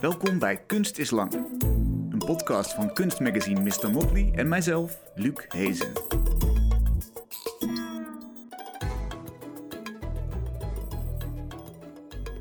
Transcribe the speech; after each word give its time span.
Welkom 0.00 0.38
bij 0.38 0.56
Kunst 0.66 0.98
is 0.98 1.10
Lang. 1.10 1.32
Een 2.10 2.22
podcast 2.26 2.74
van 2.74 2.92
kunstmagazine 2.92 3.60
Mr. 3.60 3.90
Motley 3.90 4.32
en 4.34 4.48
mijzelf, 4.48 5.00
Luc 5.14 5.44
Hezen. 5.48 5.92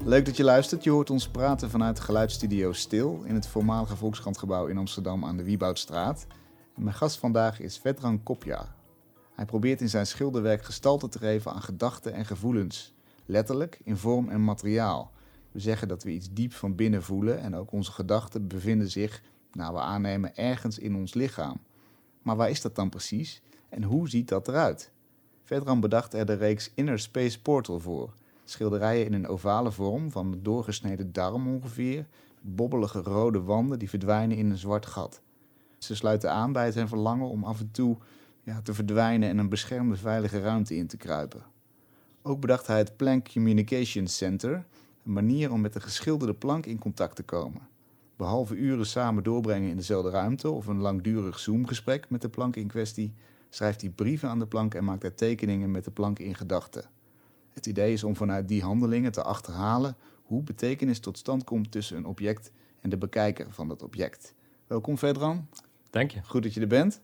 Leuk 0.03 0.25
dat 0.25 0.37
je 0.37 0.43
luistert. 0.43 0.83
Je 0.83 0.89
hoort 0.89 1.09
ons 1.09 1.27
praten 1.27 1.69
vanuit 1.69 1.95
de 1.95 2.01
geluidsstudio 2.01 2.71
Stil 2.71 3.21
in 3.25 3.35
het 3.35 3.47
voormalige 3.47 3.95
Volkskrantgebouw 3.95 4.65
in 4.65 4.77
Amsterdam 4.77 5.25
aan 5.25 5.37
de 5.37 5.43
Wieboudstraat. 5.43 6.27
Mijn 6.75 6.95
gast 6.95 7.17
vandaag 7.17 7.59
is 7.59 7.77
Vedran 7.77 8.23
Kopja. 8.23 8.75
Hij 9.35 9.45
probeert 9.45 9.81
in 9.81 9.89
zijn 9.89 10.07
schilderwerk 10.07 10.63
gestalte 10.63 11.09
te 11.09 11.19
geven 11.19 11.53
aan 11.53 11.61
gedachten 11.61 12.13
en 12.13 12.25
gevoelens, 12.25 12.93
letterlijk 13.25 13.79
in 13.83 13.97
vorm 13.97 14.29
en 14.29 14.43
materiaal. 14.43 15.11
We 15.51 15.59
zeggen 15.59 15.87
dat 15.87 16.03
we 16.03 16.11
iets 16.11 16.29
diep 16.31 16.53
van 16.53 16.75
binnen 16.75 17.03
voelen 17.03 17.39
en 17.39 17.55
ook 17.55 17.71
onze 17.71 17.91
gedachten 17.91 18.47
bevinden 18.47 18.91
zich, 18.91 19.21
nou 19.51 19.73
we 19.73 19.79
aannemen, 19.79 20.35
ergens 20.35 20.79
in 20.79 20.95
ons 20.95 21.13
lichaam. 21.13 21.57
Maar 22.21 22.35
waar 22.35 22.49
is 22.49 22.61
dat 22.61 22.75
dan 22.75 22.89
precies 22.89 23.41
en 23.69 23.83
hoe 23.83 24.09
ziet 24.09 24.27
dat 24.27 24.47
eruit? 24.47 24.91
Vedran 25.43 25.79
bedacht 25.79 26.13
er 26.13 26.25
de 26.25 26.33
reeks 26.33 26.71
Inner 26.73 26.99
Space 26.99 27.41
Portal 27.41 27.79
voor. 27.79 28.13
Schilderijen 28.43 29.05
in 29.05 29.13
een 29.13 29.27
ovale 29.27 29.71
vorm 29.71 30.11
van 30.11 30.31
een 30.31 30.43
doorgesneden 30.43 31.13
darm 31.13 31.47
ongeveer, 31.47 32.07
bobbelige 32.41 32.99
rode 32.99 33.41
wanden 33.41 33.79
die 33.79 33.89
verdwijnen 33.89 34.37
in 34.37 34.49
een 34.49 34.57
zwart 34.57 34.85
gat. 34.85 35.21
Ze 35.77 35.95
sluiten 35.95 36.31
aan 36.31 36.51
bij 36.51 36.71
zijn 36.71 36.87
verlangen 36.87 37.29
om 37.29 37.43
af 37.43 37.59
en 37.59 37.71
toe 37.71 37.97
ja, 38.43 38.61
te 38.61 38.73
verdwijnen 38.73 39.29
en 39.29 39.37
een 39.37 39.49
beschermde 39.49 39.95
veilige 39.95 40.39
ruimte 40.39 40.75
in 40.75 40.87
te 40.87 40.97
kruipen. 40.97 41.43
Ook 42.21 42.39
bedacht 42.39 42.67
hij 42.67 42.77
het 42.77 42.97
Planck 42.97 43.31
Communication 43.31 44.07
Center, 44.07 44.65
een 45.09 45.25
manier 45.25 45.51
om 45.51 45.61
met 45.61 45.73
de 45.73 45.79
geschilderde 45.79 46.33
plank 46.33 46.65
in 46.65 46.79
contact 46.79 47.15
te 47.15 47.23
komen. 47.23 47.67
Behalve 48.15 48.55
uren 48.55 48.85
samen 48.85 49.23
doorbrengen 49.23 49.69
in 49.69 49.75
dezelfde 49.75 50.09
ruimte 50.09 50.49
of 50.49 50.67
een 50.67 50.79
langdurig 50.79 51.39
Zoom-gesprek 51.39 52.09
met 52.09 52.21
de 52.21 52.29
plank 52.29 52.55
in 52.55 52.67
kwestie, 52.67 53.13
schrijft 53.49 53.81
hij 53.81 53.89
brieven 53.89 54.29
aan 54.29 54.39
de 54.39 54.47
plank 54.47 54.73
en 54.73 54.83
maakt 54.83 55.01
hij 55.01 55.11
tekeningen 55.11 55.71
met 55.71 55.83
de 55.83 55.91
plank 55.91 56.19
in 56.19 56.35
gedachten. 56.35 56.85
Het 57.49 57.65
idee 57.65 57.93
is 57.93 58.03
om 58.03 58.15
vanuit 58.15 58.47
die 58.47 58.61
handelingen 58.61 59.11
te 59.11 59.23
achterhalen 59.23 59.95
hoe 60.23 60.43
betekenis 60.43 60.99
tot 60.99 61.17
stand 61.17 61.43
komt 61.43 61.71
tussen 61.71 61.97
een 61.97 62.05
object 62.05 62.51
en 62.81 62.89
de 62.89 62.97
bekijker 62.97 63.47
van 63.49 63.67
dat 63.67 63.83
object. 63.83 64.33
Welkom 64.67 64.97
Vedran. 64.97 65.47
Dank 65.89 66.11
je. 66.11 66.19
Goed 66.23 66.43
dat 66.43 66.53
je 66.53 66.61
er 66.61 66.67
bent. 66.67 67.01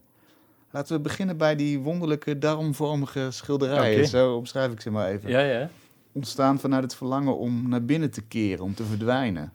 Laten 0.72 0.96
we 0.96 1.02
beginnen 1.02 1.38
bij 1.38 1.56
die 1.56 1.80
wonderlijke 1.80 2.38
darmvormige 2.38 3.32
schilderijen. 3.32 4.08
Zo 4.08 4.36
omschrijf 4.36 4.72
ik 4.72 4.82
ze 4.82 4.92
maar 4.92 5.08
even. 5.08 5.30
Ja, 5.30 5.40
ja. 5.40 5.70
Ontstaan 6.16 6.60
vanuit 6.60 6.84
het 6.84 6.96
verlangen 6.96 7.38
om 7.38 7.70
naar 7.70 7.86
binnen 7.86 8.12
te 8.12 8.22
keren, 8.22 8.64
om 8.64 8.74
te 8.76 8.84
verdwijnen. 8.84 9.54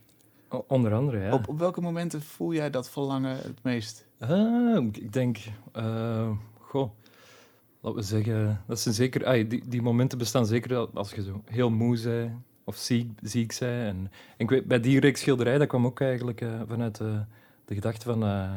O- 0.49 0.65
onder 0.69 0.95
andere, 0.95 1.19
ja. 1.19 1.33
Op, 1.33 1.49
op 1.49 1.59
welke 1.59 1.81
momenten 1.81 2.23
voel 2.23 2.53
jij 2.53 2.71
dat 2.71 2.91
verlangen 2.91 3.37
het 3.37 3.63
meest? 3.63 4.07
Ah, 4.19 4.85
ik 4.93 5.13
denk, 5.13 5.39
eh, 5.73 6.31
goh, 6.59 6.91
laten 7.81 7.99
we 7.99 8.05
zeggen, 8.05 8.63
dat 8.67 8.81
zijn 8.81 8.95
zeker, 8.95 9.49
die, 9.49 9.69
die 9.69 9.83
momenten 9.83 10.19
bestaan 10.19 10.47
zeker 10.47 10.77
als 10.77 11.13
je 11.13 11.23
zo 11.23 11.43
heel 11.45 11.71
moe 11.71 12.01
bent 12.03 12.33
of 12.65 12.77
ziek, 12.77 13.19
ziek 13.23 13.57
bent. 13.59 13.73
En, 13.73 13.97
en 13.97 14.11
ik 14.37 14.51
weet, 14.51 14.65
bij 14.65 14.81
die 14.81 15.01
reeks 15.01 15.21
schilderij, 15.21 15.59
dat 15.59 15.69
kwam 15.69 15.87
ook 15.87 16.01
eigenlijk 16.01 16.41
eh, 16.41 16.61
vanuit 16.69 17.01
eh, 17.01 17.21
de 17.65 17.75
gedachte 17.75 18.05
van 18.05 18.49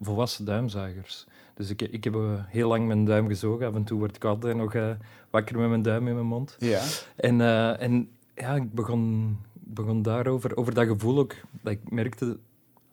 volwassen 0.00 0.44
duimzagers. 0.44 1.26
Dus 1.60 1.70
ik, 1.70 1.82
ik 1.82 2.04
heb 2.04 2.14
eh, 2.14 2.44
heel 2.46 2.68
lang 2.68 2.86
mijn 2.86 3.04
duim 3.04 3.28
gezogen. 3.28 3.66
Af 3.66 3.74
en 3.74 3.84
toe 3.84 3.98
word 3.98 4.16
ik 4.16 4.24
altijd 4.24 4.56
nog 4.56 4.74
eh, 4.74 4.90
wakker 5.30 5.58
met 5.58 5.68
mijn 5.68 5.82
duim 5.82 6.08
in 6.08 6.14
mijn 6.14 6.26
mond. 6.26 6.56
Ja. 6.58 6.82
En, 7.16 7.40
eh, 7.40 7.80
en 7.80 8.08
ja, 8.34 8.54
ik 8.54 8.72
begon, 8.72 9.36
begon 9.52 10.02
daarover, 10.02 10.56
over 10.56 10.74
dat 10.74 10.86
gevoel 10.86 11.18
ook. 11.18 11.34
Dat 11.62 11.72
ik 11.72 11.90
merkte, 11.90 12.38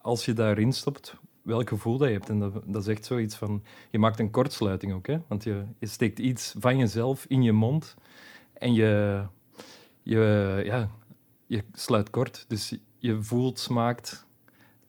als 0.01 0.25
je 0.25 0.33
daarin 0.33 0.73
stopt, 0.73 1.15
welk 1.41 1.69
gevoel 1.69 1.97
dat 1.97 2.07
je 2.07 2.13
hebt. 2.13 2.29
En 2.29 2.39
dat, 2.39 2.61
dat 2.65 2.81
is 2.81 2.87
echt 2.87 3.05
zoiets 3.05 3.35
van, 3.35 3.63
je 3.89 3.99
maakt 3.99 4.19
een 4.19 4.31
kortsluiting 4.31 4.93
ook. 4.93 5.07
Hè? 5.07 5.17
Want 5.27 5.43
je, 5.43 5.63
je 5.79 5.87
steekt 5.87 6.19
iets 6.19 6.55
van 6.59 6.77
jezelf 6.77 7.25
in 7.27 7.43
je 7.43 7.51
mond 7.51 7.95
en 8.53 8.73
je, 8.73 9.23
je, 10.03 10.61
ja, 10.65 10.89
je 11.45 11.63
sluit 11.73 12.09
kort. 12.09 12.45
Dus 12.47 12.77
je 12.97 13.21
voelt, 13.21 13.59
smaakt, 13.59 14.25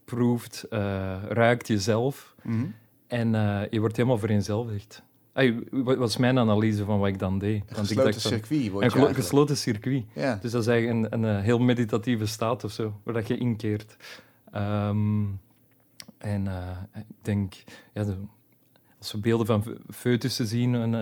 proeft, 0.05 0.67
ruikt 1.29 1.69
jezelf. 1.69 2.35
Mhm. 2.43 2.67
En 3.09 3.35
eh, 3.35 3.61
je 3.71 3.81
wordt 3.81 3.97
helemaal 3.97 4.19
vereenzelvigd. 4.19 5.03
Ay, 5.33 5.59
wat 5.71 5.97
was 5.97 6.17
mijn 6.17 6.39
analyse 6.39 6.85
van 6.85 6.99
wat 6.99 7.09
ik 7.09 7.19
dan 7.19 7.39
deed? 7.39 7.63
Een 7.67 7.77
gesloten 7.77 8.13
van- 8.13 8.21
circuit 8.21 8.49
wordt 8.49 8.65
een 8.65 8.73
je 8.73 8.81
eigenlijk. 8.81 9.15
gesloten 9.17 9.57
circuit. 9.57 10.05
Ja. 10.15 10.39
Dus 10.43 10.51
dat 10.51 10.61
is 10.63 10.67
eigenlijk 10.69 11.13
een, 11.13 11.23
een, 11.25 11.37
eh, 11.37 11.43
heel 11.43 11.59
meditatieve 11.59 12.27
staat 12.27 12.65
of 12.65 12.73
zo, 12.73 13.01
waar 13.03 13.15
dat 13.15 13.29
je 13.29 13.37
inkeert. 13.39 13.97
Ehm, 14.53 15.25
en 16.19 16.47
eh, 16.47 16.69
ik 16.95 17.05
denk, 17.23 17.55
ja, 17.95 18.05
de- 18.05 18.17
als 18.99 19.13
we 19.13 19.19
beelden 19.19 19.47
van 19.47 19.65
foetussen 19.91 20.47
zien, 20.47 20.75
en, 20.75 20.95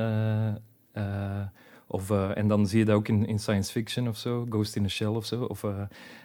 of, 1.87 2.11
eh, 2.11 2.37
en 2.37 2.49
dan 2.49 2.67
zie 2.67 2.79
je 2.79 2.85
dat 2.85 2.95
ook 2.97 3.09
in, 3.09 3.27
in 3.27 3.39
science 3.39 3.73
fiction 3.73 4.09
of 4.09 4.17
zo, 4.17 4.47
Ghost 4.49 4.77
in 4.77 4.85
a 4.85 4.89
Shell 4.89 5.07
of 5.07 5.25
zo, 5.27 5.43
of 5.45 5.65
eh, 5.65 5.83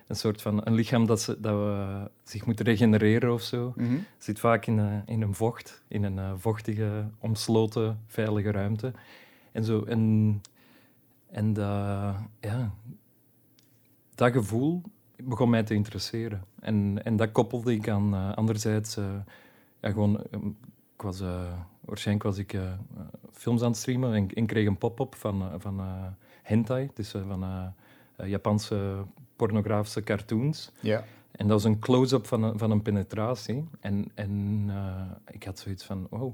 een 0.07 0.15
soort 0.15 0.41
van 0.41 0.61
een 0.63 0.73
lichaam 0.73 1.05
dat, 1.05 1.21
ze, 1.21 1.39
dat 1.39 1.53
we, 1.53 2.09
zich 2.23 2.45
moet 2.45 2.59
regenereren 2.59 3.33
of 3.33 3.41
zo, 3.41 3.73
Mhm. 3.75 3.97
zit 4.17 4.39
vaak 4.39 4.65
in, 4.65 4.79
eh, 4.79 4.95
in 5.05 5.21
een 5.21 5.33
vocht, 5.33 5.83
in 5.87 6.03
een 6.03 6.39
vochtige, 6.39 7.09
omsloten, 7.19 7.99
veilige 8.07 8.51
ruimte. 8.51 8.91
En, 9.51 9.63
zo, 9.63 9.83
en, 9.83 10.41
en 11.31 11.53
dat, 11.53 12.15
ja, 12.39 12.73
dat 14.15 14.31
gevoel 14.31 14.81
begon 15.23 15.49
mij 15.49 15.63
te 15.63 15.73
interesseren. 15.73 16.43
En, 16.59 17.03
en 17.03 17.15
dat 17.15 17.31
koppelde 17.31 17.73
ik 17.73 17.89
aan, 17.89 18.35
anderzijds, 18.35 18.95
ja, 19.81 19.89
gewoon, 19.91 20.17
eh, 20.23 20.39
ik 20.95 21.01
was, 21.01 21.23
waarschijnlijk 21.91 22.27
was 22.27 22.37
ik 22.37 22.53
eh, 22.53 22.61
films 23.31 23.61
aan 23.61 23.67
het 23.67 23.77
streamen 23.77 24.13
en, 24.13 24.29
en 24.33 24.45
kreeg 24.45 24.67
een 24.67 24.77
pop-up 24.77 25.15
van, 25.15 25.41
eh, 25.41 25.53
van 25.57 25.79
eh, 25.79 26.05
hentai, 26.43 26.89
dus 26.93 27.11
van 27.11 27.73
Japanse 28.25 29.05
pornografische 29.35 30.03
cartoons. 30.03 30.71
Ja. 30.79 31.03
En 31.31 31.47
dat 31.47 31.61
was 31.61 31.63
een 31.63 31.79
close-up 31.79 32.27
van 32.27 32.43
een, 32.43 32.57
van 32.57 32.71
een 32.71 32.81
penetratie. 32.81 33.67
En, 33.79 34.11
en 34.13 34.69
ik 35.31 35.43
had 35.43 35.59
zoiets 35.59 35.83
van, 35.83 36.07
wow, 36.09 36.33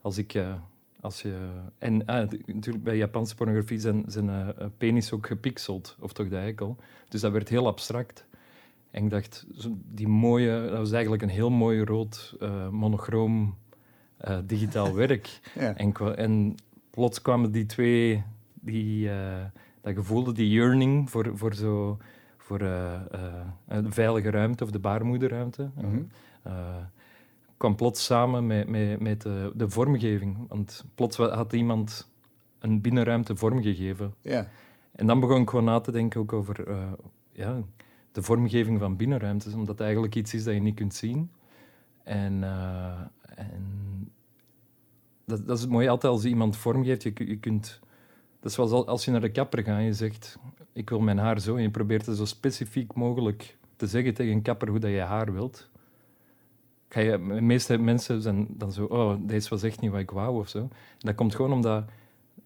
als 0.00 0.18
ik... 0.18 0.38
als 1.00 1.22
je, 1.22 1.48
en 1.78 2.06
ah, 2.06 2.30
natuurlijk 2.46 2.84
bij 2.84 2.96
Japanse 2.96 3.34
pornografie 3.34 3.78
zijn, 3.78 4.04
zijn 4.06 4.54
penis 4.78 5.12
ook 5.12 5.26
gepixeld, 5.26 5.96
of 6.00 6.12
toch 6.12 6.28
de 6.28 6.36
eikel. 6.36 6.76
Dus 7.08 7.20
dat 7.20 7.32
werd 7.32 7.48
heel 7.48 7.66
abstract. 7.66 8.26
En 8.90 9.04
ik 9.04 9.10
dacht, 9.10 9.46
die 9.92 10.08
mooie, 10.08 10.68
dat 10.68 10.78
was 10.78 10.92
eigenlijk 10.92 11.22
een 11.22 11.28
heel 11.28 11.50
mooi 11.50 11.84
rood 11.84 12.36
monochroom 12.70 13.56
eh, 14.24 14.38
digitaal 14.44 14.94
werk. 15.04 15.40
Ja. 15.54 15.76
En, 15.76 16.16
en 16.16 16.54
plots 16.90 17.22
kwamen 17.22 17.52
die 17.52 17.66
twee, 17.66 18.22
die, 18.54 19.10
eh, 19.10 19.44
dat 19.80 19.94
gevoelde, 19.94 20.32
die 20.32 20.50
yearning 20.50 21.10
voor, 21.10 21.30
voor, 21.34 21.54
zo, 21.54 21.98
voor 22.36 22.60
eh, 22.60 23.00
een 23.68 23.92
veilige 23.92 24.30
ruimte 24.30 24.64
of 24.64 24.70
de 24.70 24.78
baarmoederruimte. 24.78 25.70
Mhm. 25.74 26.02
kwam 27.56 27.76
plots 27.76 28.04
samen 28.04 28.46
met, 28.46 28.68
met, 28.68 29.00
met 29.00 29.22
de, 29.22 29.52
de 29.54 29.68
vormgeving. 29.68 30.48
Want 30.48 30.84
plots 30.94 31.16
had 31.16 31.52
iemand 31.52 32.10
een 32.58 32.80
binnenruimte 32.80 33.36
vormgegeven. 33.36 34.14
Ja. 34.20 34.48
En 34.92 35.06
dan 35.06 35.20
begon 35.20 35.40
ik 35.40 35.48
gewoon 35.48 35.64
na 35.64 35.80
te 35.80 35.92
denken 35.92 36.20
ook 36.20 36.32
over 36.32 36.64
ja, 37.32 37.62
de 38.12 38.22
vormgeving 38.22 38.78
van 38.78 38.96
binnenruimtes, 38.96 39.52
omdat 39.52 39.68
het 39.68 39.80
eigenlijk 39.80 40.14
iets 40.14 40.34
is 40.34 40.44
dat 40.44 40.54
je 40.54 40.60
niet 40.60 40.74
kunt 40.74 40.94
zien. 40.94 41.30
En, 42.02 42.44
en 43.34 43.84
dat, 45.24 45.46
dat 45.46 45.56
is 45.56 45.62
het 45.62 45.70
mooie 45.72 45.88
altijd 45.88 46.12
als 46.12 46.24
iemand 46.24 46.56
vormgeeft. 46.56 47.02
Je, 47.02 47.12
je 47.16 47.36
kunt, 47.38 47.80
dat 48.40 48.50
is 48.50 48.54
zoals 48.54 48.70
al- 48.70 48.86
als 48.86 49.04
je 49.04 49.10
naar 49.10 49.20
de 49.20 49.30
kapper 49.32 49.62
gaat 49.64 49.78
en 49.78 49.84
je 49.84 49.92
zegt, 49.92 50.38
ik 50.72 50.88
wil 50.90 51.00
mijn 51.00 51.18
haar 51.18 51.40
zo, 51.40 51.56
en 51.56 51.62
je 51.62 51.70
probeert 51.70 52.06
het 52.06 52.16
zo 52.16 52.24
specifiek 52.24 52.94
mogelijk 52.94 53.56
te 53.76 53.86
zeggen 53.86 54.14
tegen 54.14 54.32
een 54.32 54.42
kapper 54.42 54.68
hoe 54.68 54.78
dat 54.78 54.90
je 54.90 55.00
haar 55.00 55.32
wilt. 55.32 55.70
Ga 56.88 57.00
je, 57.00 57.10
de 57.10 57.18
meeste 57.40 57.78
mensen 57.78 58.22
zijn 58.22 58.46
dan 58.50 58.72
zo, 58.72 58.84
oh, 58.84 59.14
deze 59.20 59.48
was 59.48 59.62
echt 59.62 59.80
niet 59.80 59.90
wat 59.90 60.00
ik 60.00 60.10
wou 60.10 60.38
of 60.38 60.48
zo. 60.48 60.68
Dat 60.98 61.14
komt 61.14 61.34
gewoon 61.34 61.52
omdat 61.52 61.84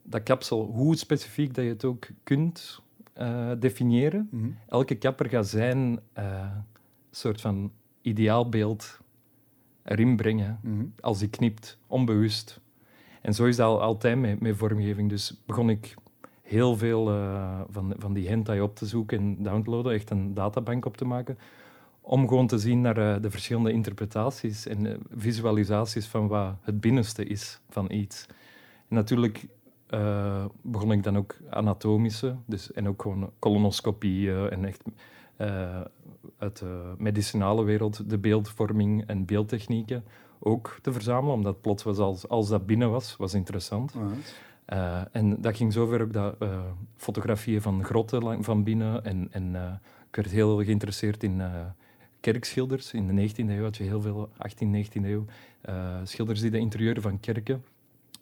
dat 0.02 0.22
kapsel, 0.22 0.64
hoe 0.64 0.96
specifiek 0.96 1.54
dat 1.54 1.64
je 1.64 1.70
het 1.70 1.84
ook 1.84 2.06
kunt 2.22 2.80
eh, 3.12 3.50
definiëren, 3.58 4.28
Mhm. 4.30 4.48
elke 4.68 4.94
kapper 4.94 5.28
gaat 5.28 5.46
zijn 5.48 6.00
eh, 6.12 6.50
soort 7.10 7.40
van 7.40 7.72
ideaalbeeld 8.02 8.98
erin 9.82 10.16
brengen 10.16 10.58
Mhm. 10.62 10.84
als 11.00 11.18
hij 11.18 11.28
knipt, 11.28 11.78
onbewust. 11.86 12.60
En 13.22 13.34
zo 13.34 13.44
is 13.44 13.56
dat 13.56 13.66
al, 13.66 13.82
altijd 13.82 14.18
met, 14.18 14.40
met 14.40 14.56
vormgeving. 14.56 15.08
Dus 15.08 15.42
begon 15.46 15.70
ik 15.70 15.96
heel 16.48 16.76
veel 16.76 17.10
eh, 17.10 17.60
van, 17.70 17.94
van 17.98 18.12
die 18.12 18.28
hentai 18.28 18.60
op 18.60 18.76
te 18.76 18.86
zoeken 18.86 19.18
en 19.18 19.42
downloaden, 19.42 19.92
echt 19.92 20.10
een 20.10 20.34
databank 20.34 20.84
op 20.84 20.96
te 20.96 21.04
maken, 21.04 21.38
om 22.00 22.28
gewoon 22.28 22.46
te 22.46 22.58
zien 22.58 22.80
naar 22.80 22.96
eh, 22.96 23.22
de 23.22 23.30
verschillende 23.30 23.72
interpretaties 23.72 24.66
en 24.66 24.86
eh, 24.86 24.98
visualisaties 25.16 26.06
van 26.06 26.28
wat 26.28 26.54
het 26.60 26.80
binnenste 26.80 27.24
is 27.24 27.60
van 27.68 27.92
iets. 27.92 28.26
En 28.88 28.94
natuurlijk 28.94 29.46
begon 30.62 30.92
ik 30.92 31.02
dan 31.02 31.16
ook 31.16 31.36
anatomische, 31.50 32.36
dus, 32.46 32.72
en 32.72 32.88
ook 32.88 33.02
gewoon 33.02 33.30
colonoscopieën 33.38 34.50
en 34.50 34.64
echt 34.64 34.82
uit 36.38 36.58
de 36.58 36.94
medicinale 36.98 37.64
wereld 37.64 38.10
de 38.10 38.18
beeldvorming 38.18 39.06
en 39.06 39.24
beeldtechnieken 39.24 40.04
ook 40.38 40.78
te 40.82 40.92
verzamelen, 40.92 41.34
omdat 41.34 41.60
plots 41.60 41.82
was 41.82 41.98
als, 41.98 42.28
als 42.28 42.48
dat 42.48 42.66
binnen 42.66 42.90
was, 42.90 43.16
was 43.16 43.34
interessant. 43.34 43.94
Uh, 44.72 45.00
en 45.12 45.40
dat 45.40 45.56
ging 45.56 45.72
zover 45.72 46.02
ook 46.02 46.12
dat 46.12 46.34
uh, 46.42 46.60
fotografieën 46.96 47.62
van 47.62 47.84
grotten 47.84 48.44
van 48.44 48.64
binnen. 48.64 49.04
En, 49.04 49.28
en 49.30 49.54
uh, 49.54 49.72
ik 50.08 50.16
werd 50.16 50.30
heel 50.30 50.64
geïnteresseerd 50.64 51.22
in 51.22 51.42
kerkschilders. 52.20 52.92
In 52.92 53.16
de 53.16 53.28
19e 53.28 53.34
eeuw 53.36 53.62
had 53.62 53.76
je 53.76 53.84
heel 53.84 54.00
veel, 54.00 54.28
18e, 54.28 54.86
19e 54.86 55.04
eeuw, 55.04 55.24
schilders 56.04 56.40
die 56.40 56.50
de 56.50 56.58
interieuren 56.58 57.02
van 57.02 57.20
kerken 57.20 57.64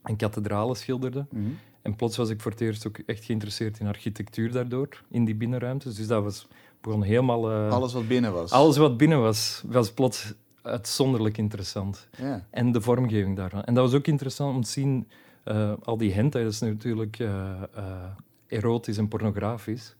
en 0.02 0.16
kathedralen 0.16 0.76
schilderden. 0.76 1.26
-hmm. 1.30 1.58
En 1.82 1.96
plots 1.96 2.16
was 2.16 2.28
ik 2.28 2.40
voor 2.40 2.50
het 2.50 2.60
eerst 2.60 2.86
ook 2.86 2.98
echt 2.98 3.24
geïnteresseerd 3.24 3.78
in 3.78 3.86
architectuur 3.86 4.52
daardoor, 4.52 4.88
in 5.10 5.24
die 5.24 5.34
binnenruimtes. 5.34 5.94
Dus 5.94 6.06
dat 6.06 6.22
was 6.22 6.46
begon 6.80 7.02
helemaal... 7.02 7.52
alles 7.52 7.92
wat 7.92 8.08
binnen 8.08 8.32
was? 8.32 8.50
Alles 8.50 8.76
wat 8.76 8.96
binnen 8.96 9.20
was, 9.20 9.62
was 9.66 9.92
plots 9.92 10.34
uitzonderlijk 10.66 11.38
interessant. 11.38 12.08
Yeah. 12.18 12.40
En 12.50 12.72
de 12.72 12.80
vormgeving 12.80 13.36
daarvan. 13.36 13.64
En 13.64 13.74
dat 13.74 13.84
was 13.84 13.94
ook 13.94 14.06
interessant 14.06 14.54
om 14.54 14.62
te 14.62 14.70
zien 14.70 15.08
uh, 15.44 15.72
al 15.84 15.96
die 15.96 16.12
hentai, 16.12 16.44
dat 16.44 16.52
is 16.52 16.60
natuurlijk 16.60 17.18
uh, 17.18 17.28
uh, 17.76 17.82
erotisch 18.46 18.98
en 18.98 19.08
pornografisch. 19.08 19.96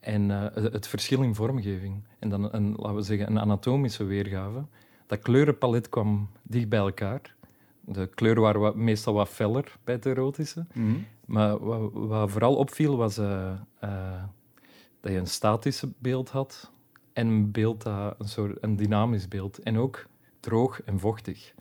En 0.00 0.28
het 0.54 0.86
verschil 0.86 1.22
in 1.22 1.34
vormgeving. 1.34 2.02
En 2.18 2.28
dan 2.28 2.54
een, 2.54 2.74
laten 2.76 2.94
we 2.94 3.02
zeggen, 3.02 3.26
een 3.26 3.40
anatomische 3.40 4.04
weergave. 4.04 4.64
Dat 5.06 5.18
kleurenpalet 5.18 5.88
kwam 5.88 6.28
dicht 6.42 6.68
bij 6.68 6.78
elkaar. 6.78 7.34
De 7.80 8.06
kleuren 8.14 8.42
waren 8.42 8.60
wat, 8.60 8.76
meestal 8.76 9.14
wat 9.14 9.28
feller 9.28 9.76
bij 9.84 9.94
het 9.94 10.06
erotische. 10.06 10.66
Mm 10.72 10.84
-hmm. 10.86 11.06
Maar 11.24 11.58
wat, 11.58 11.90
wat, 11.92 12.30
vooral 12.30 12.54
opviel 12.54 12.96
was 12.96 13.14
dat 13.14 15.12
je 15.12 15.18
een 15.18 15.26
statisch 15.26 15.84
beeld 15.98 16.30
had 16.30 16.70
en 17.16 17.26
een 17.26 17.50
beeld 17.50 17.82
dat 17.82 18.14
een 18.18 18.28
soort 18.28 18.58
een 18.60 18.76
dynamisch 18.76 19.28
beeld. 19.28 19.58
En 19.58 19.78
ook 19.78 20.06
droog 20.40 20.82
en 20.82 20.98
vochtig. 20.98 21.54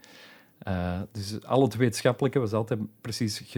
Uh, 0.67 1.01
dus 1.11 1.45
al 1.45 1.61
het 1.61 1.75
wetenschappelijke 1.75 2.39
was 2.39 2.53
altijd 2.53 2.79
precies 3.01 3.57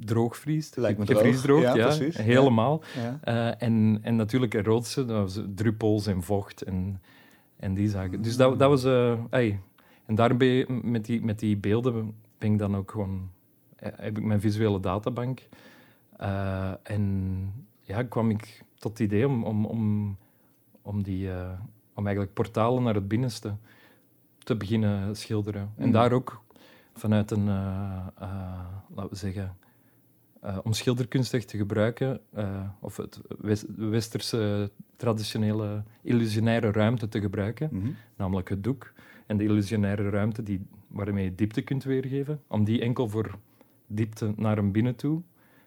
droogvriest. 0.00 0.76
Lijkt 0.76 0.98
me 0.98 1.06
gevriesdroogd, 1.06 1.62
ja, 1.62 1.74
ja, 1.74 1.86
precies. 1.86 2.16
helemaal. 2.16 2.82
Ja. 2.94 3.20
Uh, 3.24 3.62
en, 3.62 3.98
en 4.02 4.16
natuurlijk 4.16 4.54
erotische, 4.54 5.04
dat 5.04 5.16
was 5.16 5.40
druppels 5.54 6.06
en 6.06 6.22
vocht 6.22 6.62
en, 6.62 7.00
en 7.56 7.74
die 7.74 7.88
zaken. 7.88 8.22
Dus 8.22 8.36
dat, 8.36 8.58
dat 8.58 8.68
was... 8.68 8.84
Uh, 8.84 9.18
ey. 9.30 9.60
En 10.06 10.14
daar 10.14 10.36
ben 10.36 10.48
je, 10.48 10.80
met, 10.82 11.04
die, 11.04 11.24
met 11.24 11.38
die 11.38 11.56
beelden 11.56 12.14
ben 12.38 12.52
ik 12.52 12.58
dan 12.58 12.76
ook 12.76 12.90
gewoon... 12.90 13.30
Heb 13.76 14.18
ik 14.18 14.24
mijn 14.24 14.40
visuele 14.40 14.80
databank. 14.80 15.48
en 16.82 17.52
ja, 17.80 18.02
kwam 18.02 18.30
ik 18.30 18.62
tot 18.78 18.98
het 18.98 19.00
idee 19.00 19.26
om, 19.28 19.44
om, 19.44 19.66
om, 19.66 20.16
om, 20.84 21.02
die, 21.02 21.28
om 21.94 22.04
eigenlijk 22.06 22.34
portalen 22.34 22.82
naar 22.82 22.94
het 22.94 23.08
binnenste 23.08 23.56
te 24.38 24.56
beginnen 24.56 25.16
schilderen. 25.16 25.72
En 25.76 25.86
Mm. 25.86 25.92
daar 25.92 26.12
ook 26.12 26.42
vanuit 26.92 27.30
een, 27.30 27.46
uh, 27.46 28.06
uh, 28.22 28.66
laten 28.94 29.10
we 29.10 29.16
zeggen, 29.16 29.56
om 30.62 30.72
schilderkunst 30.72 31.34
echt 31.34 31.48
te 31.48 31.56
gebruiken, 31.56 32.20
of 32.80 32.96
het 32.96 33.20
west 33.38 33.64
westerse 33.76 34.70
traditionele 34.96 35.82
illusionaire 36.02 36.72
ruimte 36.72 37.08
te 37.08 37.20
gebruiken, 37.20 37.68
Mm 37.72 37.80
-hmm. 37.80 37.96
namelijk 38.16 38.48
het 38.48 38.64
doek. 38.64 38.92
En 39.26 39.36
de 39.36 39.44
illusionaire 39.44 40.10
ruimte 40.10 40.42
die, 40.42 40.66
waarmee 40.86 41.24
je 41.24 41.34
diepte 41.34 41.62
kunt 41.62 41.84
weergeven, 41.84 42.40
om 42.46 42.64
die 42.64 42.80
enkel 42.80 43.08
voor 43.08 43.38
diepte 43.86 44.32
naar 44.36 44.58
een 44.58 44.72
binnen 44.72 44.96
toe. 44.96 45.22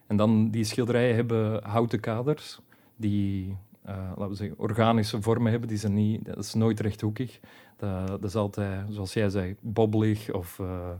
En 0.06 0.16
dan 0.16 0.50
die 0.50 0.64
schilderijen 0.64 1.14
hebben 1.14 1.64
houten 1.64 2.00
kaders 2.00 2.60
die 2.96 3.56
laten 3.94 4.28
we 4.28 4.34
zeggen, 4.34 4.58
organische 4.58 5.22
vormen 5.22 5.50
hebben. 5.50 5.68
Die 5.68 5.78
zijn 5.78 5.94
niet, 5.94 6.24
dat 6.24 6.38
is 6.38 6.54
nooit 6.54 6.80
rechthoekig. 6.80 7.40
Dat, 7.76 8.08
dat 8.08 8.24
is 8.24 8.34
altijd, 8.34 8.86
zoals 8.88 9.12
jij 9.12 9.30
zei, 9.30 9.56
bobbelig 9.60 10.32
of, 10.32 10.58
uh, 10.58 10.90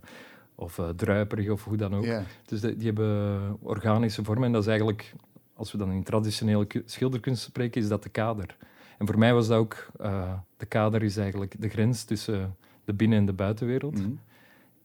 of 0.55 0.79
uh, 0.79 0.89
druiperig 0.89 1.51
of 1.51 1.65
hoe 1.65 1.77
dan 1.77 1.95
ook. 1.95 2.05
Yeah. 2.05 2.23
Dus 2.47 2.61
de, 2.61 2.77
die 2.77 2.87
hebben 2.87 3.57
organische 3.61 4.25
vormen. 4.25 4.45
En 4.45 4.53
dat 4.53 4.63
is 4.63 4.69
eigenlijk, 4.69 5.15
als 5.55 5.73
we 5.73 5.79
dan 5.79 5.91
in 5.93 6.03
traditionele 6.03 6.67
schilderkunst 6.85 7.43
spreken, 7.43 7.81
is 7.81 7.89
dat 7.89 8.03
de 8.03 8.09
kader. 8.09 8.57
En 8.99 9.07
voor 9.07 9.19
mij 9.19 9.35
was 9.35 9.49
dat 9.49 9.59
ook, 9.59 9.87
de 10.57 10.67
kader 10.69 11.03
is 11.03 11.17
eigenlijk 11.17 11.55
de 11.59 11.69
grens 11.69 12.05
tussen 12.05 12.57
de 12.85 12.95
binnen- 12.95 13.19
en 13.19 13.27
de 13.27 13.33
buitenwereld. 13.33 13.99
Mm 13.99 14.05
-hmm. 14.05 14.21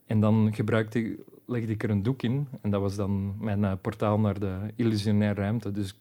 En 0.06 0.19
dan 0.19 0.53
gebruikte 0.53 0.99
ik, 0.99 1.19
legde 1.45 1.71
ik 1.71 1.83
er 1.83 1.89
een 1.89 2.03
doek 2.03 2.21
in. 2.21 2.47
En 2.61 2.69
dat 2.69 2.81
was 2.81 2.95
dan 2.95 3.35
mijn 3.39 3.79
portaal 3.81 4.19
naar 4.19 4.39
de 4.39 4.57
illusionaire 4.75 5.41
ruimte. 5.41 5.71
Dus 5.71 5.99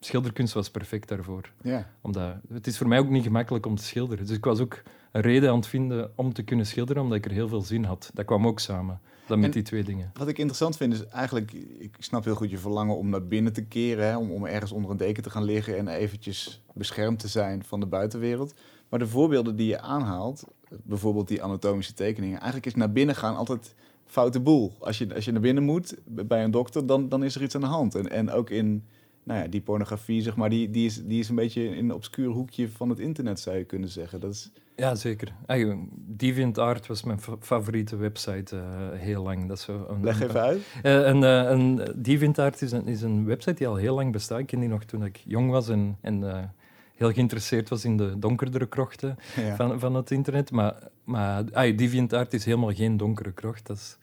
schilderkunst 0.00 0.54
was 0.54 0.70
perfect 0.70 1.08
daarvoor. 1.08 1.52
Ja. 1.62 1.90
Omdat, 2.00 2.34
het 2.52 2.66
is 2.66 2.78
voor 2.78 2.88
mij 2.88 2.98
ook 2.98 3.08
niet 3.08 3.22
gemakkelijk 3.22 3.66
om 3.66 3.76
te 3.76 3.84
schilderen. 3.84 4.26
Dus 4.26 4.36
ik 4.36 4.44
was 4.44 4.60
ook 4.60 4.82
een 5.12 5.20
reden 5.20 5.50
aan 5.50 5.56
het 5.56 5.66
vinden 5.66 6.12
om 6.14 6.32
te 6.32 6.42
kunnen 6.42 6.66
schilderen, 6.66 7.02
omdat 7.02 7.18
ik 7.18 7.24
er 7.24 7.30
heel 7.30 7.48
veel 7.48 7.60
zin 7.60 7.84
had. 7.84 8.10
Dat 8.14 8.24
kwam 8.24 8.46
ook 8.46 8.60
samen, 8.60 9.00
dan 9.26 9.38
met 9.38 9.46
En 9.46 9.52
die 9.52 9.62
twee 9.62 9.84
dingen. 9.84 10.10
Wat 10.14 10.28
ik 10.28 10.38
interessant 10.38 10.76
vind 10.76 10.92
is 10.92 11.06
eigenlijk, 11.06 11.52
ik 11.78 11.96
snap 11.98 12.24
heel 12.24 12.34
goed 12.34 12.50
je 12.50 12.58
verlangen 12.58 12.96
om 12.96 13.08
naar 13.08 13.26
binnen 13.26 13.52
te 13.52 13.64
keren, 13.64 14.06
hè, 14.06 14.16
om, 14.16 14.30
om 14.30 14.46
ergens 14.46 14.72
onder 14.72 14.90
een 14.90 14.96
deken 14.96 15.22
te 15.22 15.30
gaan 15.30 15.44
liggen 15.44 15.78
en 15.78 15.88
eventjes 15.88 16.62
beschermd 16.74 17.18
te 17.18 17.28
zijn 17.28 17.64
van 17.64 17.80
de 17.80 17.86
buitenwereld. 17.86 18.54
Maar 18.88 18.98
de 18.98 19.06
voorbeelden 19.06 19.56
die 19.56 19.66
je 19.66 19.80
aanhaalt, 19.80 20.44
bijvoorbeeld 20.82 21.28
die 21.28 21.42
anatomische 21.42 21.94
tekeningen, 21.94 22.36
eigenlijk 22.36 22.66
is 22.66 22.74
naar 22.74 22.92
binnen 22.92 23.14
gaan 23.14 23.36
altijd 23.36 23.74
foute 24.06 24.40
boel. 24.40 24.72
Als 24.78 24.98
je, 24.98 25.14
als 25.14 25.24
je 25.24 25.32
naar 25.32 25.40
binnen 25.40 25.62
moet 25.62 25.94
bij 26.04 26.44
een 26.44 26.50
dokter, 26.50 26.86
dan, 26.86 27.08
dan 27.08 27.24
is 27.24 27.34
er 27.34 27.42
iets 27.42 27.54
aan 27.54 27.60
de 27.60 27.66
hand. 27.66 27.94
En, 27.94 28.10
en 28.10 28.30
ook 28.30 28.50
in 28.50 28.84
nou 29.28 29.40
ja, 29.40 29.46
die 29.46 29.60
pornografie, 29.60 30.22
zeg 30.22 30.36
maar, 30.36 30.50
die, 30.50 30.70
die, 30.70 30.86
is, 30.86 31.04
die 31.04 31.18
is 31.18 31.28
een 31.28 31.34
beetje 31.34 31.76
in 31.76 31.84
een 31.84 31.94
obscuur 31.94 32.28
hoekje 32.28 32.68
van 32.68 32.88
het 32.88 32.98
internet, 32.98 33.40
zou 33.40 33.56
je 33.56 33.64
kunnen 33.64 33.88
zeggen. 33.88 34.20
Dat 34.20 34.32
is... 34.32 34.50
Ja, 34.76 34.94
zeker. 34.94 35.32
Eigenlijk, 35.46 35.80
DeviantArt 35.92 36.86
was 36.86 37.02
mijn 37.02 37.18
favoriete 37.40 37.96
website 37.96 38.56
uh, 38.56 38.62
heel 38.92 39.22
lang. 39.22 39.48
Dat 39.48 39.56
is 39.56 39.64
zo 39.64 39.86
een, 39.88 40.04
Leg 40.04 40.20
even 40.20 40.40
uit. 40.40 40.58
Uh, 40.82 41.06
een, 41.06 41.22
uh, 41.22 41.50
een, 41.50 41.92
DeviantArt 41.96 42.62
is 42.62 42.72
een, 42.72 42.86
is 42.86 43.02
een 43.02 43.24
website 43.24 43.54
die 43.54 43.66
al 43.66 43.76
heel 43.76 43.94
lang 43.94 44.12
bestaat. 44.12 44.38
Ik 44.38 44.46
ken 44.46 44.60
die 44.60 44.68
nog 44.68 44.84
toen 44.84 45.04
ik 45.04 45.22
jong 45.24 45.50
was 45.50 45.68
en, 45.68 45.96
en 46.00 46.52
heel 46.94 47.12
geïnteresseerd 47.12 47.68
was 47.68 47.84
in 47.84 47.96
de 47.96 48.18
donkerdere 48.18 48.66
krochten 48.66 49.18
Ja. 49.36 49.56
van, 49.56 49.80
van 49.80 49.94
het 49.94 50.10
internet. 50.10 50.50
Maar, 50.50 50.74
maar 51.04 51.44
ah, 51.52 51.76
DeviantArt 51.76 52.34
is 52.34 52.44
helemaal 52.44 52.74
geen 52.74 52.96
donkere 52.96 53.32
krocht. 53.32 53.66
Dat 53.66 53.76
is, 53.76 53.98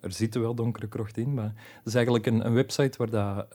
er 0.00 0.12
zitten 0.12 0.40
wel 0.40 0.54
donkere 0.54 0.88
krochten 0.88 1.22
in, 1.22 1.34
maar 1.34 1.52
het 1.54 1.86
is 1.86 1.94
eigenlijk 1.94 2.26
een, 2.26 2.46
een 2.46 2.54
website 2.54 2.98
waar 2.98 3.10
dat 3.10 3.46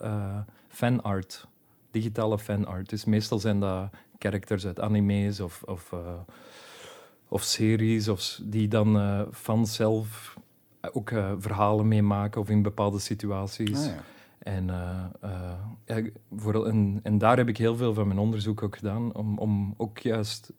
fanart, 0.78 1.48
digitale 1.92 2.40
fanart, 2.40 2.90
dus 2.90 3.06
meestal 3.06 3.40
zijn 3.40 3.60
dat 3.60 3.90
characters 4.20 4.66
uit 4.66 4.80
anime's 4.80 5.40
of, 5.40 5.64
of, 5.64 5.92
uh, 5.94 6.00
of 7.28 7.44
series 7.44 8.08
of, 8.08 8.40
die 8.44 8.68
dan 8.68 8.96
uh, 8.96 9.22
fans 9.32 9.76
zelf 9.76 10.38
ook 10.92 11.10
verhalen 11.38 11.88
meemaken 11.88 12.42
of 12.42 12.50
in 12.50 12.62
bepaalde 12.62 13.00
situaties. 13.00 13.78
Ah, 13.78 13.86
ja. 13.86 14.04
En, 14.40 14.66
ja, 15.86 16.02
voor, 16.36 16.68
en, 16.68 17.00
en 17.04 17.18
daar 17.18 17.38
heb 17.38 17.48
ik 17.48 17.58
heel 17.58 17.76
veel 17.76 17.94
van 17.94 18.08
mijn 18.08 18.20
onderzoek 18.20 18.64
ook 18.64 18.76
gedaan, 18.76 19.14
om, 19.16 19.38
om 19.38 19.74
ook 19.78 20.00
juist... 20.00 20.54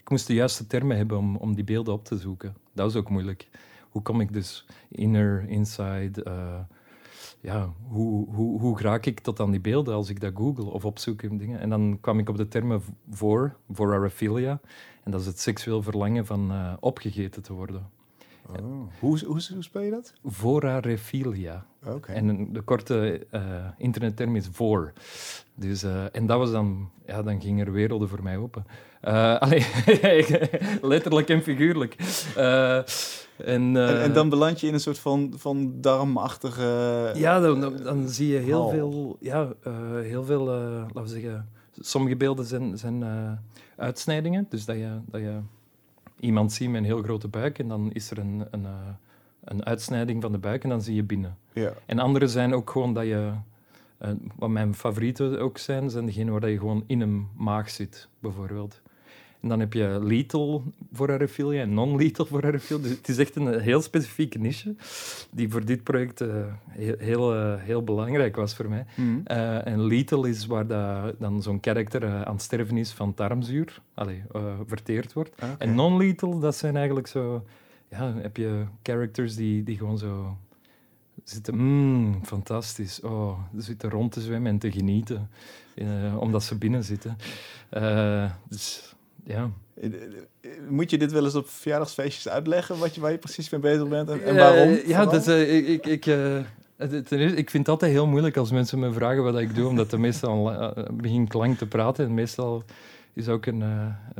Ik 0.00 0.10
moest 0.10 0.26
de 0.26 0.34
juiste 0.34 0.66
termen 0.66 0.96
hebben 0.96 1.18
om, 1.18 1.36
om 1.36 1.54
die 1.54 1.64
beelden 1.64 1.94
op 1.94 2.04
te 2.04 2.18
zoeken. 2.18 2.56
Dat 2.72 2.92
was 2.92 2.96
ook 2.96 3.10
moeilijk 3.10 3.48
hoe 3.96 4.04
kom 4.04 4.20
ik 4.20 4.32
dus 4.32 4.66
inner, 4.88 5.48
inside? 5.48 6.24
Ja, 7.46 7.72
hoe, 7.88 8.34
hoe, 8.34 8.60
hoe 8.60 8.80
raak 8.80 9.06
ik 9.06 9.20
tot 9.20 9.40
aan 9.40 9.50
die 9.50 9.60
beelden 9.60 9.94
als 9.94 10.08
ik 10.08 10.20
dat 10.20 10.32
google 10.34 10.64
of 10.64 10.84
opzoek 10.84 11.22
en 11.22 11.36
dingen? 11.36 11.60
En 11.60 11.68
dan 11.68 11.98
kwam 12.00 12.18
ik 12.18 12.28
op 12.28 12.36
de 12.36 12.48
termen 12.48 12.82
voor, 13.10 13.56
vorarophilia. 13.70 14.60
En 15.04 15.10
dat 15.10 15.20
is 15.20 15.26
het 15.26 15.40
seksueel 15.40 15.82
verlangen 15.82 16.26
van 16.26 16.52
uh, 16.52 16.72
opgegeten 16.80 17.42
te 17.42 17.52
worden. 17.52 17.90
Oh. 18.48 18.56
Hoe, 19.00 19.18
hoe, 19.18 19.42
hoe 19.52 19.62
speel 19.62 19.82
je 19.82 19.90
dat? 19.90 20.14
Vorarophilia. 20.24 21.66
Okay. 21.84 22.16
En 22.16 22.52
de 22.52 22.60
korte 22.60 23.26
uh, 23.30 23.40
internetterm 23.76 24.36
is 24.36 24.48
voor. 24.52 24.92
Dus, 25.54 25.84
uh, 25.84 26.16
en 26.16 26.26
dat 26.26 26.38
was 26.38 26.50
dan, 26.50 26.90
ja, 27.06 27.22
dan 27.22 27.40
gingen 27.40 27.66
er 27.66 27.72
werelden 27.72 28.08
voor 28.08 28.22
mij 28.22 28.36
open. 28.36 28.66
Uh, 29.06 29.38
allee, 29.44 29.66
letterlijk 30.82 31.28
en 31.28 31.42
figuurlijk. 31.42 31.96
en, 32.36 33.76
en, 33.76 33.76
en, 34.02 34.12
dan 34.12 34.28
beland 34.28 34.60
je 34.60 34.66
in 34.66 34.74
een 34.74 34.80
soort 34.80 34.98
van, 34.98 35.32
van 35.36 35.80
darmachtige. 35.80 36.62
Ja, 37.14 37.40
dan, 37.40 37.60
dan, 37.60 37.76
dan 37.82 38.08
zie 38.08 38.28
je 38.28 38.38
heel 38.38 38.60
hal. 38.60 38.70
veel, 38.70 39.16
ja, 39.20 39.52
heel 40.02 40.24
veel 40.24 40.44
laten 40.44 41.02
we 41.02 41.08
zeggen. 41.08 41.48
Sommige 41.80 42.16
beelden 42.16 42.44
zijn, 42.44 42.78
zijn 42.78 43.04
uitsnijdingen. 43.76 44.46
Dus 44.48 44.64
dat 44.64 44.76
je, 44.76 44.98
dat 45.06 45.20
je 45.20 45.38
iemand 46.20 46.52
ziet 46.52 46.68
met 46.68 46.80
een 46.80 46.86
heel 46.86 47.02
grote 47.02 47.28
buik 47.28 47.58
en 47.58 47.68
dan 47.68 47.90
is 47.92 48.10
er 48.10 48.18
een, 48.18 48.46
een, 48.50 48.66
een 49.44 49.64
uitsnijding 49.64 50.22
van 50.22 50.32
de 50.32 50.38
buik 50.38 50.62
en 50.62 50.68
dan 50.68 50.82
zie 50.82 50.94
je 50.94 51.02
binnen. 51.02 51.36
Ja. 51.52 51.72
En 51.86 51.98
andere 51.98 52.28
zijn 52.28 52.54
ook 52.54 52.70
gewoon 52.70 52.94
dat 52.94 53.04
je... 53.04 53.30
Uh, 54.02 54.10
wat 54.36 54.48
mijn 54.48 54.74
favorieten 54.74 55.40
ook 55.40 55.58
zijn, 55.58 55.90
zijn 55.90 56.06
degene 56.06 56.30
waar 56.30 56.48
je 56.48 56.58
gewoon 56.58 56.84
in 56.86 57.00
een 57.00 57.28
maag 57.36 57.70
zit, 57.70 58.08
bijvoorbeeld. 58.18 58.80
En 59.46 59.52
dan 59.52 59.60
heb 59.60 59.72
je 59.72 59.98
lethal 60.02 60.62
voor 60.92 61.10
aerophilia 61.10 61.60
en 61.60 61.74
non-lethal 61.74 62.26
voor 62.26 62.44
aerophilia. 62.44 62.82
Dus 62.82 62.90
het 62.90 63.08
is 63.08 63.18
echt 63.18 63.36
een 63.36 63.60
heel 63.60 63.82
specifieke 63.82 64.38
niche 64.38 64.74
die 65.30 65.50
voor 65.50 65.64
dit 65.64 65.82
project 65.82 66.20
uh, 66.20 66.28
heel, 66.68 66.94
heel, 66.98 67.36
uh, 67.36 67.54
heel, 67.58 67.84
belangrijk 67.84 68.36
was 68.36 68.54
voor 68.54 68.68
mij. 68.68 68.84
Mhm. 68.94 69.20
Uh, 69.26 69.66
en 69.66 69.86
lethal 69.86 70.24
is 70.24 70.46
waar 70.46 70.66
dat, 70.66 71.14
dan 71.18 71.42
zo'n 71.42 71.60
karakter 71.60 72.24
aan 72.24 72.34
het 72.34 72.42
sterven 72.42 72.76
is 72.76 72.92
van 72.92 73.14
tarmzuur, 73.14 73.80
allee, 73.94 74.22
verteerd 74.66 75.12
wordt. 75.12 75.30
Ah. 75.38 75.48
En 75.58 75.74
non-lethal, 75.74 76.38
dat 76.38 76.56
zijn 76.56 76.76
eigenlijk 76.76 77.06
zo... 77.06 77.44
Ja, 77.90 78.14
heb 78.16 78.36
je 78.36 78.64
characters 78.82 79.36
die, 79.36 79.62
die 79.62 79.76
gewoon 79.76 79.98
zo 79.98 80.36
zitten... 81.24 81.56
Mm, 81.56 82.24
fantastisch. 82.24 83.00
Oh, 83.00 83.38
ze 83.54 83.60
zitten 83.60 83.90
rond 83.90 84.12
te 84.12 84.20
zwemmen 84.20 84.50
en 84.52 84.58
te 84.58 84.72
genieten. 84.72 85.30
eh, 85.74 86.16
omdat 86.18 86.42
ze 86.42 86.58
binnen 86.58 86.84
zitten. 86.84 87.16
Eh, 87.68 88.30
dus 88.48 88.95
ja... 89.26 89.50
Eh, 89.80 89.90
Moet 90.68 90.90
je 90.90 90.98
dit 90.98 91.12
wel 91.12 91.24
eens 91.24 91.34
op 91.34 91.48
verjaardagsfeestjes 91.48 92.28
uitleggen, 92.28 92.78
wat 92.78 92.94
je, 92.94 93.00
waar 93.00 93.10
je 93.10 93.18
precies 93.18 93.50
mee 93.50 93.60
bezig 93.60 93.88
bent 93.88 94.10
en, 94.10 94.24
en 94.24 94.36
Eh, 94.36 94.42
waarom? 94.42 94.78
ja, 94.86 95.04
dat, 95.06 95.28
eh, 95.28 95.56
ik, 95.56 95.66
ik, 95.66 95.86
ik, 95.86 96.06
eh, 96.06 96.36
het- 96.76 96.92
eerste, 97.12 97.36
ik 97.36 97.50
vind 97.50 97.62
het 97.66 97.68
altijd 97.68 97.92
heel 97.92 98.06
moeilijk 98.06 98.36
als 98.36 98.50
mensen 98.50 98.78
me 98.78 98.92
vragen 98.92 99.22
wat 99.22 99.38
ik 99.38 99.54
doe, 99.54 99.68
omdat 99.68 99.92
er 99.92 100.00
meestal 100.00 100.52
uh, 100.52 100.70
begin 100.92 101.28
klank 101.28 101.58
te 101.58 101.66
praten. 101.66 102.04
En 102.04 102.14
meestal 102.14 102.62
is 103.12 103.28
ook 103.28 103.46
een, 103.46 103.62
eh, 103.62 103.68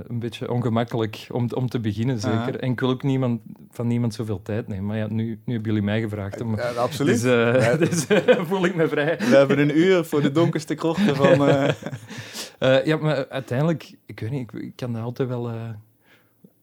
een 0.09 0.19
beetje 0.19 0.51
ongemakkelijk 0.53 1.27
om, 1.31 1.49
om 1.55 1.69
te 1.69 1.81
beginnen, 1.81 2.19
zeker. 2.21 2.61
En 2.61 2.71
ik 2.71 2.81
wil 2.81 2.91
ook 2.91 3.03
niemand, 3.03 3.41
van 3.71 3.87
niemand 3.87 4.15
zoveel 4.15 4.43
tijd 4.43 4.69
nemen. 4.69 4.87
Maar 4.87 4.97
ja, 4.97 5.07
nu, 5.11 5.25
nu 5.45 5.53
hebben 5.55 5.71
jullie 5.73 5.83
mij 5.87 6.01
gevraagd. 6.01 6.41
Om, 6.41 6.57
Ja, 6.57 6.69
absoluut. 6.71 7.23
Dus, 7.23 7.33
eh, 7.55 7.63
Ja. 7.63 7.77
dus 7.87 8.07
eh, 8.07 8.45
voel 8.45 8.65
ik 8.65 8.75
me 8.75 8.89
vrij. 8.89 9.19
We 9.19 9.25
hebben 9.37 9.59
een 9.59 9.79
uur 9.79 10.05
voor 10.05 10.23
de 10.23 10.33
donkerste 10.33 10.75
krochten 10.75 11.17
van... 11.17 11.39
eh, 12.59 12.77
Eh, 12.77 12.85
ja, 12.87 12.97
maar 12.97 13.29
uiteindelijk, 13.29 13.97
ik 14.07 14.21
weet 14.21 14.31
niet, 14.31 14.53
ik, 14.53 14.61
ik 14.61 14.73
kan 14.77 14.93
dat 14.93 15.03
altijd 15.03 15.29
wel, 15.29 15.49
eh, 15.51 15.69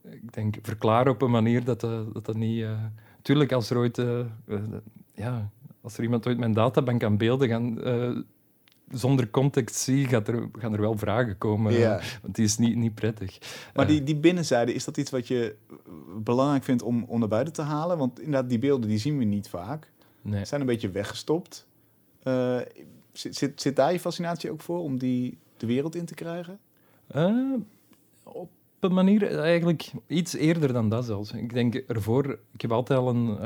ik 0.03 0.33
denk, 0.33 0.55
verklaren 0.62 1.12
op 1.12 1.21
een 1.21 1.31
manier 1.31 1.63
dat 1.63 1.79
dat, 1.81 2.13
dat, 2.13 2.25
dat 2.25 2.35
niet... 2.35 2.63
eh 2.63 2.71
tuurlijk, 3.21 3.51
als 3.51 3.69
er 3.69 3.77
ooit, 3.77 3.97
eh, 3.97 4.19
eh, 4.19 4.25
ja, 5.13 5.50
als 5.81 5.97
er 5.97 6.03
iemand 6.03 6.27
ooit 6.27 6.38
mijn 6.38 6.53
databank 6.53 7.03
aan 7.03 7.17
beelden 7.17 7.47
gaan, 7.47 7.81
eh, 7.83 8.17
zonder 8.91 9.29
context 9.29 9.75
zie, 9.75 10.05
gaat 10.07 10.27
er, 10.27 10.50
gaan 10.59 10.73
er 10.73 10.81
wel 10.81 10.97
vragen 10.97 11.38
komen. 11.38 11.71
eh, 11.71 11.79
Ja. 11.79 12.00
Want 12.21 12.35
die 12.35 12.45
is 12.45 12.57
niet, 12.57 12.75
niet 12.75 12.95
prettig. 12.95 13.38
Maar 13.73 13.85
Eh, 13.85 13.91
die, 13.91 14.03
die 14.03 14.15
binnenzijde, 14.15 14.73
is 14.73 14.83
dat 14.85 14.97
iets 14.97 15.12
wat 15.12 15.27
je 15.27 15.55
eh, 15.69 15.75
belangrijk 16.23 16.63
vindt 16.63 16.81
om, 16.83 17.03
om 17.07 17.19
naar 17.19 17.27
buiten 17.27 17.53
te 17.53 17.62
halen? 17.62 17.97
Want 17.97 18.19
inderdaad, 18.19 18.50
die 18.50 18.59
beelden 18.59 18.89
die 18.89 18.97
zien 18.97 19.17
we 19.17 19.23
niet 19.23 19.50
vaak. 19.50 19.91
nee. 20.21 20.39
Ze 20.39 20.45
zijn 20.45 20.62
een 20.62 20.67
beetje 20.67 20.89
weggestopt. 20.91 21.67
Eh, 22.23 22.57
zit, 23.12 23.35
zit, 23.35 23.62
zit 23.62 23.75
daar 23.75 23.91
je 23.91 24.00
fascinatie 24.00 24.51
ook 24.51 24.62
voor, 24.62 24.79
om 24.79 24.97
die 24.97 25.38
de 25.63 25.74
wereld 25.74 25.96
in 25.96 26.05
te 26.05 26.13
krijgen? 26.13 26.60
Eh, 27.08 27.53
op 28.24 28.50
een 28.79 28.93
manier 28.93 29.39
eigenlijk 29.39 29.91
iets 30.08 30.34
eerder 30.34 30.74
dan 30.74 30.89
dat 30.89 31.05
zelfs. 31.05 31.32
Ik 31.32 31.53
denk 31.53 31.75
ervoor, 31.75 32.39
ik 32.51 32.62
heb 32.62 32.72
altijd 32.72 33.00
al 33.00 33.10
een, 33.10 33.38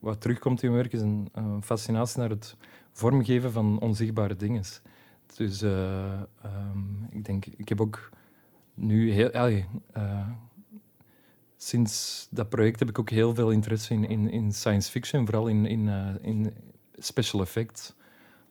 wat 0.00 0.20
terugkomt 0.20 0.62
in 0.62 0.70
mijn 0.70 0.82
werk, 0.82 0.92
is 0.92 1.00
een, 1.00 1.62
fascinatie 1.62 2.20
naar 2.20 2.30
het 2.30 2.56
vormgeven 2.92 3.52
van 3.52 3.80
onzichtbare 3.80 4.36
dingen. 4.36 4.62
Dus 5.36 5.62
eh, 5.62 6.12
ehm, 6.42 7.04
ik 7.10 7.24
denk, 7.24 7.46
ik 7.46 7.68
heb 7.68 7.80
ook 7.80 8.10
nu 8.74 9.10
heel, 9.12 9.30
eh, 9.30 10.28
sinds 11.56 12.26
dat 12.30 12.48
project 12.48 12.78
heb 12.78 12.88
ik 12.88 12.98
ook 12.98 13.10
heel 13.10 13.34
veel 13.34 13.50
interesse 13.50 13.94
in, 13.94 14.08
in, 14.08 14.30
in 14.30 14.52
science 14.52 14.90
fiction, 14.90 15.26
vooral 15.26 15.46
in, 15.46 15.66
in, 15.66 15.88
in 16.22 16.54
special 16.98 17.40
effects. 17.40 17.94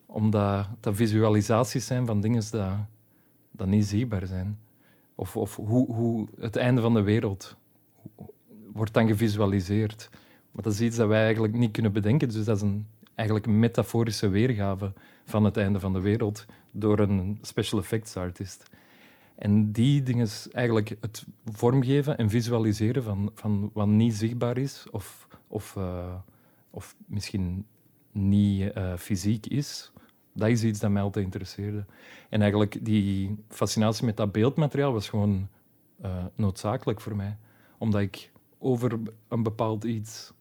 Omdat 0.05 0.67
dat 0.79 0.95
visualisaties 0.95 1.85
zijn 1.85 2.05
van 2.05 2.21
dingen 2.21 2.43
dat, 2.51 2.77
dat 3.57 3.67
niet 3.67 3.85
zichtbaar 3.85 4.27
zijn. 4.27 4.59
Of, 5.15 5.37
of 5.37 5.55
hoe, 5.55 5.93
hoe 5.93 6.27
het 6.39 6.55
einde 6.55 6.81
van 6.81 6.93
de 6.93 7.01
wereld 7.01 7.55
wordt 8.73 8.93
dan 8.93 9.07
gevisualiseerd. 9.07 10.09
Maar 10.51 10.63
dat 10.63 10.73
is 10.73 10.81
iets 10.81 10.95
dat 10.95 11.07
wij 11.07 11.23
eigenlijk 11.23 11.53
niet 11.53 11.71
kunnen 11.71 11.91
bedenken. 11.91 12.29
Dus 12.29 12.45
dat 12.45 12.55
is 12.55 12.61
een, 12.61 12.87
eigenlijk 13.15 13.47
een 13.47 13.59
metaforische 13.59 14.29
weergave 14.29 14.93
van 15.25 15.43
het 15.43 15.57
einde 15.57 15.79
van 15.79 15.93
de 15.93 16.01
wereld 16.01 16.45
door 16.71 16.99
een 16.99 17.37
special 17.41 17.79
effects 17.79 18.17
artist. 18.17 18.69
En 19.35 19.71
die 19.71 20.03
dingen 20.03 20.25
is 20.25 20.47
eigenlijk 20.51 20.95
het 21.01 21.25
vormgeven 21.45 22.17
en 22.17 22.29
visualiseren 22.29 23.03
van, 23.03 23.31
van 23.33 23.69
wat 23.73 23.87
niet 23.87 24.13
zichtbaar 24.13 24.57
is 24.57 24.85
of, 24.91 25.27
of, 25.47 25.75
eh, 25.75 26.13
of 26.69 26.95
misschien 27.05 27.65
niet 28.11 28.71
eh, 28.71 28.93
fysiek 28.97 29.45
is, 29.45 29.91
dat 30.35 30.49
is 30.49 30.63
iets 30.63 30.79
dat 30.79 30.91
mij 30.91 31.01
altijd 31.01 31.25
interesseerde. 31.25 31.85
En 32.29 32.39
eigenlijk 32.41 32.85
die 32.85 33.35
fascinatie 33.49 34.05
met 34.05 34.17
dat 34.17 34.31
beeldmateriaal 34.31 34.93
was 34.93 35.09
gewoon 35.09 35.47
eh, 36.01 36.25
noodzakelijk 36.35 37.01
voor 37.01 37.15
mij. 37.15 37.37
Omdat 37.77 38.01
ik 38.01 38.31
over 38.57 38.99
een 39.27 39.43
bepaald 39.43 39.83
iets 39.83 40.33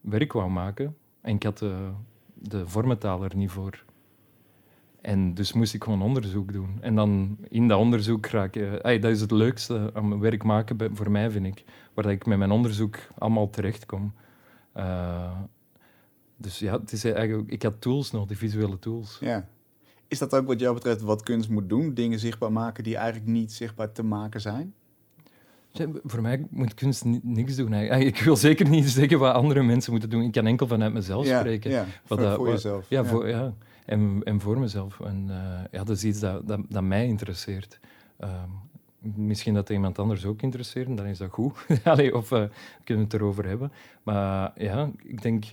werk 0.00 0.32
wou 0.32 0.50
maken. 0.50 0.96
En 1.20 1.34
ik 1.34 1.42
had 1.42 1.58
de, 1.58 1.90
de 2.34 2.68
vormentaal 2.68 3.24
er 3.24 3.36
niet 3.36 3.50
voor. 3.50 3.84
En 5.00 5.34
dus 5.34 5.52
moest 5.52 5.74
ik 5.74 5.84
gewoon 5.84 6.02
onderzoek 6.02 6.52
doen. 6.52 6.78
En 6.80 6.94
dan 6.94 7.38
in 7.48 7.68
dat 7.68 7.78
onderzoek 7.78 8.26
raak 8.26 8.54
ik... 8.54 9.02
dat 9.02 9.10
is 9.10 9.20
het 9.20 9.30
leukste 9.30 9.90
aan 9.94 10.20
werk 10.20 10.42
maken 10.42 10.96
voor 10.96 11.10
mij, 11.10 11.30
vind 11.30 11.46
ik. 11.46 11.64
Waar 11.94 12.10
ik 12.10 12.26
met 12.26 12.38
mijn 12.38 12.50
onderzoek 12.50 12.98
allemaal 13.18 13.50
terechtkom. 13.50 14.14
Eh, 14.72 15.40
dus 16.36 16.58
ja, 16.58 16.80
het 16.80 16.92
is 16.92 17.04
eigenlijk, 17.04 17.50
ik 17.50 17.62
had 17.62 17.80
tools 17.80 18.10
nodig, 18.10 18.38
visuele 18.38 18.78
tools. 18.78 19.18
Ja. 19.20 19.48
Is 20.08 20.18
dat 20.18 20.34
ook 20.34 20.46
wat 20.46 20.60
jou 20.60 20.74
betreft 20.74 21.00
wat 21.00 21.22
kunst 21.22 21.48
moet 21.48 21.68
doen? 21.68 21.94
Dingen 21.94 22.18
zichtbaar 22.18 22.52
maken 22.52 22.84
die 22.84 22.96
eigenlijk 22.96 23.26
niet 23.30 23.52
zichtbaar 23.52 23.92
te 23.92 24.02
maken 24.02 24.40
zijn? 24.40 24.74
Ja, 25.70 25.86
Voor 26.04 26.22
mij 26.22 26.46
moet 26.50 26.74
kunst 26.74 27.04
ni- 27.04 27.20
niks 27.22 27.56
doen. 27.56 27.72
eigenlijk. 27.72 28.16
Ik 28.18 28.24
wil 28.24 28.36
zeker 28.36 28.68
niet 28.68 28.88
zeggen 28.90 29.18
wat 29.18 29.34
andere 29.34 29.62
mensen 29.62 29.90
moeten 29.92 30.10
doen. 30.10 30.22
Ik 30.22 30.32
kan 30.32 30.46
enkel 30.46 30.66
vanuit 30.66 30.92
mezelf 30.92 31.26
ja, 31.26 31.38
spreken. 31.38 31.70
Ja, 31.70 31.86
voor, 32.04 32.16
dat- 32.16 32.34
voor 32.34 32.44
wat- 32.44 32.54
jezelf. 32.54 32.86
Ja, 32.88 33.04
Voor, 33.04 33.28
ja. 33.28 33.54
En, 33.86 34.20
en 34.24 34.40
voor 34.40 34.58
mezelf. 34.58 35.00
En 35.00 35.26
eh, 35.28 35.60
ja, 35.70 35.84
dat 35.84 35.96
is 35.96 36.04
iets 36.04 36.20
dat, 36.20 36.48
dat, 36.48 36.60
dat 36.68 36.82
mij 36.82 37.06
interesseert. 37.06 37.80
Ehm, 38.18 38.48
misschien 39.14 39.54
dat 39.54 39.70
iemand 39.70 39.98
anders 39.98 40.24
ook 40.24 40.42
interesseert, 40.42 40.96
dan 40.96 41.06
is 41.06 41.18
dat 41.18 41.30
goed. 41.30 41.66
Allee, 41.84 42.16
of 42.16 42.28
we 42.28 42.48
kunnen 42.84 43.04
het 43.04 43.14
erover 43.14 43.46
hebben. 43.46 43.72
Maar 44.02 44.52
ja, 44.56 44.90
ik 45.02 45.22
denk... 45.22 45.44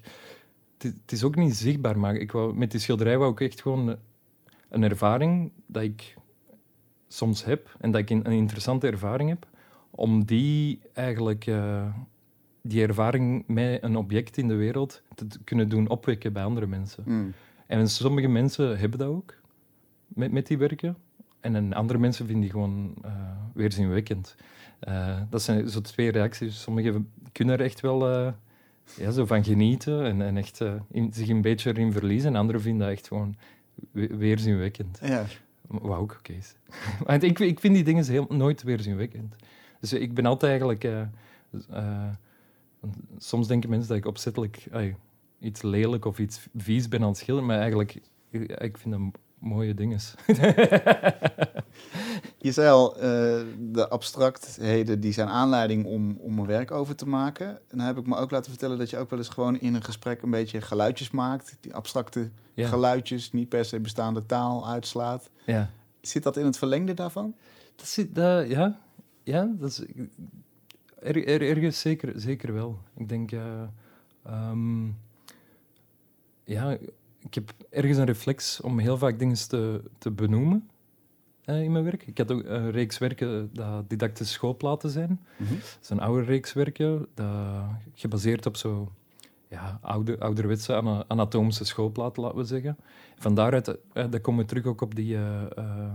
Het 0.83 1.11
is- 1.11 1.23
ook 1.23 1.35
niet 1.35 1.55
zichtbaar, 1.55 1.99
maar 1.99 2.15
ik 2.15 2.31
wou, 2.31 2.55
met 2.55 2.71
die 2.71 2.79
schilderij 2.79 3.17
wou 3.17 3.31
ik 3.31 3.41
echt 3.41 3.61
gewoon 3.61 3.95
een 4.69 4.83
ervaring 4.83 5.51
dat 5.65 5.83
ik 5.83 6.15
soms 7.07 7.45
heb 7.45 7.75
en 7.79 7.91
dat 7.91 8.01
ik 8.01 8.09
een, 8.09 8.25
interessante 8.25 8.87
ervaring 8.87 9.29
heb, 9.29 9.47
om 9.89 10.25
die 10.25 10.79
eigenlijk, 10.93 11.45
eh, 11.45 11.85
die 12.61 12.81
ervaring 12.87 13.43
met 13.47 13.83
een 13.83 13.95
object 13.95 14.37
in 14.37 14.47
de 14.47 14.55
wereld 14.55 15.01
te 15.15 15.27
kunnen 15.43 15.69
doen 15.69 15.87
opwekken 15.89 16.33
bij 16.33 16.43
andere 16.43 16.67
mensen. 16.67 17.03
Mm. 17.07 17.33
En 17.67 17.89
sommige 17.89 18.27
mensen 18.27 18.79
hebben 18.79 18.99
dat 18.99 19.07
ook 19.07 19.33
met, 20.07 20.31
met 20.31 20.47
die 20.47 20.57
werken. 20.57 20.97
En 21.39 21.73
andere 21.73 21.99
mensen 21.99 22.25
vinden 22.25 22.41
die 22.43 22.51
gewoon 22.51 22.93
eh, 23.01 23.11
weerzinwekkend. 23.53 24.35
Eh, 24.79 25.21
dat 25.29 25.41
zijn 25.41 25.69
zo 25.69 25.81
twee 25.81 26.11
reacties. 26.11 26.61
Sommigen 26.61 27.09
kunnen 27.31 27.59
er 27.59 27.65
echt 27.65 27.79
wel 27.81 28.33
ja, 28.97 29.11
zo 29.11 29.25
van 29.25 29.43
genieten 29.43 30.05
en, 30.05 30.21
en 30.21 30.37
echt 30.37 30.61
eh, 30.61 30.73
in, 30.91 31.13
zich 31.13 31.29
een 31.29 31.41
beetje 31.41 31.69
erin 31.69 31.91
verliezen. 31.91 32.29
En 32.33 32.39
anderen 32.39 32.61
vinden 32.61 32.87
dat 32.87 32.97
echt 32.97 33.07
gewoon 33.07 33.35
we- 33.91 34.15
weerzinwekkend. 34.17 34.99
Ja. 35.03 35.25
Wat 35.67 35.97
ook 35.97 36.15
oké 36.19 36.33
is. 36.33 36.55
Want 37.05 37.23
ik, 37.23 37.39
ik 37.39 37.59
vind 37.59 37.73
die 37.73 37.83
dingen 37.83 38.05
heel, 38.05 38.25
nooit 38.29 38.63
weerzinwekkend. 38.63 39.35
Dus 39.79 39.93
ik 39.93 40.13
ben 40.13 40.25
altijd 40.25 40.51
eigenlijk... 40.51 40.83
eh, 40.83 41.01
eh, 41.69 42.09
soms 43.17 43.47
denken 43.47 43.69
mensen 43.69 43.87
dat 43.89 43.97
ik 43.97 44.05
opzettelijk 44.05 44.67
iets 45.39 45.61
lelijk 45.61 46.05
of 46.05 46.19
iets 46.19 46.47
vies 46.55 46.87
ben 46.87 47.01
aan 47.01 47.07
het 47.07 47.17
schilderen, 47.17 47.47
maar 47.49 47.57
eigenlijk, 47.59 47.99
ik, 48.29 48.41
ik 48.51 48.77
vind 48.77 48.93
dat 48.93 49.21
mooie 49.39 49.73
dingen. 49.73 49.99
Je 52.43 52.51
zei 52.51 52.69
al, 52.69 52.95
eh, 52.95 53.01
de 53.59 53.87
abstractheden 53.89 54.99
die 54.99 55.11
zijn 55.11 55.27
aanleiding 55.27 55.85
om, 55.85 56.17
om 56.19 56.39
een 56.39 56.45
werk 56.45 56.71
over 56.71 56.95
te 56.95 57.07
maken. 57.07 57.47
En 57.47 57.77
dan 57.77 57.85
heb 57.85 57.97
ik 57.97 58.07
me 58.07 58.15
ook 58.15 58.31
laten 58.31 58.51
vertellen 58.51 58.77
dat 58.77 58.89
je 58.89 58.97
ook 58.97 59.09
wel 59.09 59.19
eens 59.19 59.29
gewoon 59.29 59.59
in 59.59 59.73
een 59.73 59.83
gesprek 59.83 60.21
een 60.21 60.29
beetje 60.29 60.61
geluidjes 60.61 61.11
maakt. 61.11 61.57
Die 61.59 61.73
abstracte 61.73 62.29
ja. 62.53 62.67
geluidjes, 62.67 63.31
niet 63.31 63.49
per 63.49 63.65
se 63.65 63.79
bestaande 63.79 64.25
taal 64.25 64.67
uitslaat. 64.67 65.29
ja. 65.45 65.69
Zit 66.01 66.23
dat 66.23 66.37
in 66.37 66.45
het 66.45 66.57
verlengde 66.57 66.93
daarvan? 66.93 67.35
Dat 67.75 67.87
zit, 67.87 68.15
dat, 68.15 68.47
ja, 68.47 68.79
ja, 69.23 69.49
dat 69.59 69.69
is 69.69 69.81
er, 70.99 71.27
er, 71.27 71.41
ergens 71.41 71.79
zeker, 71.79 72.13
zeker 72.15 72.53
wel. 72.53 72.79
Ik 72.97 73.09
denk, 73.09 73.31
eh, 73.31 73.61
ehm, 74.25 74.85
ja, 76.43 76.77
ik 77.19 77.33
heb 77.33 77.53
ergens 77.69 77.97
een 77.97 78.05
reflex 78.05 78.61
om 78.61 78.79
heel 78.79 78.97
vaak 78.97 79.19
dingen 79.19 79.47
te, 79.47 79.81
te 79.97 80.11
benoemen 80.11 80.67
eh, 80.67 80.72
in 81.45 81.71
mijn 81.71 81.83
werk. 81.83 82.07
Ik 82.07 82.17
had 82.17 82.31
ook 82.31 82.43
een 82.45 82.71
reeks 82.71 82.97
werken 82.97 83.49
dat 83.53 83.89
didactische 83.89 84.33
schoolplaten 84.33 84.89
zijn. 84.89 85.19
Mhm. 85.37 85.53
Dat 85.53 85.77
is 85.81 85.89
een 85.89 85.99
oude 85.99 86.23
reeks 86.23 86.53
werken, 86.53 87.07
dat, 87.13 87.27
gebaseerd 87.93 88.45
op 88.45 88.57
zo 88.57 88.91
ja, 89.53 89.79
oude, 89.81 90.19
ouderwetse 90.19 90.75
ana- 90.75 91.03
anatomische 91.07 91.65
schoolplaten, 91.65 92.23
laten 92.23 92.37
we 92.37 92.43
zeggen. 92.43 92.77
Van 93.15 93.35
daaruit 93.35 93.67
eh, 93.67 94.05
dan 94.09 94.21
komen 94.21 94.41
we 94.41 94.47
terug 94.47 94.65
ook 94.65 94.81
op 94.81 94.95
die 94.95 95.15
eh, 95.15 95.57
eh, 95.57 95.91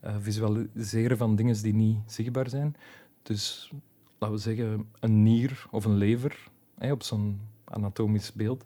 eh, 0.00 0.14
visualiseren 0.20 1.16
van 1.16 1.36
dingen 1.36 1.62
die 1.62 1.74
niet 1.74 1.98
zichtbaar 2.06 2.48
zijn. 2.48 2.76
Dus 3.22 3.72
laten 4.18 4.36
we 4.36 4.42
zeggen 4.42 4.88
een 5.00 5.22
nier 5.22 5.66
of 5.70 5.84
een 5.84 5.96
lever 5.96 6.48
op 6.78 7.02
zo'n 7.02 7.40
anatomisch 7.64 8.32
beeld. 8.32 8.64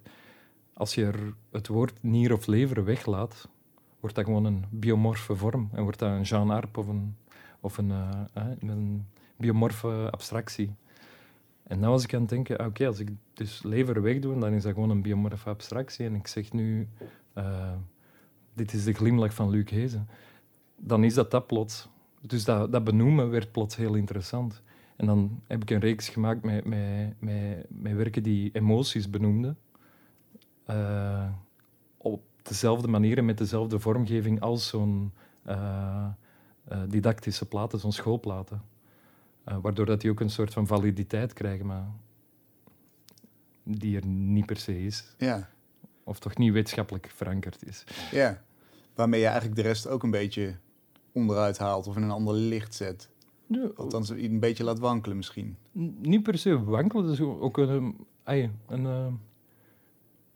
Als 0.75 0.95
je 0.95 1.05
er 1.05 1.35
het 1.51 1.67
woord 1.69 2.03
nier 2.03 2.33
of 2.33 2.47
lever 2.47 2.85
weglaat, 2.85 3.49
wordt 4.03 4.17
dat 4.17 4.25
gewoon 4.25 4.45
een 4.45 4.65
biomorfe 4.71 5.37
vorm 5.37 5.69
en 5.73 5.83
wordt 5.83 5.99
dat 5.99 6.11
een 6.11 6.23
Jean 6.23 6.51
Arp 6.51 6.77
of 6.77 6.89
een, 6.89 7.17
of 7.61 7.79
een, 7.79 7.91
eh, 7.91 8.21
hè, 8.33 8.55
een 8.61 9.07
biomorfe 9.37 10.09
abstractie. 10.11 10.75
En 11.63 11.81
dan 11.81 11.91
was 11.91 12.05
ik 12.05 12.15
aan 12.15 12.21
het 12.21 12.31
denken, 12.31 12.59
ah, 12.59 12.67
oké, 12.67 12.87
als 12.87 12.99
ik 12.99 13.11
dus 13.35 13.63
lever 13.63 14.03
wegdoe, 14.03 14.39
dan 14.39 14.53
is 14.53 14.63
dat 14.63 14.75
gewoon 14.75 14.91
een 14.91 15.03
biomorfe 15.03 15.49
abstractie. 15.49 16.07
En 16.07 16.15
ik 16.15 16.27
zeg 16.27 16.53
nu, 16.53 16.89
eh, 17.33 17.73
dit 18.55 18.73
is 18.73 18.85
de 18.85 18.93
glimlach 18.93 19.35
van 19.35 19.51
Luc 19.51 19.71
Hezen. 19.71 20.09
Dan 20.77 21.05
is 21.05 21.15
dat 21.15 21.31
dat 21.31 21.47
plots. 21.47 21.89
Dus 22.21 22.45
dat, 22.45 22.73
dat 22.73 22.85
benoemen 22.85 23.31
werd 23.31 23.53
plots 23.53 23.77
heel 23.77 23.95
interessant. 23.95 24.63
En 24.97 25.07
dan 25.07 25.41
heb 25.47 25.63
ik 25.63 25.71
een 25.71 25.81
reeks 25.81 26.09
gemaakt 26.09 26.43
met, 26.43 26.65
met, 26.65 27.15
met, 27.19 27.67
met 27.69 27.95
werken 27.95 28.23
die 28.23 28.51
emoties 28.53 29.11
benoemden. 29.11 29.59
Eh, 30.65 31.29
op 31.97 32.23
dezelfde 32.49 32.89
manier 32.89 33.19
en 33.19 33.25
met 33.25 33.39
dezelfde 33.39 33.79
vormgeving 33.79 34.41
als 34.41 34.69
zo'n 34.69 35.13
eh, 35.43 36.07
eh, 36.65 36.79
didactische 36.89 37.47
platen, 37.47 37.79
zo'n 37.79 37.93
schoolplaten. 37.93 38.63
Uh, 39.49 39.57
waardoor 39.63 39.87
dat 39.87 40.01
die 40.01 40.11
ook 40.11 40.21
een 40.21 40.31
soort 40.31 40.53
van 40.53 40.67
validiteit 40.67 41.33
krijgen, 41.33 41.67
maar 41.67 41.87
die 43.63 43.97
er 43.97 44.07
niet 44.07 44.47
per 44.47 44.57
se 44.57 44.85
is. 44.85 45.15
Ja. 45.19 45.49
Of 46.05 46.19
toch 46.19 46.37
niet 46.37 46.53
wetenschappelijk 46.53 47.11
verankerd 47.15 47.67
is. 47.67 47.85
Ja, 48.11 48.43
waarmee 48.95 49.21
je 49.21 49.27
eigenlijk 49.27 49.57
de 49.57 49.63
rest 49.63 49.87
ook 49.87 50.03
een 50.03 50.11
beetje 50.11 50.57
onderuit 51.13 51.59
haalt 51.59 51.87
of 51.87 51.97
in 51.97 52.03
een 52.03 52.11
ander 52.11 52.35
licht 52.35 52.75
zet. 52.75 53.11
Althans, 53.77 54.09
een 54.09 54.41
beetje 54.41 54.65
laat 54.65 54.79
wankelen 54.79 55.17
misschien. 55.17 55.57
Niet 56.01 56.23
per 56.23 56.39
se 56.39 56.65
wankelen, 56.65 57.13
is 57.13 57.21
ook 57.21 57.59
een, 57.59 58.07
een, 58.25 58.87
eh, 58.87 59.07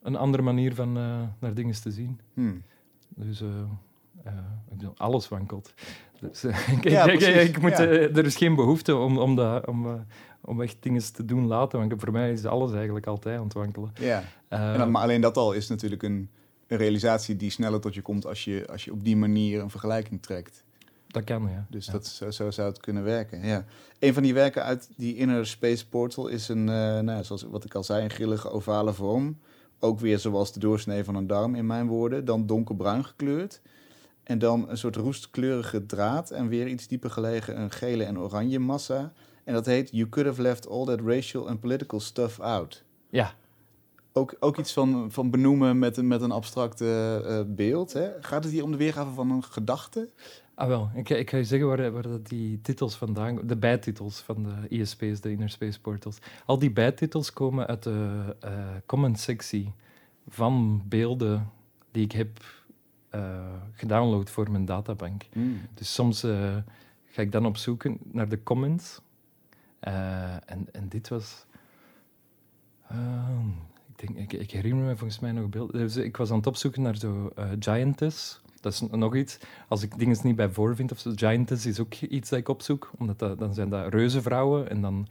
een 0.07 0.17
andere 0.17 0.43
manier 0.43 0.75
van 0.75 0.97
eh, 0.97 1.21
naar 1.39 1.55
dingen 1.55 1.81
te 1.83 1.91
zien. 1.91 2.21
Hmm. 2.35 2.63
Dus 3.09 3.41
eh, 3.41 3.49
eh, 4.25 4.33
ik 4.71 4.77
bedoel, 4.79 4.93
alles 4.97 5.29
wankelt. 5.29 5.75
Dus, 6.21 6.45
ik, 6.77 6.89
Ja, 6.89 7.05
ik- 7.09 7.21
ik- 7.21 7.61
moet, 7.61 7.71
ja. 7.71 7.79
er 7.89 8.25
is 8.25 8.37
geen 8.37 8.55
behoefte 8.55 8.97
om, 8.97 9.19
om, 9.19 9.35
dat, 9.37 9.67
om, 9.67 10.07
om 10.41 10.63
echt 10.63 10.77
dingen 10.81 11.13
te 11.13 11.25
doen 11.25 11.47
laten, 11.47 11.79
want 11.79 11.93
voor 11.97 12.13
mij 12.13 12.33
is 12.33 12.45
alles 12.45 12.73
eigenlijk 12.73 13.07
altijd 13.07 13.39
aan 13.39 13.45
het 13.45 13.53
wankelen. 13.53 13.93
Ja. 14.01 14.23
En 14.49 14.79
dan, 14.79 14.91
maar 14.91 15.03
alleen 15.03 15.21
dat 15.21 15.37
al 15.37 15.53
is 15.53 15.69
natuurlijk 15.69 16.03
een, 16.03 16.31
een 16.67 16.77
realisatie 16.79 17.37
die 17.37 17.51
sneller 17.51 17.81
tot 17.81 17.95
je 17.95 18.03
komt 18.03 18.27
als 18.27 18.45
je, 18.45 18.67
als 18.71 18.85
je 18.85 18.93
op 18.93 19.05
die 19.05 19.17
manier 19.17 19.61
een 19.61 19.71
vergelijking 19.71 20.23
trekt. 20.23 20.65
dat 21.07 21.25
kan, 21.25 21.49
ja. 21.51 21.67
Dus 21.71 21.87
Ja. 21.87 21.93
dat, 21.93 22.07
zo, 22.07 22.31
zo 22.31 22.51
zou 22.51 22.69
het 22.69 22.81
kunnen 22.81 23.03
werken. 23.05 23.47
Ja. 23.47 23.65
Een 23.99 24.15
van 24.15 24.23
die 24.23 24.35
werken 24.35 24.63
uit 24.63 24.89
die 24.97 25.17
Inner 25.17 25.47
Space 25.47 25.89
Portal 25.89 26.27
is 26.29 26.49
een, 26.49 26.69
eh, 26.69 26.99
nou, 27.01 27.25
zoals 27.25 27.43
wat 27.43 27.65
ik 27.65 27.75
al 27.75 27.85
zei, 27.85 28.05
een 28.05 28.11
grillige 28.11 28.51
ovale 28.51 28.93
vorm. 28.93 29.39
Ook 29.79 30.01
weer 30.01 30.19
zoals 30.19 30.53
de 30.53 30.61
doorsnee 30.61 31.05
van 31.05 31.15
een 31.15 31.27
darm 31.27 31.55
in 31.55 31.67
mijn 31.67 31.87
woorden. 31.87 32.25
Dan 32.25 32.47
donkerbruin 32.47 33.05
gekleurd. 33.05 33.61
En 34.23 34.39
dan 34.39 34.69
een 34.69 34.79
soort 34.79 34.97
roestkleurige 34.97 35.87
draad. 35.87 36.31
En 36.31 36.49
weer 36.49 36.67
iets 36.67 36.89
dieper 36.89 37.11
gelegen 37.11 37.61
een 37.61 37.71
gele 37.71 38.05
en 38.05 38.19
oranje 38.19 38.59
massa. 38.59 39.13
En 39.45 39.55
dat 39.55 39.67
heet 39.67 39.91
You 39.91 40.09
Could 40.09 40.29
Have 40.29 40.43
Left 40.43 40.69
All 40.69 40.85
That 40.85 41.01
Racial 41.01 41.49
and 41.49 41.61
Political 41.61 42.01
Stuff 42.01 42.41
Out. 42.41 42.85
Ja, 43.11 43.35
Ook, 44.13 44.37
ook 44.41 44.59
iets 44.59 44.73
van, 44.73 45.11
van 45.11 45.31
benoemen 45.31 45.79
met 45.79 45.97
een, 45.97 46.07
met 46.07 46.23
een 46.23 46.31
abstracte 46.31 47.23
eh, 47.27 47.41
beeld. 47.47 47.93
Hè? 47.93 48.11
Gaat 48.21 48.45
het 48.45 48.53
hier 48.53 48.63
om 48.63 48.71
de 48.71 48.77
weergave 48.77 49.11
van 49.13 49.31
een 49.31 49.43
gedachte? 49.43 50.11
Ah, 50.59 50.67
wel. 50.69 50.91
Ik, 50.95 51.09
ga- 51.09 51.15
ik 51.15 51.31
ga 51.31 51.37
je 51.37 51.45
zeggen 51.45 51.69
waar, 51.69 51.93
waar 51.93 52.03
dat 52.03 52.27
die 52.29 52.61
titels 52.61 52.97
vandaan 52.97 53.41
De 53.47 53.57
bijtitels 53.57 54.21
van 54.21 54.43
de 54.43 54.69
ISP's, 54.69 55.21
de 55.21 55.31
Inner 55.31 55.51
Space 55.51 55.81
Portals. 55.81 56.19
Al 56.47 56.59
die 56.59 56.71
bijtitels 56.71 57.33
komen 57.33 57.67
uit 57.67 57.83
de 57.83 58.23
eh 58.41 58.53
comment-sectie 58.87 59.73
van 60.29 60.83
beelden 60.89 61.51
die 61.91 62.05
ik 62.05 62.13
heb 62.13 62.39
eh 63.11 63.53
gedownload 63.73 64.31
voor 64.31 64.51
mijn 64.51 64.65
databank. 64.65 65.23
Dus 65.75 65.95
soms 65.95 66.23
eh, 66.23 66.57
ga 67.07 67.23
ik 67.23 67.33
dan 67.33 67.47
op 67.47 67.57
zoek 67.57 67.85
naar 68.13 68.29
de 68.29 68.43
comments. 68.43 69.01
En, 69.81 70.67
en 70.73 70.89
dit 70.89 71.09
was... 71.09 71.47
ehm, 72.89 73.49
ik, 73.97 74.15
denk, 74.15 74.17
ik, 74.33 74.41
ik 74.41 74.51
herinner 74.51 74.85
me 74.85 74.97
volgens 74.97 75.21
mij 75.21 75.33
nog 75.33 75.45
een 75.45 75.51
beeld. 75.51 75.73
Dus 75.73 75.97
ik 75.97 76.17
was 76.17 76.31
aan 76.31 76.37
het 76.37 76.47
opzoeken 76.47 76.83
naar 76.83 76.97
zo 76.97 77.33
Giantess. 77.59 78.41
Dat 78.67 78.75
is 78.75 78.99
nog 78.99 79.15
iets. 79.15 79.39
Als 79.69 79.83
ik 79.83 79.99
dingen 79.99 80.17
niet 80.23 80.37
bij 80.37 80.49
voor 80.49 80.77
vind 80.77 80.93
of 80.93 80.99
zo. 80.99 81.13
Giantess 81.15 81.67
is 81.67 81.81
ook 81.81 81.95
iets 81.95 82.31
dat 82.31 82.39
ik 82.39 82.49
opzoek. 82.49 82.91
Omdat 82.99 83.19
dat, 83.19 83.39
dan 83.39 83.55
zijn 83.55 83.69
dat 83.69 83.93
reuzenvrouwen. 83.93 84.71
En 84.71 84.81
dan... 84.81 85.07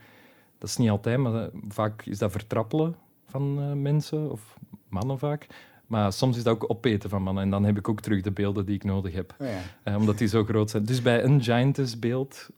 Dat 0.58 0.70
is 0.70 0.78
niet 0.78 0.90
altijd, 0.90 1.18
maar 1.18 1.44
eh, 1.44 1.48
vaak 1.68 2.06
is 2.06 2.18
dat 2.18 2.32
vertrappelen 2.32 2.96
van 3.26 3.60
eh, 3.60 3.74
mensen. 3.74 4.32
Of 4.32 4.58
mannen 4.90 5.20
vaak. 5.20 5.48
Maar 5.88 6.14
soms 6.14 6.38
is 6.38 6.44
dat 6.44 6.54
ook 6.54 6.70
opeten 6.70 7.10
van 7.10 7.22
mannen. 7.22 7.44
En 7.44 7.50
dan 7.50 7.64
heb 7.64 7.78
ik 7.78 7.90
ook 7.90 8.02
terug 8.02 8.22
de 8.22 8.32
beelden 8.32 8.66
die 8.66 8.76
ik 8.76 8.84
nodig 8.84 9.14
heb. 9.14 9.36
Oh 9.40 9.48
ja. 9.48 9.60
Eh, 9.84 9.96
omdat 9.96 10.18
die 10.18 10.28
zo 10.28 10.44
groot 10.44 10.70
zijn. 10.70 10.86
Dus 10.86 11.02
bij 11.02 11.24
een 11.24 11.44
Giantess 11.44 12.00
beeld, 12.00 12.50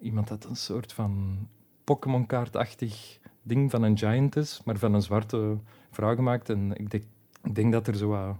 iemand 0.00 0.28
had 0.28 0.44
een 0.44 0.56
soort 0.56 0.92
van 0.92 1.38
Pokémon-kaartachtig 1.84 3.18
ding 3.42 3.70
van 3.70 3.82
een 3.82 3.98
Giantess, 3.98 4.62
maar 4.64 4.76
van 4.76 4.94
een 4.94 5.02
zwarte 5.02 5.56
vrouw 5.90 6.14
gemaakt. 6.14 6.48
En 6.48 6.72
ik 6.76 6.90
denk, 6.90 7.04
ik 7.42 7.54
denk 7.54 7.72
dat 7.72 7.86
er 7.86 7.96
zo 7.96 8.08
wat 8.08 8.36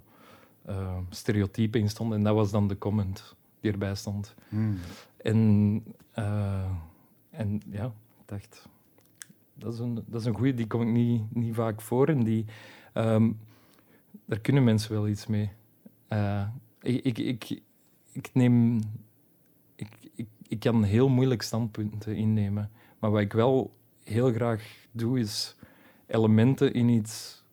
eh, 0.64 0.98
stereotypen 1.10 1.80
in 1.80 1.88
stonden. 1.88 2.18
En 2.18 2.24
dat 2.24 2.34
was 2.34 2.50
dan 2.50 2.68
de 2.68 2.78
comment 2.78 3.36
die 3.60 3.72
erbij 3.72 3.94
stond. 3.94 4.34
Hmm. 4.48 4.78
En, 5.16 5.82
eh, 6.12 6.70
en 7.30 7.62
ja, 7.70 7.84
ik 7.84 8.26
dacht, 8.26 8.68
dat 9.54 9.72
is 9.72 9.78
een, 9.78 9.94
dat 9.94 10.20
is 10.20 10.26
een 10.26 10.34
goeie, 10.34 10.54
die 10.54 10.66
kom 10.66 10.82
ik 10.82 10.88
niet, 10.88 11.34
niet 11.34 11.54
vaak 11.54 11.80
voor. 11.80 12.08
En 12.08 12.24
die, 12.24 12.44
ehm, 12.92 13.32
daar 14.24 14.40
kunnen 14.40 14.64
mensen 14.64 14.92
wel 14.92 15.08
iets 15.08 15.26
mee. 15.26 15.50
Eh, 16.08 16.48
ik, 16.80 17.04
ik, 17.04 17.18
ik, 17.18 17.62
ik 18.12 18.30
neem... 18.32 18.80
Ik, 19.76 19.88
ik, 20.14 20.28
ik 20.48 20.60
kan 20.60 20.82
heel 20.82 21.08
moeilijk 21.08 21.42
standpunten 21.42 22.16
innemen. 22.16 22.70
Maar 22.98 23.10
wat 23.10 23.20
ik 23.20 23.32
wel 23.32 23.74
heel 24.04 24.32
graag 24.32 24.86
doe, 24.92 25.18
is 25.18 25.56
elementen 26.06 26.72
in 26.72 26.88
iets 26.88 27.44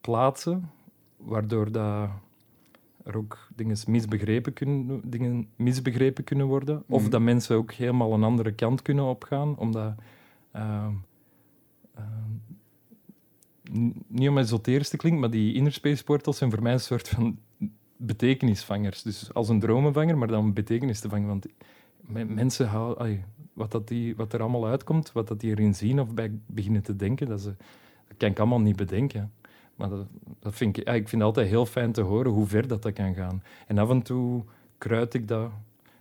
plaatsen, 0.00 0.70
waardoor 1.24 1.72
dat 1.72 2.08
er 3.04 3.16
ook 3.16 3.48
dingen 3.54 3.76
misbegrepen 3.86 4.52
kunnen, 4.52 5.00
dingen 5.10 5.48
misbegrepen 5.56 6.24
kunnen 6.24 6.46
worden. 6.46 6.82
Of 6.88 7.02
Mhm. 7.02 7.10
dat 7.10 7.20
mensen 7.20 7.56
ook 7.56 7.72
helemaal 7.72 8.12
een 8.12 8.22
andere 8.22 8.52
kant 8.52 8.82
kunnen 8.82 9.04
opgaan. 9.04 9.56
Omdat... 9.58 9.94
ehm, 10.52 10.92
ehm, 11.94 12.30
niet 14.06 14.28
om 14.28 14.38
esoterisch 14.38 14.88
te 14.88 14.96
klinken, 14.96 15.20
maar 15.20 15.30
die 15.30 15.54
inner 15.54 15.72
space 15.72 16.04
portals 16.04 16.36
zijn 16.38 16.50
voor 16.50 16.62
mij 16.62 16.72
een 16.72 16.80
soort 16.80 17.08
van 17.08 17.38
betekenisvangers. 17.96 19.02
Dus 19.02 19.34
als 19.34 19.48
een 19.48 19.60
dromenvanger, 19.60 20.18
maar 20.18 20.28
dan 20.28 20.52
betekenis 20.52 21.00
te 21.00 21.08
vangen. 21.08 21.26
Want 21.28 21.46
me- 22.00 22.24
mensen 22.24 22.66
houden... 22.68 23.24
wat, 23.52 23.70
dat 23.72 23.88
die, 23.88 24.16
wat 24.16 24.32
er 24.32 24.40
allemaal 24.40 24.66
uitkomt, 24.66 25.12
wat 25.12 25.28
dat 25.28 25.40
die 25.40 25.50
erin 25.50 25.74
zien 25.74 26.00
of 26.00 26.14
bij 26.14 26.30
beginnen 26.46 26.82
te 26.82 26.96
denken, 26.96 27.28
dat, 27.28 27.40
ze, 27.40 27.54
dat 28.08 28.16
kan 28.16 28.30
ik 28.30 28.38
allemaal 28.38 28.60
niet 28.60 28.76
bedenken. 28.76 29.32
Maar 29.76 29.88
dat, 29.88 30.06
dat 30.38 30.54
vind 30.54 30.76
ik, 30.76 30.86
ja, 30.86 30.92
ik 30.92 31.08
vind 31.08 31.22
het 31.22 31.30
altijd 31.30 31.48
heel 31.48 31.66
fijn 31.66 31.92
te 31.92 32.00
horen 32.00 32.32
hoe 32.32 32.46
ver 32.46 32.68
dat, 32.68 32.82
dat 32.82 32.92
kan 32.92 33.14
gaan. 33.14 33.42
En 33.66 33.78
af 33.78 33.90
en 33.90 34.02
toe 34.02 34.44
kruid 34.78 35.14
ik 35.14 35.28
dat. 35.28 35.50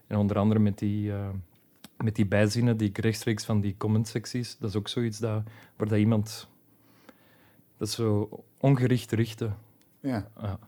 En 0.08 0.18
onder 0.18 0.38
andere 0.38 0.60
met 0.60 0.78
die, 0.78 1.12
eh, 1.12 1.30
met 1.98 2.16
die 2.16 2.26
bijzinnen 2.26 2.78
die 2.78 2.90
ik 2.90 2.98
rechtstreeks 2.98 3.46
van 3.46 3.62
die 3.62 3.76
comment-secties, 3.78 4.58
dat 4.58 4.70
is 4.70 4.76
ook 4.76 4.88
zoiets 4.88 5.20
dat, 5.20 5.44
waar 5.76 5.88
dat 5.88 5.98
iemand... 5.98 6.50
Dat 7.78 7.88
is 7.88 7.96
zo 7.96 8.30
ongericht 8.58 9.12
richten. 9.12 9.58
Ja. 10.00 10.28
Ja. 10.42 10.60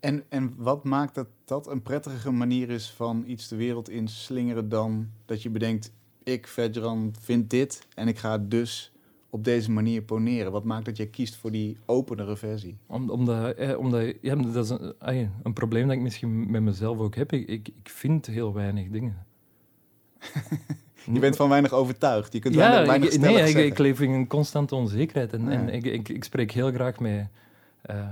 En, 0.00 0.24
en 0.28 0.54
wat 0.56 0.84
maakt 0.84 1.14
dat 1.14 1.26
dat 1.44 1.66
een 1.66 1.82
prettige 1.82 2.30
manier 2.30 2.70
is 2.70 2.90
van 2.90 3.24
iets 3.26 3.48
de 3.48 3.56
wereld 3.56 3.88
in 3.88 4.08
slingeren 4.08 4.68
dan 4.68 5.10
dat 5.24 5.42
je 5.42 5.50
bedenkt, 5.50 5.92
ik, 6.22 6.46
Vedran, 6.46 7.14
vind 7.20 7.50
dit 7.50 7.86
en 7.94 8.08
ik 8.08 8.18
ga 8.18 8.38
dus 8.38 8.92
op 9.30 9.44
deze 9.44 9.70
manier 9.70 10.02
poneren? 10.02 10.52
Wat 10.52 10.64
maakt 10.64 10.84
dat 10.84 10.96
jij 10.96 11.06
kiest 11.06 11.36
voor 11.36 11.50
die 11.50 11.76
openere 11.86 12.36
versie? 12.36 12.76
Om, 12.86 13.10
omdat, 13.10 13.54
eh, 13.54 14.14
ja, 14.20 14.34
dat 14.34 14.64
is 14.64 14.70
een, 14.70 14.94
ah, 14.98 15.16
een 15.42 15.52
probleem 15.52 15.86
dat 15.86 15.96
ik 15.96 16.02
misschien 16.02 16.50
met 16.50 16.62
mezelf 16.62 16.98
ook 16.98 17.14
heb. 17.14 17.32
Ik, 17.32 17.48
ik, 17.48 17.68
ik 17.68 17.88
vind 17.88 18.26
heel 18.26 18.52
weinig 18.54 18.88
dingen. 18.88 19.26
Je 21.12 21.18
bent 21.20 21.36
van 21.36 21.48
weinig 21.48 21.72
overtuigd. 21.72 22.32
Je 22.32 22.38
kunt 22.38 22.54
ja, 22.54 22.60
weinig, 22.60 22.86
weinig 22.86 23.12
ik, 23.12 23.20
nee, 23.20 23.66
ik, 23.66 23.78
leef 23.78 24.00
in 24.00 24.10
een 24.10 24.26
constante 24.26 24.74
onzekerheid. 24.74 25.32
En, 25.32 25.44
Ja. 25.44 25.50
en 25.50 25.68
ik, 25.68 25.84
ik, 25.84 26.08
ik 26.08 26.24
spreek 26.24 26.50
heel 26.50 26.72
graag 26.72 26.98
met 27.00 27.26
eh, 27.82 28.08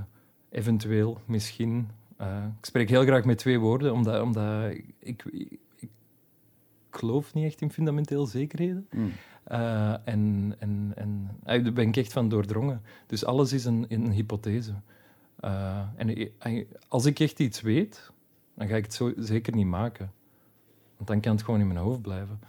eventueel, 0.51 1.19
misschien. 1.25 1.89
eh, 2.17 2.45
ik 2.59 2.65
spreek 2.65 2.89
heel 2.89 3.03
graag 3.03 3.25
met 3.25 3.39
twee 3.39 3.59
woorden, 3.59 3.93
omdat, 3.93 4.23
omdat 4.23 4.71
ik, 4.71 4.85
ik, 4.99 5.25
geloof 6.91 7.35
niet 7.35 7.45
echt 7.45 7.61
in 7.61 7.71
fundamenteel 7.71 8.27
zekerheden. 8.27 8.87
Hmm. 8.91 9.13
Eh, 9.49 9.93
en 10.05 10.55
en, 10.59 10.93
en 10.95 11.31
eh, 11.45 11.63
daar 11.65 11.73
ben 11.73 11.89
ik 11.89 11.97
echt 11.97 12.13
van 12.13 12.29
doordrongen. 12.29 12.83
Dus 13.07 13.25
alles 13.25 13.53
is 13.53 13.65
een, 13.65 13.87
een 13.89 14.11
hypothese. 14.13 14.73
Eh, 15.41 15.81
en 15.97 16.27
als 16.89 17.07
ik 17.07 17.21
echt 17.21 17.41
iets 17.41 17.61
weet, 17.61 18.11
dan 18.55 18.69
ga 18.69 18.77
ik 18.77 18.85
het 18.85 18.95
zo 18.95 19.13
zeker 19.17 19.55
niet 19.55 19.67
maken. 19.67 20.13
Want 20.97 21.09
dan 21.09 21.21
kan 21.21 21.33
het 21.33 21.43
gewoon 21.43 21.61
in 21.61 21.67
mijn 21.67 21.79
hoofd 21.79 22.03
blijven. 22.03 22.41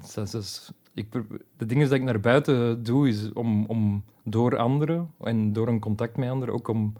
Dus 0.00 0.14
dat 0.14 0.24
is- 0.26 0.30
dat 0.32 0.42
is- 0.42 0.72
ik, 0.94 1.12
de 1.56 1.66
dingen 1.66 1.88
dat 1.88 1.98
ik 1.98 2.02
naar 2.04 2.20
buiten 2.20 2.82
doe, 2.82 3.08
is 3.08 3.32
om, 3.32 3.64
om 3.66 4.04
door 4.24 4.56
anderen 4.56 5.10
en 5.20 5.52
door 5.52 5.68
een 5.68 5.80
contact 5.80 6.16
met 6.16 6.28
anderen 6.30 6.54
ook 6.54 6.68
om 6.68 6.92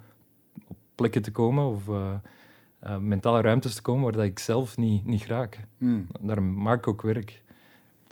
op 0.66 0.77
plekken 0.95 1.23
te 1.23 1.31
komen 1.33 1.64
of 1.64 1.90
mentale 3.01 3.40
ruimtes 3.40 3.75
te 3.75 3.83
komen 3.83 4.03
waar 4.03 4.12
dat 4.12 4.25
ik 4.25 4.38
zelf 4.38 4.77
niet, 4.77 5.07
niet 5.07 5.27
raak. 5.27 5.61
Hmm. 5.79 6.07
Daar 6.21 6.42
maak 6.42 6.79
ik 6.79 6.87
ook 6.88 7.03
werk. 7.03 7.42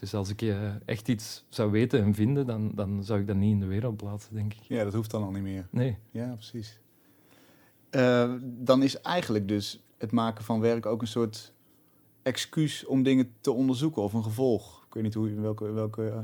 Dus 0.05 0.15
als 0.15 0.29
ik 0.29 0.43
eh, 0.43 0.75
echt 0.85 1.09
iets 1.09 1.45
zou 1.49 1.71
weten 1.71 2.03
en 2.03 2.15
vinden, 2.15 2.47
dan, 2.47 2.73
dan 2.75 3.05
zou 3.05 3.21
ik 3.21 3.27
dat 3.27 3.37
niet 3.37 3.53
in 3.53 3.61
de 3.61 3.67
wereld 3.67 3.97
plaatsen, 3.97 4.35
denk 4.35 4.55
ik. 4.55 4.63
Ja, 4.63 4.85
dat 4.85 4.95
hoeft 4.95 5.11
dan 5.11 5.23
al 5.23 5.31
niet 5.31 5.43
meer. 5.43 5.67
Nee. 5.71 5.99
Ja, 6.11 6.33
precies. 6.33 6.81
Eh, 7.91 8.33
dan 8.43 8.83
is 8.83 9.01
eigenlijk 9.01 9.49
dus 9.49 9.83
het 9.99 10.13
maken 10.13 10.45
van 10.45 10.61
werk 10.61 10.87
ook 10.87 11.01
een 11.01 11.07
soort 11.07 11.53
excuus 12.23 12.87
om 12.87 13.03
dingen 13.03 13.33
te 13.41 13.53
onderzoeken 13.53 14.03
of 14.03 14.13
een 14.13 14.23
gevolg. 14.23 14.85
Ik 14.87 14.95
weet 14.95 15.03
niet 15.03 15.15
hoe, 15.15 15.29
in 15.29 15.43
welke, 15.43 15.73
welke 15.73 16.09
eh, 16.09 16.19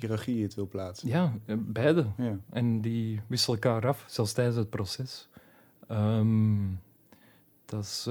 hiërarchie 0.00 0.36
je 0.36 0.42
het 0.42 0.54
wil 0.54 0.68
plaatsen. 0.68 1.08
Ja, 1.08 1.32
beide. 1.58 2.06
Ja. 2.16 2.38
En 2.50 2.80
die 2.80 3.20
wisselen 3.26 3.60
elkaar 3.60 3.86
af, 3.88 4.04
zelfs 4.08 4.32
tijdens 4.32 4.56
het 4.56 4.70
proces. 4.70 5.28
Ehm, 5.88 6.66
dat 7.64 7.82
is 7.82 8.08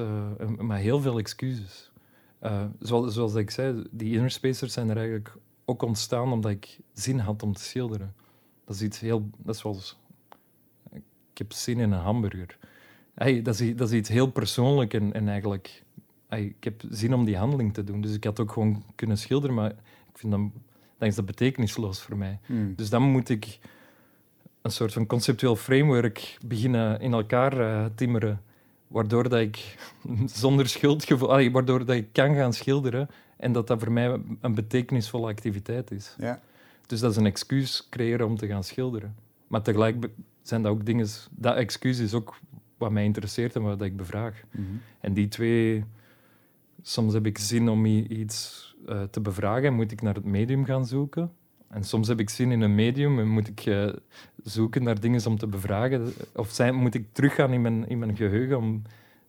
maar 0.58 0.80
heel 0.80 1.00
veel 1.00 1.18
excuses. 1.18 1.92
Eh, 2.44 2.64
zoals, 2.80 3.14
zoals 3.14 3.36
ik 3.36 3.50
zei, 3.50 3.84
die 3.92 4.14
inner 4.14 4.32
spacers 4.32 4.74
zijn 4.74 4.90
er 4.90 4.98
eigenlijk 4.98 5.36
ook 5.66 5.82
ontstaan 5.82 6.32
omdat 6.32 6.52
ik 6.52 6.80
zin 6.94 7.20
had 7.20 7.44
om 7.44 7.54
te 7.54 7.64
schilderen. 7.64 8.14
Dat 8.66 8.76
is 8.76 8.82
iets 8.82 9.00
heel... 9.00 9.30
Dat 9.38 9.56
is 9.56 9.62
zoals... 9.62 10.00
Ik 11.32 11.38
heb 11.38 11.52
zin 11.52 11.80
in 11.80 11.92
een 11.92 12.00
hamburger. 12.00 12.58
Hey, 13.14 13.42
dat, 13.42 13.60
is, 13.60 13.76
dat 13.76 13.92
is 13.92 13.98
iets 13.98 14.10
heel 14.10 14.32
persoonlijk 14.32 14.94
en, 14.94 15.14
en 15.14 15.28
eigenlijk... 15.28 15.84
hey, 16.28 16.44
ik 16.44 16.64
heb 16.64 16.82
zin 16.90 17.14
om 17.14 17.26
die 17.26 17.38
handeling 17.38 17.74
te 17.74 17.84
doen. 17.84 18.02
Dus 18.02 18.14
ik 18.14 18.24
had 18.24 18.40
ook 18.40 18.52
gewoon 18.52 18.84
kunnen 18.96 19.18
schilderen, 19.18 19.56
maar 19.56 19.72
ik 20.12 20.18
vind 20.18 20.32
dat, 20.32 20.42
dan 20.98 21.08
is 21.08 21.16
dat 21.16 21.26
betekenisloos 21.26 22.02
voor 22.02 22.18
mij. 22.18 22.40
Hmm. 22.46 22.76
Dus 22.76 22.90
dan 22.90 23.02
moet 23.02 23.30
ik 23.30 23.60
een 24.62 24.72
soort 24.72 24.94
van 24.94 25.06
conceptueel 25.06 25.56
framework 25.56 26.38
beginnen 26.46 27.00
in 27.00 27.14
elkaar 27.14 27.60
eh, 27.60 27.86
timmeren, 27.96 28.42
waardoor 28.94 29.30
dat 29.30 29.40
ik 29.40 29.76
zonder 30.26 30.68
schuldgevoel, 30.68 31.52
waardoor 31.52 31.86
dat 31.86 31.96
ik 31.96 32.08
kan 32.12 32.36
gaan 32.36 32.54
schilderen 32.54 33.10
en 33.38 33.52
dat 33.52 33.68
dat 33.68 33.80
voor 33.80 33.92
mij 33.92 34.22
een 34.42 34.56
betekenisvolle 34.56 35.28
activiteit 35.28 35.92
is. 35.92 36.16
Ja. 36.18 36.40
Dus 36.86 37.00
dat 37.00 37.12
is 37.12 37.18
een 37.18 37.26
excuus 37.26 37.88
creëren 37.90 38.26
om 38.26 38.38
te 38.38 38.48
gaan 38.48 38.64
schilderen. 38.64 39.16
Maar 39.48 39.62
tegelijk 39.62 40.08
zijn 40.42 40.62
dat 40.62 40.72
ook 40.72 40.86
dingen, 40.86 41.08
dat 41.32 41.56
excuus 41.56 42.00
is 42.00 42.14
ook 42.14 42.40
wat 42.78 42.92
mij 42.92 43.04
interesseert 43.04 43.56
en 43.56 43.62
wat 43.62 43.82
ik 43.82 43.98
bevraag. 43.98 44.44
Mhm. 44.52 44.64
En 45.00 45.14
die 45.14 45.28
twee, 45.28 45.84
soms 46.82 47.14
heb 47.14 47.26
ik 47.26 47.38
zin 47.38 47.70
om 47.70 47.86
iets 47.86 48.76
eh, 48.88 49.04
te 49.04 49.22
bevragen 49.22 49.64
en 49.64 49.74
moet 49.74 49.92
ik 49.92 50.02
naar 50.02 50.16
het 50.16 50.26
medium 50.26 50.66
gaan 50.66 50.86
zoeken. 50.86 51.32
En 51.74 51.84
soms 51.84 52.08
heb 52.08 52.20
ik 52.20 52.30
zin 52.30 52.52
in 52.52 52.62
een 52.62 52.76
medium 52.76 53.20
en 53.20 53.28
moet 53.28 53.48
ik 53.48 53.66
eh, 53.66 53.90
zoeken 54.44 54.84
naar 54.84 55.00
dingen 55.00 55.26
om 55.26 55.38
te 55.38 55.48
bevragen. 55.48 56.14
Of 56.36 56.52
zijn, 56.52 56.76
moet 56.76 56.94
ik 56.94 57.06
teruggaan 57.12 57.54
in 57.54 57.62
mijn, 57.62 57.88
in 57.88 58.00
mijn 58.00 58.16
geheugen 58.16 58.58
om 58.58 58.82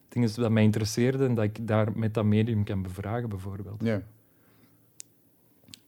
dingen 0.09 0.35
dat 0.35 0.51
mij 0.51 0.63
interesseerden 0.63 1.29
en 1.29 1.35
dat 1.35 1.45
ik 1.45 1.69
daar 1.69 1.89
met 1.95 2.15
dat 2.15 2.25
medium 2.25 2.65
kan 2.65 2.83
bevragen, 2.83 3.29
bijvoorbeeld. 3.29 3.83
Ja. 3.83 4.03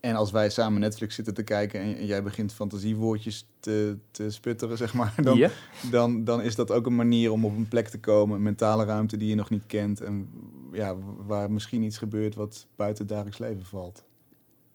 En 0.01 0.15
als 0.15 0.31
wij 0.31 0.51
samen 0.51 0.81
Netflix 0.81 1.15
zitten 1.15 1.35
te 1.35 1.43
kijken 1.43 1.81
en, 1.81 2.07
jij 2.07 2.23
begint 2.23 2.53
fantasiewoordjes 2.53 3.49
te, 3.61 3.99
te 4.11 4.31
sputteren, 4.31 4.77
zeg 4.85 4.95
maar, 4.95 5.15
dan, 5.23 5.51
dan, 5.91 6.25
dan 6.25 6.43
is 6.43 6.55
dat 6.55 6.71
ook 6.71 6.87
een 6.87 6.97
manier 6.97 7.33
om 7.33 7.45
op 7.45 7.57
een 7.57 7.69
plek 7.69 7.89
te 7.89 8.01
komen, 8.01 8.37
een 8.37 8.43
mentale 8.43 8.85
ruimte 8.85 9.17
die 9.17 9.29
je 9.29 9.35
nog 9.35 9.51
niet 9.51 9.67
kent 9.67 10.01
en 10.01 10.29
ja, 10.73 10.97
waar 11.27 11.51
misschien 11.51 11.83
iets 11.83 11.99
gebeurt 11.99 12.35
wat 12.35 12.67
buiten 12.77 13.05
het 13.05 13.13
dagelijks 13.13 13.39
leven 13.39 13.65
valt. 13.65 14.05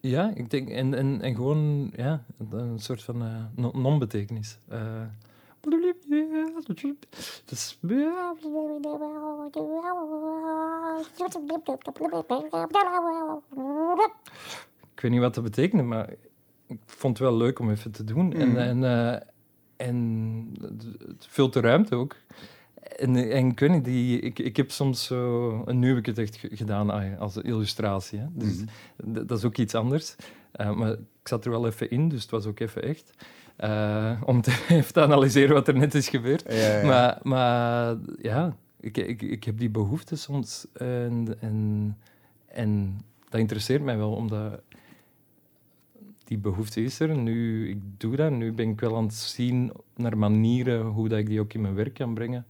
Ja, 0.01 0.31
ik 0.35 0.49
denk, 0.49 0.69
en, 0.69 0.93
en, 0.93 1.21
en 1.21 1.35
gewoon 1.35 1.91
ja, 1.95 2.23
een 2.51 2.79
soort 2.79 3.03
van 3.03 3.21
eh, 3.23 3.43
non- 3.55 3.81
non-betekenis. 3.81 4.59
Eh, 4.67 5.01
dus, 7.45 7.77
ik 14.93 15.01
weet 15.01 15.11
niet 15.11 15.19
wat 15.19 15.33
dat 15.35 15.43
betekent, 15.43 15.83
maar 15.85 16.09
ik 16.67 16.79
vond 16.85 17.17
het 17.17 17.27
wel 17.27 17.37
leuk 17.37 17.59
om 17.59 17.69
even 17.69 17.91
te 17.91 18.03
doen. 18.03 18.33
En, 18.33 18.47
Mhm. 18.49 18.57
en, 18.57 18.83
eh, 18.83 19.21
en 19.87 19.97
het 21.07 21.25
vult 21.29 21.53
de 21.53 21.59
ruimte 21.59 21.95
ook. 21.95 22.15
En, 22.97 23.15
en 23.32 23.47
ik 23.47 23.60
weet 23.60 23.69
niet, 23.71 23.86
die, 23.86 24.19
ik, 24.19 24.39
ik 24.39 24.58
heb 24.58 24.71
soms 24.71 25.04
zo... 25.06 25.63
En 25.63 25.80
nu 25.80 25.88
heb 25.88 25.97
ik 25.97 26.06
het 26.06 26.17
echt 26.17 26.36
ge- 26.36 26.49
gedaan 26.56 26.89
ah, 26.89 27.19
als 27.19 27.38
illustratie. 27.38 28.19
Hè. 28.19 28.25
Dus 28.32 28.58
Mhm. 29.04 29.25
dat 29.25 29.38
is 29.38 29.45
ook 29.45 29.58
iets 29.58 29.75
anders. 29.75 30.15
Eh, 30.51 30.73
maar 30.75 30.91
ik 30.91 31.27
zat 31.27 31.45
er 31.45 31.51
wel 31.51 31.65
even 31.67 31.89
in, 31.89 32.10
dus 32.10 32.21
het 32.21 32.32
was 32.32 32.45
ook 32.45 32.60
even 32.60 32.84
echt. 32.84 33.12
Eh, 33.56 34.21
om 34.25 34.41
te, 34.41 34.65
even 34.69 34.93
te 34.93 35.01
analyseren 35.01 35.54
wat 35.54 35.67
er 35.67 35.77
net 35.77 35.93
is 35.95 36.10
gebeurd. 36.10 36.43
Ja, 36.47 36.54
ja, 36.56 36.80
ja. 36.80 36.86
Maar, 36.88 37.19
maar 37.23 37.97
ja, 38.21 38.56
ik, 38.80 38.97
ik, 38.97 39.21
ik 39.21 39.43
heb 39.43 39.58
die 39.58 39.69
behoefte 39.69 40.15
soms. 40.15 40.67
En, 40.73 41.36
en, 41.39 41.97
en 42.47 42.99
dat 43.30 43.39
interesseert 43.39 43.84
mij 43.84 43.97
wel, 43.97 44.12
omdat 44.12 44.62
die 46.23 46.38
behoefte 46.38 46.84
is 46.84 46.99
er. 46.99 47.17
Nu, 47.17 47.69
ik 47.69 47.77
doe 47.97 48.15
dat. 48.15 48.32
Nu 48.32 48.51
ben 48.54 48.69
ik 48.69 48.80
wel 48.80 48.97
aan 48.97 49.04
het 49.04 49.13
zien 49.13 49.71
naar 49.95 50.17
manieren 50.17 50.86
hoe 50.86 51.10
dat 51.10 51.19
ik 51.19 51.27
die 51.27 51.39
ook 51.39 51.54
in 51.54 51.62
mijn 51.62 51.75
werk 51.75 51.93
kan 51.93 52.13
brengen. 52.13 52.45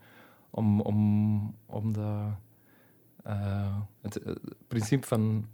Om, 0.52 0.82
om, 0.82 1.56
om 1.66 1.94
dat, 1.94 2.24
eh, 3.24 3.78
het, 4.02 4.14
het 4.14 4.40
principe 4.68 5.08
van 5.08 5.46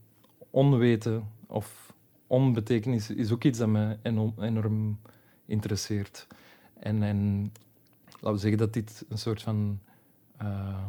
onweten 0.50 1.28
of 1.48 1.94
onbetekenis 2.28 3.10
is 3.10 3.32
ook 3.32 3.44
iets 3.44 3.58
dat 3.58 3.68
me 3.68 3.98
enorm, 4.02 4.34
enorm 4.40 5.00
interesseert. 5.46 6.28
En, 6.80 7.04
en 7.04 7.52
laten 8.10 8.32
we 8.32 8.38
zeggen 8.38 8.58
dat 8.58 8.74
dit 8.74 9.06
een 9.10 9.18
soort 9.18 9.42
van 9.42 9.80
eh, 10.38 10.86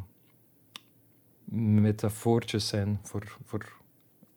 metafoortjes 1.54 2.68
zijn 2.68 2.98
voor, 3.02 3.36
voor 3.44 3.76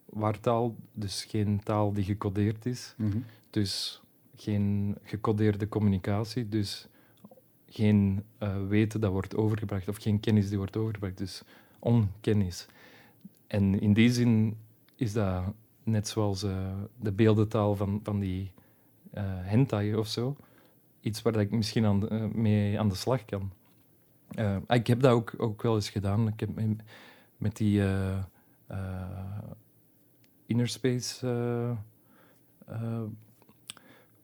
waartaal, 0.06 0.76
dus 0.94 1.24
geen 1.24 1.64
taal 1.64 1.94
die 1.94 2.04
gecodeerd 2.04 2.66
is, 2.66 2.94
Mhm. 2.98 3.18
dus 3.50 4.02
geen 4.36 4.98
gecodeerde 5.04 5.68
communicatie, 5.68 6.50
dus 6.50 6.88
geen 7.74 8.24
eh, 8.38 8.68
weten 8.68 9.02
dat 9.02 9.12
wordt 9.12 9.36
overgebracht 9.36 9.88
of 9.88 9.98
geen 9.98 10.20
kennis 10.20 10.50
die 10.50 10.58
wordt 10.58 10.78
overgebracht, 10.78 11.18
dus 11.18 11.44
onkennis. 11.80 12.68
En 13.48 13.80
in 13.80 13.94
die 13.94 14.12
zin 14.12 14.58
is 14.96 15.14
dat 15.14 15.44
net 15.84 16.08
zoals 16.08 16.44
eh, 16.44 16.74
de 17.00 17.12
beeldentaal 17.12 17.76
van, 17.76 18.00
van 18.04 18.20
die 18.20 18.52
eh 19.12 19.24
hentai 19.26 19.96
of 19.96 20.08
zo, 20.08 20.36
iets 21.00 21.22
waar 21.22 21.36
ik 21.36 21.52
misschien 21.52 21.86
aan, 21.86 22.08
mee 22.42 22.80
aan 22.80 22.90
de 22.90 22.96
slag 22.96 23.26
kan. 23.26 23.52
Ik 24.68 24.88
heb 24.88 25.02
dat 25.02 25.12
ook, 25.12 25.34
ook 25.38 25.62
wel 25.62 25.76
eens 25.76 25.90
gedaan. 25.90 26.28
Ik 26.28 26.40
heb 26.40 26.50
met, 27.38 27.58
die 27.58 27.84
inner 30.46 30.68
space 30.68 31.28
eh, 32.66 33.04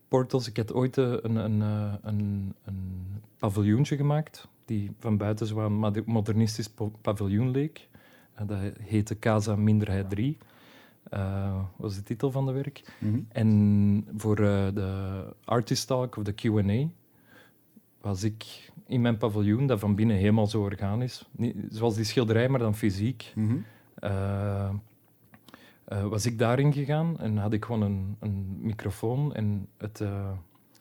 portals. 0.08 0.48
Ik 0.48 0.58
had 0.58 0.74
ooit 0.74 0.98
een, 0.98 1.36
een, 1.36 1.62
een, 2.02 2.56
een 2.64 3.22
paviljoentje 3.38 3.96
gemaakt, 3.96 4.48
die 4.66 4.92
van 5.00 5.18
buiten 5.18 5.48
zo 5.48 5.60
een 5.60 6.04
modernistisch 6.06 6.70
paviljoen 7.02 7.52
leek. 7.52 7.88
Eh, 8.34 8.48
dat 8.48 8.58
heette 8.82 9.20
Casa 9.20 9.56
Minderheid 9.56 10.10
3. 10.10 10.38
eh, 11.10 11.60
was 11.76 11.96
de 11.96 12.04
titel 12.04 12.32
van 12.32 12.46
de 12.46 12.52
werk. 12.52 12.94
Mhm. 13.00 13.20
En 13.30 14.08
voor 14.16 14.38
eh, 14.40 14.68
de 14.74 15.24
artist 15.44 15.88
talk 15.88 16.16
of 16.18 16.24
de 16.24 16.34
Q&A 16.34 16.88
was 18.02 18.24
ik 18.24 18.72
in 18.86 19.02
mijn 19.02 19.18
paviljoen, 19.18 19.68
dat 19.68 19.80
van 19.80 19.96
binnen 19.96 20.16
helemaal 20.16 20.48
zo 20.48 20.62
organisch, 20.62 21.26
niet, 21.32 21.56
zoals 21.70 21.96
die 21.96 22.04
schilderij, 22.04 22.50
maar 22.50 22.60
dan 22.60 22.76
fysiek, 22.76 23.34
Mhm. 23.36 23.56
was 26.10 26.26
ik 26.26 26.40
daarin 26.40 26.74
gegaan 26.74 27.20
en 27.20 27.38
had 27.38 27.54
ik 27.54 27.66
gewoon 27.66 27.82
een, 27.82 28.16
een 28.20 28.58
microfoon 28.62 29.34
en 29.36 29.68
het, 29.78 30.04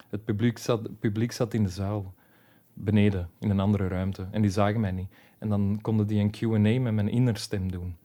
het 0.08 0.24
publiek, 0.24 0.58
zat, 0.58 0.82
het 0.82 0.98
publiek 0.98 1.32
zat 1.32 1.54
in 1.54 1.62
de 1.62 1.68
zaal, 1.68 2.14
beneden, 2.76 3.28
in 3.38 3.50
een 3.50 3.60
andere 3.60 3.88
ruimte. 3.88 4.26
En 4.30 4.42
die 4.42 4.50
zagen 4.50 4.80
mij 4.80 4.90
niet. 4.90 5.08
En 5.38 5.48
dan 5.48 5.78
konden 5.82 6.06
die 6.06 6.20
een 6.20 6.30
Q&A 6.30 6.80
met 6.80 6.92
mijn 6.92 7.08
innerstem 7.08 7.70
doen. 7.70 7.96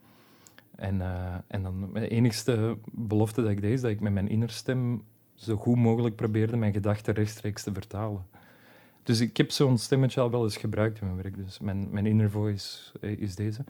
En, 0.76 1.02
eh, 1.02 1.36
en 1.48 1.64
dan 1.64 1.90
de 1.94 2.08
enigste 2.08 2.78
belofte 2.92 3.42
dat 3.42 3.52
ik 3.52 3.62
deed, 3.62 3.74
is 3.74 3.82
dat 3.82 3.92
ik 3.92 4.00
met 4.00 4.14
mijn 4.14 4.30
innerstem 4.30 5.04
zo 5.34 5.56
goed 5.56 5.76
mogelijk 5.76 6.16
probeerde 6.16 6.58
mijn 6.58 6.74
gedachten 6.74 7.14
rechtstreeks 7.14 7.64
te 7.64 7.74
vertalen. 7.74 8.26
Dus 9.04 9.20
ik 9.20 9.38
heb 9.38 9.52
zo'n 9.52 9.78
stemmetje 9.78 10.22
al 10.22 10.32
wel 10.32 10.44
eens 10.44 10.58
gebruikt 10.58 11.02
in 11.02 11.06
mijn 11.06 11.22
werk. 11.22 11.36
Dus 11.36 11.60
mijn, 11.60 11.88
mijn 11.92 12.06
inner 12.06 12.30
voice 12.30 13.00
eh, 13.02 13.18
is 13.18 13.36
deze. 13.36 13.64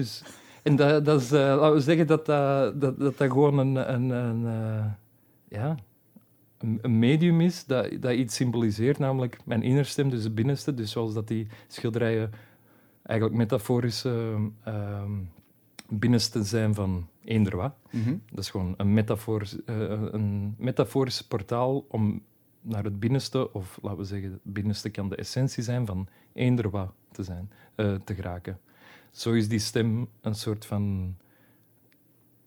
Dus 0.00 0.22
En 0.62 0.76
dat, 0.76 1.04
dat 1.04 1.20
is, 1.20 1.32
uh, 1.32 1.38
laten 1.38 1.72
we 1.72 1.80
zeggen 1.80 2.06
dat 2.06 2.26
dat, 2.26 2.80
dat, 2.80 2.98
dat, 2.98 3.18
dat 3.18 3.30
gewoon 3.30 3.58
een, 3.58 3.92
een, 3.94 4.10
een 4.10 4.42
uh, 4.42 4.84
ja, 5.48 5.74
een, 6.58 6.98
medium 6.98 7.40
is 7.40 7.64
dat, 7.64 7.90
dat 8.00 8.12
iets 8.12 8.34
symboliseert, 8.34 8.98
namelijk 8.98 9.38
mijn 9.44 9.62
innerstem, 9.62 10.10
dus 10.10 10.24
het 10.24 10.34
binnenste. 10.34 10.74
Dus 10.74 10.90
zoals 10.90 11.14
dat 11.14 11.28
die 11.28 11.46
schilderijen 11.68 12.30
eigenlijk 13.02 13.38
metaforische 13.38 14.36
uh, 14.68 15.02
binnenste 15.88 16.44
zijn 16.44 16.74
van 16.74 17.08
eender 17.24 17.56
wat. 17.56 17.74
Mm 17.90 18.02
-hmm. 18.02 18.22
Dat 18.30 18.38
is 18.38 18.50
gewoon 18.50 18.74
een, 18.76 18.94
metafoor, 18.94 19.42
een 19.64 20.54
metaforisch 20.58 21.22
portaal 21.22 21.84
om 21.88 22.22
naar 22.60 22.84
het 22.84 23.00
binnenste, 23.00 23.52
of 23.52 23.78
laten 23.82 23.98
we 23.98 24.04
zeggen, 24.04 24.32
het 24.32 24.52
binnenste 24.52 24.90
kan 24.90 25.08
de 25.08 25.16
essentie 25.16 25.62
zijn 25.62 25.86
van 25.86 26.08
eender 26.32 26.70
wat 26.70 26.92
te 27.12 27.22
zijn, 27.22 27.50
te 28.04 28.14
geraken 28.14 28.58
zo 29.10 29.32
is 29.32 29.48
die 29.48 29.58
stem 29.58 30.08
een 30.20 30.34
soort 30.34 30.66
van 30.66 31.16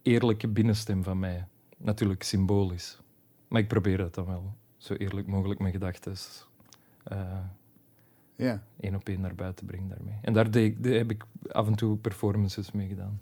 eerlijke 0.02 0.48
binnenstem 0.48 1.04
van 1.04 1.20
mij. 1.20 1.48
Natuurlijk 1.78 2.24
symbolisch. 2.24 3.02
Maar 3.48 3.62
ik 3.62 3.68
probeer 3.68 3.98
dat 3.98 4.16
dan 4.16 4.26
wel. 4.26 4.56
Zo 4.78 4.94
eerlijk 4.94 5.28
mogelijk 5.28 5.60
mijn 5.60 5.74
gedachten 5.74 6.16
uh, 7.12 7.38
ja. 8.36 8.64
één 8.80 8.96
op 8.96 9.10
één 9.10 9.22
naar 9.22 9.36
buiten 9.36 9.66
brengen 9.66 9.90
daarmee. 9.90 10.18
En 10.22 10.34
daar, 10.34 10.52
deed, 10.52 10.86
heb 10.86 11.12
ik 11.12 11.24
af 11.52 11.68
en 11.68 11.76
toe 11.76 11.98
performances 11.98 12.72
mee 12.72 12.88
gedaan. 12.88 13.22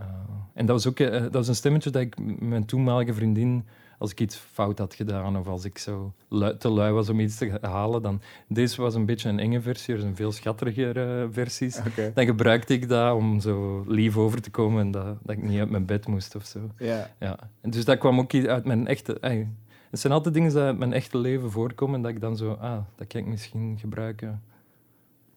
Uh, 0.00 0.06
en 0.54 0.66
dat 0.66 0.76
was 0.76 0.86
ook 0.86 0.98
uh, 0.98 1.10
dat 1.10 1.32
was 1.32 1.48
een 1.48 1.54
stemmetje 1.54 1.90
dat 1.90 2.02
ik 2.02 2.40
mijn 2.40 2.64
toenmalige 2.64 3.14
vriendin 3.14 3.64
als 3.98 4.10
ik 4.10 4.20
iets 4.20 4.36
fout 4.36 4.78
had 4.78 4.94
gedaan 4.94 5.36
of 5.36 5.46
als 5.46 5.64
ik 5.64 5.78
zo 5.78 6.12
te 6.58 6.68
lui 6.68 6.92
was 6.92 7.08
om 7.08 7.20
iets 7.20 7.36
te 7.36 7.58
halen, 7.60 8.02
dan... 8.02 8.20
Deze 8.48 8.80
was 8.80 8.94
een 8.94 9.06
beetje 9.06 9.28
een 9.28 9.38
enge 9.38 9.60
versie, 9.60 9.94
er 9.94 10.00
zijn 10.00 10.16
veel 10.16 10.32
schattigere 10.32 11.24
uh, 11.24 11.28
versies. 11.30 11.80
Dan 12.14 12.24
gebruikte 12.24 12.74
ik 12.74 12.88
dat 12.88 13.14
om 13.14 13.40
zo 13.40 13.84
lief 13.88 14.16
over 14.16 14.42
te 14.42 14.50
komen 14.50 14.80
en 14.80 14.90
dat, 14.90 15.18
dat 15.22 15.36
ik 15.36 15.42
niet 15.42 15.58
uit 15.58 15.70
mijn 15.70 15.86
bed 15.86 16.06
moest 16.06 16.34
of 16.34 16.44
zo. 16.44 16.70
Ja. 16.78 17.10
ja. 17.20 17.38
En 17.60 17.70
dus 17.70 17.84
dat 17.84 17.98
kwam 17.98 18.18
ook 18.18 18.34
uit 18.34 18.64
mijn 18.64 18.86
echte... 18.86 19.20
Ay, 19.20 19.48
het 19.90 20.00
zijn 20.00 20.12
altijd 20.12 20.34
dingen 20.34 20.50
die 20.50 20.60
uit 20.60 20.78
mijn 20.78 20.92
echte 20.92 21.18
leven 21.18 21.50
voorkomen, 21.50 22.02
dat 22.02 22.10
ik 22.10 22.20
dan 22.20 22.36
zo... 22.36 22.52
Ah, 22.52 22.78
dat 22.94 23.06
kan 23.06 23.20
ik 23.20 23.26
misschien 23.26 23.78
gebruiken. 23.78 24.42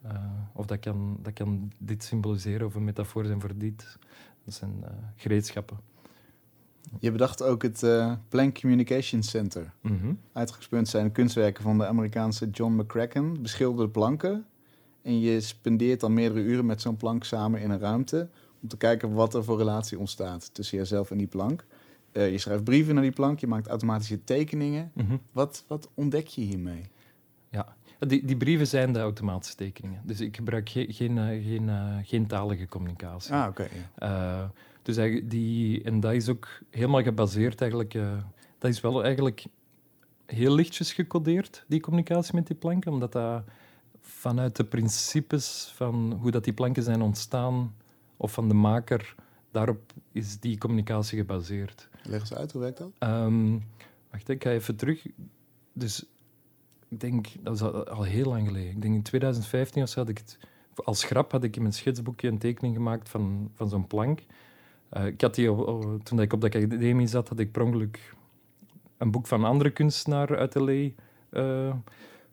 Uh, 0.06 0.12
of 0.54 0.66
dat 0.66 0.80
kan, 0.80 1.18
dat 1.22 1.34
kan 1.34 1.72
dit 1.78 2.04
symboliseren 2.04 2.68
of 2.68 2.76
een 2.76 2.84
metafoor 2.84 3.26
zijn 3.26 3.42
voor 3.42 3.52
dit. 3.56 3.98
Dat 4.46 4.54
zijn 4.54 4.74
uh, 4.82 4.90
gereedschappen. 5.16 5.78
Je 7.00 7.12
bedacht 7.12 7.44
ook 7.44 7.62
het 7.62 7.84
uh, 7.84 8.14
Planck 8.30 8.60
Communication 8.60 9.24
Center. 9.24 9.74
Mm 9.82 10.20
Uitgespeund 10.34 10.88
zijn 10.88 11.12
kunstwerken 11.12 11.64
van 11.64 11.78
de 11.78 11.86
Amerikaanse 11.86 12.50
John 12.50 12.74
McCracken, 12.74 13.42
beschilderde 13.42 13.92
planken. 13.92 14.46
En 15.02 15.20
je 15.20 15.42
spendeert 15.42 16.00
dan 16.00 16.14
meerdere 16.14 16.42
uren 16.42 16.66
met 16.66 16.82
zo'n 16.82 16.98
plank 16.98 17.24
samen 17.24 17.62
in 17.62 17.70
een 17.70 17.80
ruimte 17.80 18.30
om 18.62 18.68
te 18.68 18.78
kijken 18.78 19.14
wat 19.14 19.34
er 19.34 19.44
voor 19.44 19.58
relatie 19.58 20.00
ontstaat 20.00 20.54
tussen 20.54 20.78
jezelf 20.78 21.12
en 21.12 21.18
die 21.18 21.28
plank. 21.28 21.66
Uh, 22.12 22.32
je 22.32 22.38
schrijft 22.38 22.64
brieven 22.64 22.94
naar 22.94 23.04
die 23.04 23.12
plank, 23.12 23.40
je 23.40 23.48
maakt 23.48 23.68
automatische 23.68 24.24
tekeningen. 24.24 24.92
Mhm. 24.94 25.18
wat, 25.32 25.64
wat 25.68 25.90
ontdek 25.94 26.28
je 26.28 26.42
hiermee? 26.42 26.82
Ja, 27.50 27.76
die, 28.00 28.26
die 28.26 28.38
brieven 28.38 28.68
zijn 28.68 28.94
de 28.94 29.00
automatische 29.00 29.56
tekeningen. 29.56 30.02
Dus 30.06 30.20
ik 30.20 30.36
gebruik 30.36 30.70
ge 30.70 30.86
geen, 30.90 31.18
uh, 31.18 31.26
geen, 31.26 31.64
uh, 31.64 31.96
geen 32.04 32.28
talige 32.28 32.68
communicatie. 32.68 33.34
Ah, 33.34 33.48
oké. 33.48 33.68
ja. 33.98 34.52
Dus 34.82 35.24
die, 35.24 35.84
en 35.84 36.00
dat 36.00 36.14
is 36.14 36.30
ook 36.30 36.48
helemaal 36.70 37.04
gebaseerd 37.04 37.62
eigenlijk... 37.62 37.94
Uh, 37.94 38.18
dat 38.58 38.72
is 38.72 38.82
wel 38.82 39.04
eigenlijk 39.04 39.46
heel 40.26 40.56
lichtjes 40.56 40.94
gecodeerd, 40.94 41.64
die 41.68 41.80
communicatie 41.80 42.36
met 42.36 42.48
die 42.48 42.56
planken, 42.56 42.92
omdat 42.92 43.12
dat 43.12 43.44
vanuit 44.02 44.56
de 44.56 44.64
principes 44.64 45.74
van 45.76 46.18
hoe 46.22 46.32
dat 46.32 46.44
die 46.44 46.54
planken 46.54 46.84
zijn 46.84 47.02
ontstaan, 47.02 47.76
of 48.18 48.32
van 48.32 48.48
de 48.48 48.54
maker, 48.54 49.16
daarop 49.52 49.94
is 50.12 50.40
die 50.40 50.58
communicatie 50.58 51.18
gebaseerd. 51.18 51.90
Leg 52.04 52.20
eens 52.20 52.34
uit, 52.34 52.52
hoe 52.52 52.62
werkt 52.62 52.78
dat? 52.78 52.92
Um, 53.00 53.64
wacht, 54.12 54.30
ik 54.30 54.44
ga 54.44 54.50
even 54.50 54.76
terug. 54.76 55.06
Dus 55.74 56.06
ik 56.88 57.00
denk, 57.00 57.28
dat 57.42 57.60
was 57.60 57.88
al, 57.88 58.04
heel 58.04 58.26
lang 58.26 58.48
geleden. 58.48 58.72
Ik 58.72 58.82
denk 58.82 58.96
in 58.96 59.04
2015 59.04 59.84
of 59.84 59.90
zo 59.90 60.00
had 60.00 60.10
ik 60.10 60.18
het... 60.18 60.38
Als 60.84 61.04
grap 61.04 61.32
had 61.32 61.44
ik 61.44 61.56
in 61.56 61.62
mijn 61.62 61.74
schetsboekje 61.74 62.28
een 62.28 62.38
tekening 62.38 62.76
gemaakt 62.76 63.10
van, 63.10 63.52
van 63.54 63.70
zo'n 63.70 63.88
plank. 63.88 64.20
Uh, 64.94 65.06
ik 65.06 65.22
had 65.22 65.36
die, 65.36 65.56
toen 66.04 66.22
ik 66.22 66.34
op 66.34 66.42
de 66.42 66.48
academie 66.48 67.08
zat, 67.08 67.30
had 67.30 67.40
ik 67.40 67.52
per 67.52 67.62
ongeluk 67.62 68.14
een 68.98 69.12
boek 69.12 69.28
van 69.28 69.40
een 69.40 69.50
andere 69.50 69.70
kunstenaar 69.70 70.38
uit 70.38 70.56
L.A. 70.56 70.72
Uh, 70.72 70.92
eh, 71.30 71.76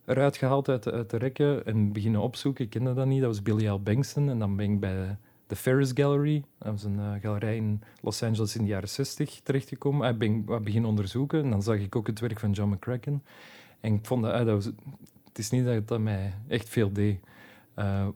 eruit 0.04 0.36
gehaald 0.36 0.68
uit, 0.68 0.90
uit 0.90 1.10
de 1.10 1.16
rekken 1.16 1.66
en 1.66 1.92
beginnen 1.92 2.20
opzoeken. 2.20 2.64
Ik 2.64 2.70
kende 2.70 2.94
dat 2.94 3.06
niet, 3.06 3.20
dat 3.20 3.28
was 3.28 3.42
Billy 3.42 3.68
Al 3.68 3.82
Bankston. 3.82 4.28
En 4.28 4.38
dan 4.38 4.56
ben 4.56 4.70
ik 4.72 4.80
bij 4.80 5.16
de 5.46 5.56
Ferris 5.56 5.90
Gallery, 5.94 6.44
dat 6.58 6.72
was 6.72 6.84
een 6.84 6.98
uh, 6.98 7.12
galerij 7.20 7.56
in 7.56 7.82
Los 8.00 8.22
Angeles 8.22 8.56
in 8.56 8.62
de 8.62 8.68
jaren 8.68 8.88
60, 8.88 9.40
terechtgekomen. 9.42 10.08
Ik 10.08 10.18
ben 10.18 10.44
beginnen 10.44 10.90
onderzoeken 10.90 11.42
en 11.42 11.50
dan 11.50 11.62
zag 11.62 11.78
ik 11.78 11.96
ook 11.96 12.06
het 12.06 12.20
werk 12.20 12.40
van 12.40 12.50
John 12.50 12.72
McCracken. 12.72 13.22
En 13.80 13.94
ik 13.94 14.06
vond 14.06 14.22
dat, 14.22 14.32
uh, 14.32 14.46
dat 14.46 14.54
was, 14.54 14.64
het 15.24 15.38
is 15.38 15.50
niet 15.50 15.64
dat 15.64 15.88
dat 15.88 16.00
mij 16.00 16.34
echt 16.48 16.68
veel 16.68 16.92
deed, 16.92 17.20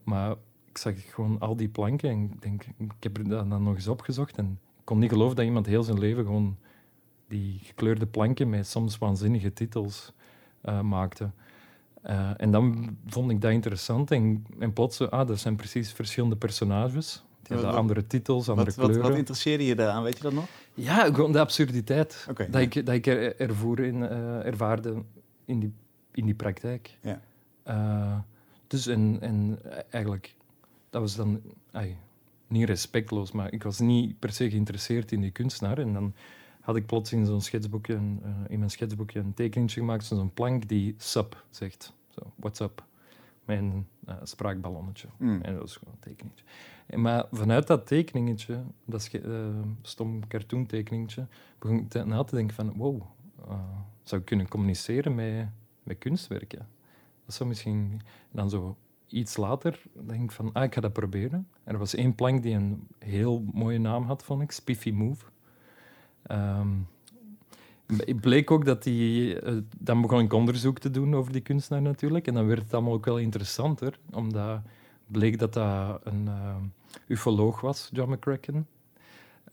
maar 0.04 0.34
ik 0.70 0.78
zag 0.78 0.94
gewoon 1.10 1.38
al 1.38 1.56
die 1.56 1.68
planken 1.68 2.10
en 2.10 2.22
ik 2.22 2.42
denk, 2.42 2.64
ik 2.78 2.92
heb 3.00 3.28
dat 3.28 3.50
dan 3.50 3.62
nog 3.62 3.74
eens 3.74 3.88
opgezocht 3.88 4.36
en 4.36 4.58
ik 4.78 4.84
kon 4.84 4.98
niet 4.98 5.10
geloven 5.10 5.36
dat 5.36 5.44
iemand 5.44 5.66
heel 5.66 5.82
zijn 5.82 5.98
leven 5.98 6.24
gewoon 6.24 6.56
die 7.28 7.60
gekleurde 7.62 8.06
planken 8.06 8.50
met 8.50 8.66
soms 8.66 8.98
waanzinnige 8.98 9.52
titels 9.52 10.12
uh, 10.64 10.80
maakte. 10.80 11.30
Uh, 12.06 12.30
en 12.36 12.50
dan 12.50 12.96
vond 13.06 13.30
ik 13.30 13.40
dat 13.40 13.50
interessant 13.50 14.10
en, 14.10 14.46
en 14.58 14.72
plots, 14.72 15.10
ah, 15.10 15.28
dat 15.28 15.38
zijn 15.38 15.56
precies 15.56 15.92
verschillende 15.92 16.36
personages. 16.36 17.24
Die 17.42 17.56
hebben 17.56 17.76
andere 17.76 18.06
titels, 18.06 18.48
andere 18.48 18.66
wat, 18.66 18.74
kleuren. 18.74 19.00
Wat, 19.00 19.08
wat 19.08 19.18
interesseerde 19.18 19.64
je 19.64 19.74
daaraan, 19.74 20.02
weet 20.02 20.16
je 20.16 20.22
dat 20.22 20.32
nog? 20.32 20.46
Ja, 20.74 21.04
gewoon 21.04 21.32
de 21.32 21.40
absurditeit 21.40 22.26
okay, 22.30 22.50
dat, 22.50 22.60
ja. 22.60 22.80
ik, 22.80 22.86
dat 22.86 22.94
ik 22.94 23.06
er, 23.06 23.40
ervoer 23.40 23.80
in, 23.80 23.96
uh, 23.96 24.46
ervaarde 24.46 25.02
in 25.44 25.60
die, 25.60 25.72
in 26.12 26.24
die 26.24 26.34
praktijk. 26.34 26.98
Ja. 27.00 28.24
dus 28.66 28.86
en, 28.86 29.18
en 29.20 29.58
eigenlijk 29.90 30.34
dat 30.90 31.00
was 31.00 31.16
dan 31.16 31.40
ay, 31.70 31.96
niet 32.46 32.68
respectloos, 32.68 33.32
maar 33.32 33.52
ik 33.52 33.62
was 33.62 33.78
niet 33.78 34.18
per 34.18 34.32
se 34.32 34.50
geïnteresseerd 34.50 35.12
in 35.12 35.20
die 35.20 35.30
kunstenaar. 35.30 35.78
En 35.78 35.92
dan 35.92 36.14
had 36.60 36.76
ik 36.76 36.86
plots 36.86 37.12
in, 37.12 37.26
zo'n 37.26 37.40
schetsboekje, 37.40 37.94
uh, 37.94 38.28
in 38.48 38.58
mijn 38.58 38.70
schetsboekje 38.70 39.20
een 39.20 39.34
tekening 39.34 39.72
gemaakt, 39.72 40.04
zo'n 40.04 40.32
plank 40.34 40.68
die 40.68 40.94
sup 40.98 41.44
zegt. 41.50 41.92
Zo, 42.08 42.32
what's 42.36 42.60
up? 42.60 42.84
Mijn 43.44 43.86
uh, 44.08 44.14
spraakballonnetje. 44.22 45.08
Mm. 45.16 45.40
En 45.42 45.52
dat 45.52 45.60
was 45.60 45.76
gewoon 45.76 45.94
een 45.94 46.00
tekeningetje. 46.00 46.44
En, 46.86 47.00
maar 47.00 47.26
vanuit 47.32 47.66
dat 47.66 47.86
tekeningetje, 47.86 48.62
dat 48.84 49.10
uh, 49.12 49.46
stom 49.82 50.26
cartoon 50.28 50.66
tekeningetje, 50.66 51.26
begon 51.58 51.78
ik 51.78 51.88
te, 51.88 52.04
na 52.04 52.24
te 52.24 52.34
denken 52.34 52.54
van, 52.54 52.72
wow, 52.76 53.02
zou 54.02 54.20
ik 54.20 54.26
kunnen 54.26 54.48
communiceren 54.48 55.14
met, 55.14 55.48
met 55.82 55.98
kunstwerken? 55.98 56.68
Dat 57.24 57.34
zou 57.34 57.48
misschien 57.48 58.00
dan 58.30 58.50
zo 58.50 58.76
iets 59.10 59.36
later 59.36 59.82
denk 60.06 60.22
ik 60.22 60.30
van, 60.30 60.52
ah, 60.52 60.64
ik 60.64 60.74
ga 60.74 60.80
dat 60.80 60.92
proberen. 60.92 61.48
Er 61.64 61.78
was 61.78 61.94
één 61.94 62.14
plank 62.14 62.42
die 62.42 62.54
een 62.54 62.86
heel 62.98 63.44
mooie 63.52 63.78
naam 63.78 64.04
had, 64.04 64.22
vond 64.22 64.42
ik, 64.42 64.50
Spiffy 64.50 64.90
Move. 64.90 65.24
Um, 66.30 66.86
het 67.86 68.20
bleek 68.20 68.50
ook 68.50 68.64
dat 68.64 68.82
die... 68.82 69.42
Uh, 69.42 69.58
dan 69.78 70.00
begon 70.00 70.20
ik 70.20 70.32
onderzoek 70.32 70.78
te 70.78 70.90
doen 70.90 71.14
over 71.14 71.32
die 71.32 71.40
kunstenaar 71.40 71.82
natuurlijk. 71.82 72.26
En 72.26 72.34
dan 72.34 72.46
werd 72.46 72.62
het 72.62 72.74
allemaal 72.74 72.92
ook 72.92 73.04
wel 73.04 73.18
interessanter, 73.18 73.98
omdat 74.10 74.60
bleek 75.06 75.38
dat 75.38 75.52
dat 75.52 76.00
een 76.04 76.24
uh, 76.24 76.56
ufoloog 77.06 77.60
was, 77.60 77.88
John 77.92 78.12
McCracken. 78.12 78.66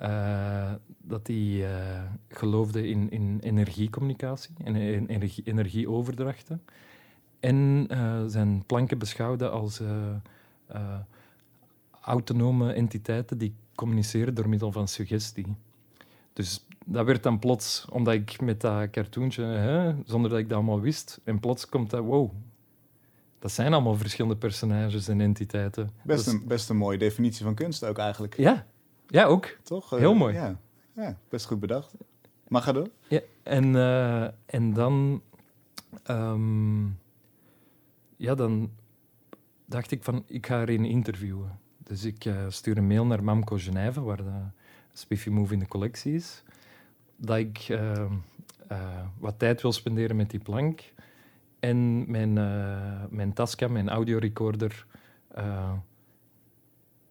Uh, 0.02 0.72
dat 0.98 1.28
hij 1.28 1.68
geloofde 2.30 2.88
in, 2.88 3.10
in 3.10 3.38
energiecommunicatie 3.42 4.54
en 4.64 4.76
energie, 5.08 5.44
energieoverdrachten 5.44 6.62
en 7.40 7.88
uh, 7.92 8.24
zijn 8.28 8.64
planken 8.66 8.98
beschouwde 8.98 9.50
als 9.50 9.82
uh, 9.82 9.90
uh, 10.72 11.00
autonome 12.02 12.74
entiteiten 12.74 13.38
die 13.38 13.54
communiceren 13.76 14.34
door 14.34 14.50
middel 14.50 14.72
van 14.72 14.88
suggestie. 14.88 15.56
Dus 16.34 16.66
dat 16.86 17.06
werd 17.06 17.24
dan 17.24 17.40
plots, 17.40 17.86
omdat 17.90 18.14
ik 18.14 18.42
met 18.42 18.62
dat 18.62 18.90
cartoontje, 18.90 19.44
hè, 19.44 19.96
zonder 20.06 20.30
dat 20.30 20.40
ik 20.40 20.50
dat 20.50 20.58
allemaal 20.58 20.82
wist, 20.82 21.20
en 21.24 21.40
plots 21.40 21.70
komt 21.70 21.90
dat, 21.90 22.04
wow, 22.04 22.32
dat 23.40 23.52
zijn 23.52 23.74
allemaal 23.74 23.96
verschillende 23.96 24.38
personages 24.38 25.08
en 25.08 25.22
entiteiten. 25.22 25.92
Best, 26.02 26.28
een, 26.28 26.48
best 26.48 26.70
een 26.70 26.78
mooie 26.78 26.98
definitie 26.98 27.46
van 27.46 27.56
kunst 27.56 27.86
ook 27.86 27.98
eigenlijk. 27.98 28.38
Ja, 28.38 28.66
ja 29.08 29.26
ook. 29.26 29.58
Toch? 29.64 29.90
Heel 29.90 30.16
mooi. 30.16 30.34
Ja. 30.34 30.60
ja, 30.94 31.18
best 31.30 31.46
goed 31.46 31.60
bedacht. 31.60 31.94
Maar 32.48 32.62
ga 32.62 32.72
door. 32.72 32.90
Ja, 33.08 33.20
en, 33.44 33.76
en 34.46 34.74
dan... 34.74 35.22
Um, 36.10 36.98
ja, 38.18 38.36
dan 38.36 38.72
dacht 39.66 39.92
ik 39.92 40.04
van, 40.04 40.24
ik 40.28 40.46
ga 40.46 40.68
een 40.68 40.86
interviewen. 40.86 41.60
Dus 41.78 42.04
ik 42.04 42.26
uh, 42.26 42.46
stuur 42.48 42.78
een 42.78 42.88
mail 42.88 43.06
naar 43.06 43.24
Mamco 43.24 43.58
Genève, 43.58 44.02
waar 44.02 44.18
de 44.18 44.42
Spiffy 44.94 45.30
Move 45.30 45.54
in 45.54 45.60
de 45.60 45.68
collectie 45.68 46.14
is, 46.14 46.44
dat 47.16 47.38
ik 47.38 47.68
uh, 47.70 48.06
uh, 48.72 49.06
wat 49.18 49.40
tijd 49.40 49.62
wil 49.62 49.72
spenderen 49.72 50.16
met 50.16 50.30
die 50.30 50.40
plank 50.40 50.82
en 51.60 52.12
mijn, 52.12 52.34
mijn 53.10 53.34
Tascam, 53.34 53.72
mijn 53.72 53.90
audiorecorder, 53.90 54.86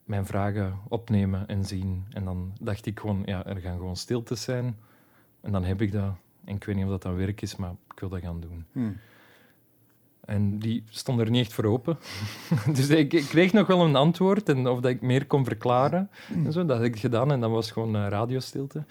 mijn 0.04 0.26
vragen 0.26 0.78
opnemen 0.88 1.48
en 1.48 1.64
zien. 1.64 2.04
En 2.10 2.24
dan 2.24 2.52
dacht 2.60 2.86
ik 2.86 3.00
gewoon, 3.00 3.22
ja, 3.24 3.46
er 3.46 3.56
gaan 3.56 3.76
gewoon 3.76 3.96
stiltes 3.96 4.42
zijn. 4.42 4.76
En 5.40 5.52
dan 5.52 5.64
heb 5.64 5.82
ik 5.82 5.92
dat. 5.92 6.14
En 6.44 6.54
ik 6.54 6.64
weet 6.64 6.76
niet 6.76 6.84
of 6.84 6.90
dat 6.90 7.02
dan 7.02 7.16
werk 7.16 7.42
is, 7.42 7.56
maar 7.56 7.70
ik 7.70 8.00
wil 8.00 8.08
dat 8.08 8.20
gaan 8.20 8.40
doen. 8.40 8.64
Hmm. 8.72 8.96
En 10.26 10.58
die 10.58 10.84
stond 10.90 11.20
er 11.20 11.30
niet 11.30 11.44
echt 11.44 11.52
voor 11.52 11.64
open. 11.64 11.98
dus 12.76 12.88
ik, 12.88 13.12
ik 13.12 13.24
kreeg 13.24 13.52
nog 13.52 13.66
wel 13.66 13.84
een 13.84 13.96
antwoord 13.96 14.48
en 14.48 14.68
of 14.68 14.80
dat 14.80 14.90
ik 14.90 15.00
meer 15.00 15.26
kon 15.26 15.44
verklaren. 15.44 16.10
En 16.44 16.52
zo, 16.52 16.64
dat 16.64 16.78
heb 16.78 16.86
ik 16.86 17.00
gedaan 17.00 17.32
en 17.32 17.40
dat 17.40 17.50
was 17.50 17.70
gewoon 17.70 17.96
uh, 17.96 18.06
radiostilte. 18.08 18.84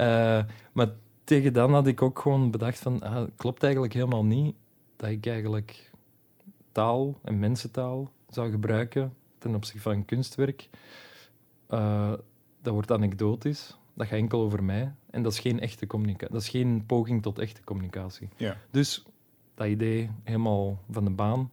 Uh, 0.00 0.40
maar 0.72 0.88
tegen 1.24 1.52
dan 1.52 1.72
had 1.72 1.86
ik 1.86 2.02
ook 2.02 2.18
gewoon 2.18 2.50
bedacht 2.50 2.78
van, 2.78 3.02
ah, 3.02 3.14
het 3.14 3.30
klopt 3.36 3.62
eigenlijk 3.62 3.92
helemaal 3.92 4.24
niet 4.24 4.54
dat 4.96 5.10
ik 5.10 5.26
eigenlijk 5.26 5.90
taal 6.72 7.18
en 7.22 7.38
mensentaal 7.38 8.10
zou 8.28 8.50
gebruiken 8.50 9.14
ten 9.38 9.54
opzichte 9.54 9.80
van 9.80 10.04
kunstwerk. 10.04 10.68
Uh, 11.70 12.12
dat 12.62 12.72
wordt 12.72 12.92
anekdotisch. 12.92 13.76
Dat 13.94 14.06
gaat 14.06 14.18
enkel 14.18 14.40
over 14.40 14.64
mij. 14.64 14.94
En 15.10 15.22
dat 15.22 15.32
is 15.32 15.38
geen 15.38 15.60
echte 15.60 15.86
communicatie. 15.86 16.32
Dat 16.32 16.42
is 16.42 16.48
geen 16.48 16.84
poging 16.86 17.22
tot 17.22 17.38
echte 17.38 17.64
communicatie. 17.64 18.28
Ja. 18.36 18.56
Dus 18.70 19.04
dat 19.56 19.66
idee 19.66 20.10
helemaal 20.22 20.78
van 20.90 21.04
de 21.04 21.10
baan. 21.10 21.50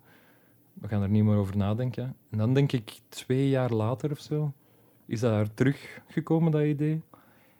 We 0.73 0.87
gaan 0.87 1.01
er 1.01 1.09
niet 1.09 1.23
meer 1.23 1.35
over 1.35 1.57
nadenken. 1.57 2.15
En 2.29 2.37
dan 2.37 2.53
denk 2.53 2.71
ik 2.71 2.99
twee 3.09 3.49
jaar 3.49 3.71
later 3.71 4.11
of 4.11 4.19
zo, 4.19 4.53
is 5.05 5.19
dat 5.19 5.31
er 5.31 5.53
teruggekomen, 5.53 6.51
dat 6.51 6.61
idee. 6.61 7.01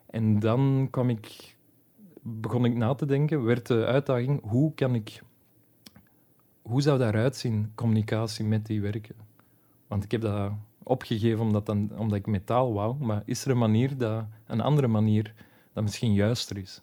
En 0.06 0.39
dan 0.39 0.89
ik, 1.08 1.56
begon 2.21 2.65
ik 2.65 2.75
na 2.75 2.93
te 2.93 3.06
denken, 3.06 3.43
werd 3.43 3.67
de 3.67 3.86
uitdaging, 3.86 4.41
hoe 4.43 4.73
kan 4.73 4.95
ik, 4.95 5.21
hoe 6.62 6.82
zou 6.82 6.99
daaruit 6.99 7.36
zien, 7.36 7.71
communicatie 7.75 8.45
met 8.45 8.65
die 8.65 8.82
werken? 8.82 9.15
Want 9.88 10.03
ik 10.03 10.12
heb 10.12 10.21
dat 10.21 10.51
opgegeven 10.84 11.39
omdat, 11.39 11.65
dan, 11.65 11.91
omdat 11.97 12.17
ik 12.17 12.27
metaal 12.27 12.73
wou, 12.73 12.95
maar 12.95 13.21
is 13.25 13.45
er 13.45 13.51
een 13.51 13.58
manier, 13.58 13.97
dat, 13.97 14.25
een 14.47 14.62
andere 14.62 14.88
manier, 14.88 15.34
dat 15.73 15.84
misschien 15.84 16.13
juister 16.13 16.58
is? 16.58 16.82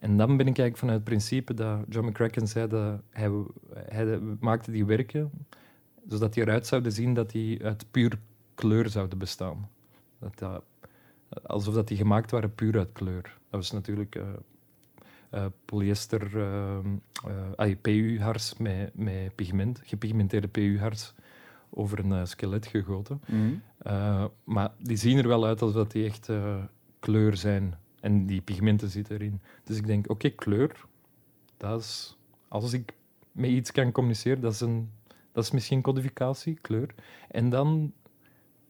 En 0.00 0.16
dan 0.16 0.36
ben 0.36 0.46
ik 0.46 0.58
eigenlijk 0.58 0.76
vanuit 0.76 0.96
het 0.98 1.08
principe 1.08 1.54
dat 1.54 1.84
John 1.88 2.08
McCracken 2.08 2.48
zei 2.48 2.68
dat 2.68 3.00
hij, 3.10 3.30
hij 3.74 4.20
maakte 4.40 4.70
die 4.70 4.84
werken 4.84 5.30
zodat 6.08 6.34
die 6.34 6.42
eruit 6.42 6.66
zouden 6.66 6.92
zien 6.92 7.14
dat 7.14 7.30
die 7.30 7.64
uit 7.64 7.86
puur 7.90 8.18
kleur 8.54 8.88
zouden 8.88 9.18
bestaan. 9.18 9.68
Dat 10.18 10.38
dat, 10.38 10.64
alsof 11.42 11.74
dat 11.74 11.88
die 11.88 11.96
gemaakt 11.96 12.30
waren 12.30 12.54
puur 12.54 12.78
uit 12.78 12.92
kleur. 12.92 13.22
Dat 13.22 13.60
was 13.60 13.70
natuurlijk 13.72 14.14
uh, 14.14 14.24
uh, 15.34 15.46
polyester, 15.64 16.36
uh, 16.36 17.74
PU-hars 17.80 18.56
met, 18.56 18.90
met 18.94 19.34
pigment, 19.34 19.80
gepigmenteerde 19.84 20.48
PU-hars 20.48 21.14
over 21.70 21.98
een 21.98 22.26
skelet 22.26 22.66
gegoten. 22.66 23.20
Mm 23.26 23.62
maar 24.44 24.70
die 24.78 24.96
zien 24.96 25.18
er 25.18 25.28
wel 25.28 25.46
uit 25.46 25.62
alsof 25.62 25.88
die 25.88 26.04
echt 26.04 26.28
kleur 26.98 27.36
zijn. 27.36 27.74
En 28.00 28.26
die 28.26 28.40
pigmenten 28.40 28.88
zitten 28.88 29.14
erin. 29.14 29.40
Dus 29.64 29.76
ik 29.76 29.86
denk, 29.86 30.10
oké, 30.10 30.28
kleur, 30.28 30.84
dat 31.56 31.80
is... 31.80 32.16
Als 32.48 32.72
ik 32.72 32.94
met 33.32 33.50
iets 33.50 33.72
kan 33.72 33.92
communiceren, 33.92 34.40
dat 34.40 34.52
is, 34.52 34.60
een, 34.60 34.90
dat 35.32 35.44
is 35.44 35.50
misschien 35.50 35.82
codificatie, 35.82 36.58
kleur. 36.60 36.94
En 37.28 37.50
dan, 37.50 37.92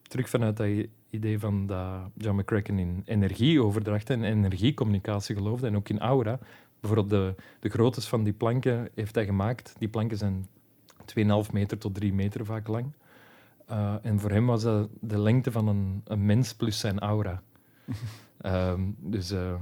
terug 0.02 0.28
vanuit 0.28 0.56
dat 0.56 0.68
idee 1.10 1.38
van 1.38 1.66
dat 1.66 2.10
John 2.14 2.38
McCracken 2.38 2.78
in 2.78 3.02
energieoverdracht 3.04 4.10
en 4.10 4.24
energiecommunicatie 4.24 5.36
geloofde, 5.36 5.66
en 5.66 5.76
ook 5.76 5.88
in 5.88 5.98
aura. 5.98 6.38
Bijvoorbeeld 6.80 7.10
de, 7.10 7.42
de 7.60 7.68
groottes 7.68 8.08
van 8.08 8.22
die 8.24 8.32
planken 8.32 8.88
heeft 8.94 9.14
hij 9.14 9.24
gemaakt. 9.24 9.74
Die 9.78 9.88
planken 9.88 10.16
zijn 10.16 10.46
2,5 11.46 11.52
meter 11.52 11.78
tot 11.78 11.94
3 11.94 12.12
meter 12.12 12.44
vaak 12.44 12.68
lang. 12.68 12.92
Uh, 13.70 13.94
en 14.02 14.20
voor 14.20 14.30
hem 14.30 14.46
was 14.46 14.62
dat 14.62 14.88
de 15.00 15.18
lengte 15.18 15.52
van 15.52 15.68
een, 15.68 16.00
een 16.04 16.26
mens 16.26 16.54
plus 16.54 16.78
zijn 16.78 16.98
aura. 16.98 17.42
Um, 18.46 18.96
dus 18.98 19.32
uh, 19.32 19.54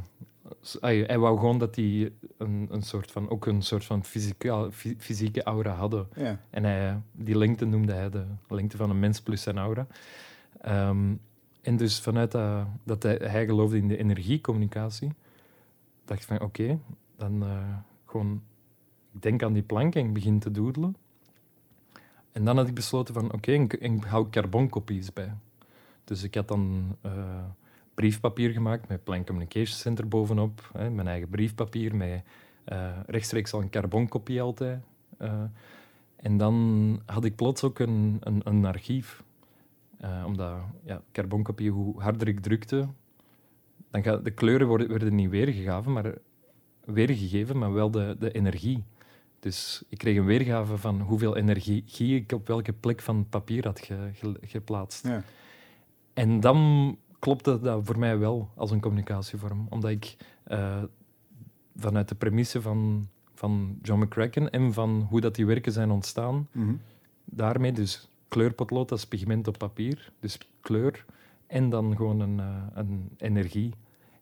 hij, 0.81 0.99
hij, 1.07 1.19
wou 1.19 1.39
gewoon 1.39 1.59
dat 1.59 1.75
die 1.75 2.13
een, 2.39 2.67
een 2.71 2.83
soort 2.83 3.11
van, 3.11 3.31
ook 3.31 3.47
een 3.47 3.63
soort 3.63 3.85
van 3.85 4.05
fysieke, 4.05 4.69
fysieke 4.99 5.43
aura 5.43 5.73
hadden. 5.73 6.09
Ja. 6.15 6.41
En 6.51 6.65
hij, 6.65 7.01
die 7.13 7.39
lengte 7.39 7.65
noemde 7.65 7.93
hij 7.93 8.11
de 8.11 8.25
lengte 8.49 8.77
van 8.77 8.91
een 8.91 8.99
mens 8.99 9.21
plus 9.21 9.43
zijn 9.43 9.59
aura. 9.59 9.87
Um, 10.69 11.21
en 11.61 11.77
dus 11.77 12.01
vanuit 12.01 12.33
dat, 12.33 12.67
dat 12.85 13.03
hij, 13.03 13.17
hij, 13.23 13.47
geloofde 13.47 13.77
in 13.77 13.89
de 13.89 13.97
energiecommunicatie, 13.97 15.13
dacht 16.05 16.21
ik 16.21 16.27
van 16.27 16.37
oké, 16.37 16.45
okay, 16.45 16.79
dan 17.17 17.43
uh, 17.43 17.77
gewoon, 18.05 18.43
ik 19.13 19.23
denk 19.23 19.43
aan 19.43 19.53
die 19.53 19.63
plank 19.63 19.95
en 19.95 20.07
ik 20.07 20.13
begin 20.13 20.39
te 20.39 20.51
doodelen. 20.51 20.97
En 22.33 22.45
dan 22.45 22.57
had 22.57 22.69
ik 22.69 22.75
besloten 22.75 23.15
van 23.15 23.25
oké, 23.25 23.35
okay, 23.35 23.55
ik, 23.55 23.73
ik 23.73 24.05
hou 24.05 24.29
carbonkopies 24.31 25.13
bij. 25.13 25.33
Dus 26.05 26.23
ik 26.23 26.35
had 26.35 26.49
dan... 26.49 26.97
Uh, 27.07 27.13
briefpapier 27.97 28.51
gemaakt 28.51 28.89
met 28.89 29.05
Plan 29.05 29.25
Communication 29.25 29.77
Center 29.77 30.09
bovenop. 30.09 30.71
Hè, 30.73 30.91
mijn 30.91 31.09
eigen 31.09 31.29
briefpapier 31.29 31.97
met 31.97 32.23
uh, 32.73 32.91
rechtstreeks 33.07 33.53
al 33.53 33.61
een 33.61 33.71
carbonkopie 33.71 34.43
altijd. 34.43 34.81
Uh, 35.21 35.43
en 36.17 36.37
dan 36.37 36.57
had 37.07 37.25
ik 37.25 37.37
plots 37.37 37.63
ook 37.63 37.79
een, 37.79 38.17
een, 38.21 38.41
een 38.45 38.65
archief. 38.65 39.23
Uh, 40.05 40.23
omdat 40.27 40.57
ja, 40.85 41.03
carbonkopie, 41.13 41.71
hoe 41.71 42.01
harder 42.01 42.29
ik 42.29 42.41
drukte, 42.41 42.89
dan 43.91 44.03
gaat, 44.03 44.25
de 44.25 44.31
kleuren 44.31 44.67
worden, 44.67 44.89
werden 44.89 45.15
niet 45.15 45.31
weergegeven, 45.31 45.93
maar, 45.93 46.15
weergegeven, 46.85 47.59
maar 47.59 47.73
wel 47.73 47.91
de, 47.91 48.17
de 48.19 48.33
energie. 48.33 48.85
Dus 49.39 49.83
ik 49.89 49.99
kreeg 49.99 50.17
een 50.17 50.25
weergave 50.25 50.79
van 50.79 51.01
hoeveel 51.01 51.37
energie 51.37 51.85
ik 52.15 52.33
op 52.33 52.47
welke 52.47 52.73
plek 52.73 53.01
van 53.01 53.29
papier 53.29 53.65
had 53.65 53.81
ge, 53.81 54.11
ge, 54.13 54.37
geplaatst. 54.41 55.07
Ja. 55.07 55.23
En 56.15 56.41
dan 56.41 56.99
klopte 57.27 57.61
dat 57.61 57.81
voor 57.87 57.99
mij 57.99 58.19
wel 58.19 58.51
als 58.55 58.71
een 58.71 58.81
communicatievorm. 58.81 59.67
Omdat 59.71 59.91
ik 59.91 60.17
uh, 60.49 60.83
vanuit 61.77 62.09
de 62.09 62.15
premisse 62.15 62.63
van, 62.63 63.09
van 63.35 63.79
John 63.83 64.03
McCracken 64.03 64.51
en 64.51 64.73
van 64.73 65.07
hoe 65.11 65.21
dat 65.21 65.35
die 65.35 65.47
werken 65.47 65.73
zijn 65.73 65.91
ontstaan, 65.91 66.35
mm 66.35 66.65
-hmm. 66.65 66.81
daarmee 67.25 67.73
dus 67.73 68.09
kleurpotlood 68.29 68.91
als 68.91 69.07
pigment 69.07 69.49
op 69.49 69.59
papier, 69.59 70.13
dus 70.21 70.39
kleur, 70.61 71.05
en 71.47 71.71
dan 71.71 71.97
gewoon 71.97 72.21
een, 72.21 72.39
uh, 72.39 72.63
een 72.75 73.11
energie. 73.17 73.75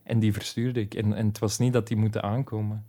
En 0.03 0.19
die 0.19 0.33
verstuurde 0.33 0.81
ik. 0.81 0.95
En, 0.95 1.15
en 1.15 1.27
het 1.27 1.39
was 1.39 1.59
niet 1.59 1.73
dat 1.73 1.87
die 1.87 1.97
moeten 1.97 2.23
aankomen. 2.23 2.87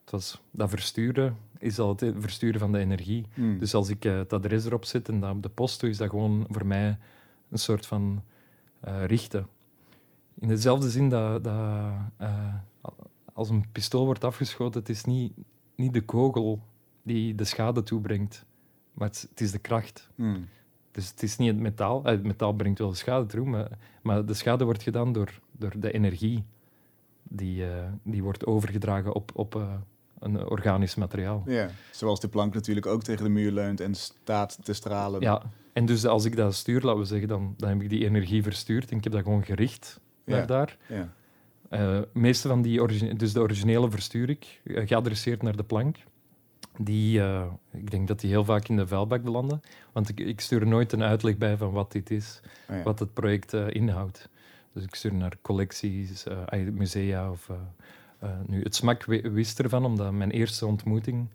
Het 0.00 0.10
was, 0.10 0.40
dat 0.50 0.70
versturen 0.70 1.36
is 1.58 1.78
al 1.78 1.88
het 1.88 2.14
versturen 2.18 2.60
van 2.60 2.72
de 2.72 2.78
energie. 2.78 3.26
Mm. 3.34 3.58
Dus 3.58 3.74
als 3.74 3.88
ik 3.88 4.04
uh, 4.04 4.16
het 4.16 4.32
adres 4.32 4.64
erop 4.64 4.84
zet 4.84 5.08
en 5.08 5.20
dat 5.20 5.34
op 5.34 5.42
de 5.42 5.48
post 5.48 5.80
doe, 5.80 5.90
is 5.90 5.96
dat 5.96 6.10
gewoon 6.10 6.46
voor 6.48 6.66
mij 6.66 6.98
een 7.50 7.58
soort 7.58 7.86
van 7.86 8.22
uh, 8.84 9.04
richten. 9.04 9.48
In 10.38 10.48
dezelfde 10.48 10.90
zin 10.90 11.08
dat, 11.08 11.44
dat 11.44 11.54
uh, 12.20 12.54
als 13.32 13.48
een 13.48 13.64
pistool 13.72 14.04
wordt 14.04 14.24
afgeschoten, 14.24 14.80
het 14.80 14.88
is 14.88 15.04
niet, 15.04 15.32
niet 15.74 15.92
de 15.92 16.04
kogel 16.04 16.60
die 17.02 17.34
de 17.34 17.44
schade 17.44 17.82
toebrengt, 17.82 18.44
maar 18.92 19.08
het, 19.08 19.26
het 19.30 19.40
is 19.40 19.50
de 19.50 19.58
kracht. 19.58 20.08
Mm. 20.14 20.46
Dus 20.90 21.10
het 21.10 21.22
is 21.22 21.36
niet 21.36 21.48
het 21.48 21.58
metaal. 21.58 22.04
Het 22.04 22.22
metaal 22.22 22.52
brengt 22.52 22.78
wel 22.78 22.88
de 22.88 22.96
schade 22.96 23.26
toe, 23.26 23.46
maar, 23.46 23.68
maar 24.02 24.26
de 24.26 24.34
schade 24.34 24.64
wordt 24.64 24.82
gedaan 24.82 25.12
door, 25.12 25.40
door 25.52 25.80
de 25.80 25.92
energie 25.92 26.44
die, 27.22 27.62
uh, 27.62 27.70
die 28.02 28.22
wordt 28.22 28.46
overgedragen 28.46 29.14
op, 29.14 29.30
op 29.34 29.54
uh, 29.54 29.72
een 30.18 30.46
organisch 30.46 30.94
materiaal. 30.94 31.42
Ja, 31.46 31.70
zoals 31.92 32.20
de 32.20 32.28
plank 32.28 32.54
natuurlijk 32.54 32.86
ook 32.86 33.02
tegen 33.02 33.24
de 33.24 33.30
muur 33.30 33.52
leunt 33.52 33.80
en 33.80 33.94
staat 33.94 34.58
te 34.62 34.72
stralen. 34.72 35.20
Ja, 35.20 35.42
en 35.78 35.86
dus 35.86 36.06
als 36.06 36.24
ik 36.24 36.36
dat 36.36 36.54
stuur, 36.54 36.80
laten 36.80 37.00
we 37.00 37.06
zeggen, 37.06 37.28
dan, 37.28 37.54
dan 37.56 37.68
heb 37.68 37.80
ik 37.80 37.88
die 37.88 38.04
energie 38.04 38.42
verstuurd 38.42 38.90
en 38.90 38.96
ik 38.96 39.04
heb 39.04 39.12
dat 39.12 39.22
gewoon 39.22 39.44
gericht 39.44 40.00
naar 40.24 40.38
ja. 40.38 40.46
daar. 40.46 40.76
Ja. 40.88 41.12
Uh, 41.70 42.00
meeste 42.12 42.48
van 42.48 42.62
die, 42.62 42.82
origine 42.82 43.14
dus 43.14 43.32
de 43.32 43.40
originele 43.40 43.90
verstuur 43.90 44.30
ik, 44.30 44.60
uh, 44.64 44.86
geadresseerd 44.86 45.42
naar 45.42 45.56
de 45.56 45.62
plank. 45.62 45.96
Die, 46.78 47.18
uh, 47.18 47.44
ik 47.72 47.90
denk 47.90 48.08
dat 48.08 48.20
die 48.20 48.30
heel 48.30 48.44
vaak 48.44 48.68
in 48.68 48.76
de 48.76 48.86
vuilbak 48.86 49.22
belanden. 49.22 49.60
Want 49.92 50.08
ik, 50.08 50.20
ik 50.20 50.40
stuur 50.40 50.66
nooit 50.66 50.92
een 50.92 51.02
uitleg 51.02 51.36
bij 51.36 51.56
van 51.56 51.70
wat 51.70 51.92
dit 51.92 52.10
is, 52.10 52.40
Oh 52.70 52.76
ja. 52.76 52.82
wat 52.82 52.98
het 52.98 53.12
project 53.12 53.52
inhoudt. 53.52 54.28
Dus 54.72 54.84
ik 54.84 54.94
stuur 54.94 55.14
naar 55.14 55.36
collecties, 55.42 56.24
musea 56.72 57.30
of... 57.30 57.50
nu, 58.46 58.62
het 58.62 58.74
smak 58.74 59.04
wist 59.22 59.60
ervan, 59.60 59.84
omdat 59.84 60.12
mijn 60.12 60.30
eerste 60.30 60.66
ontmoeting 60.66 61.28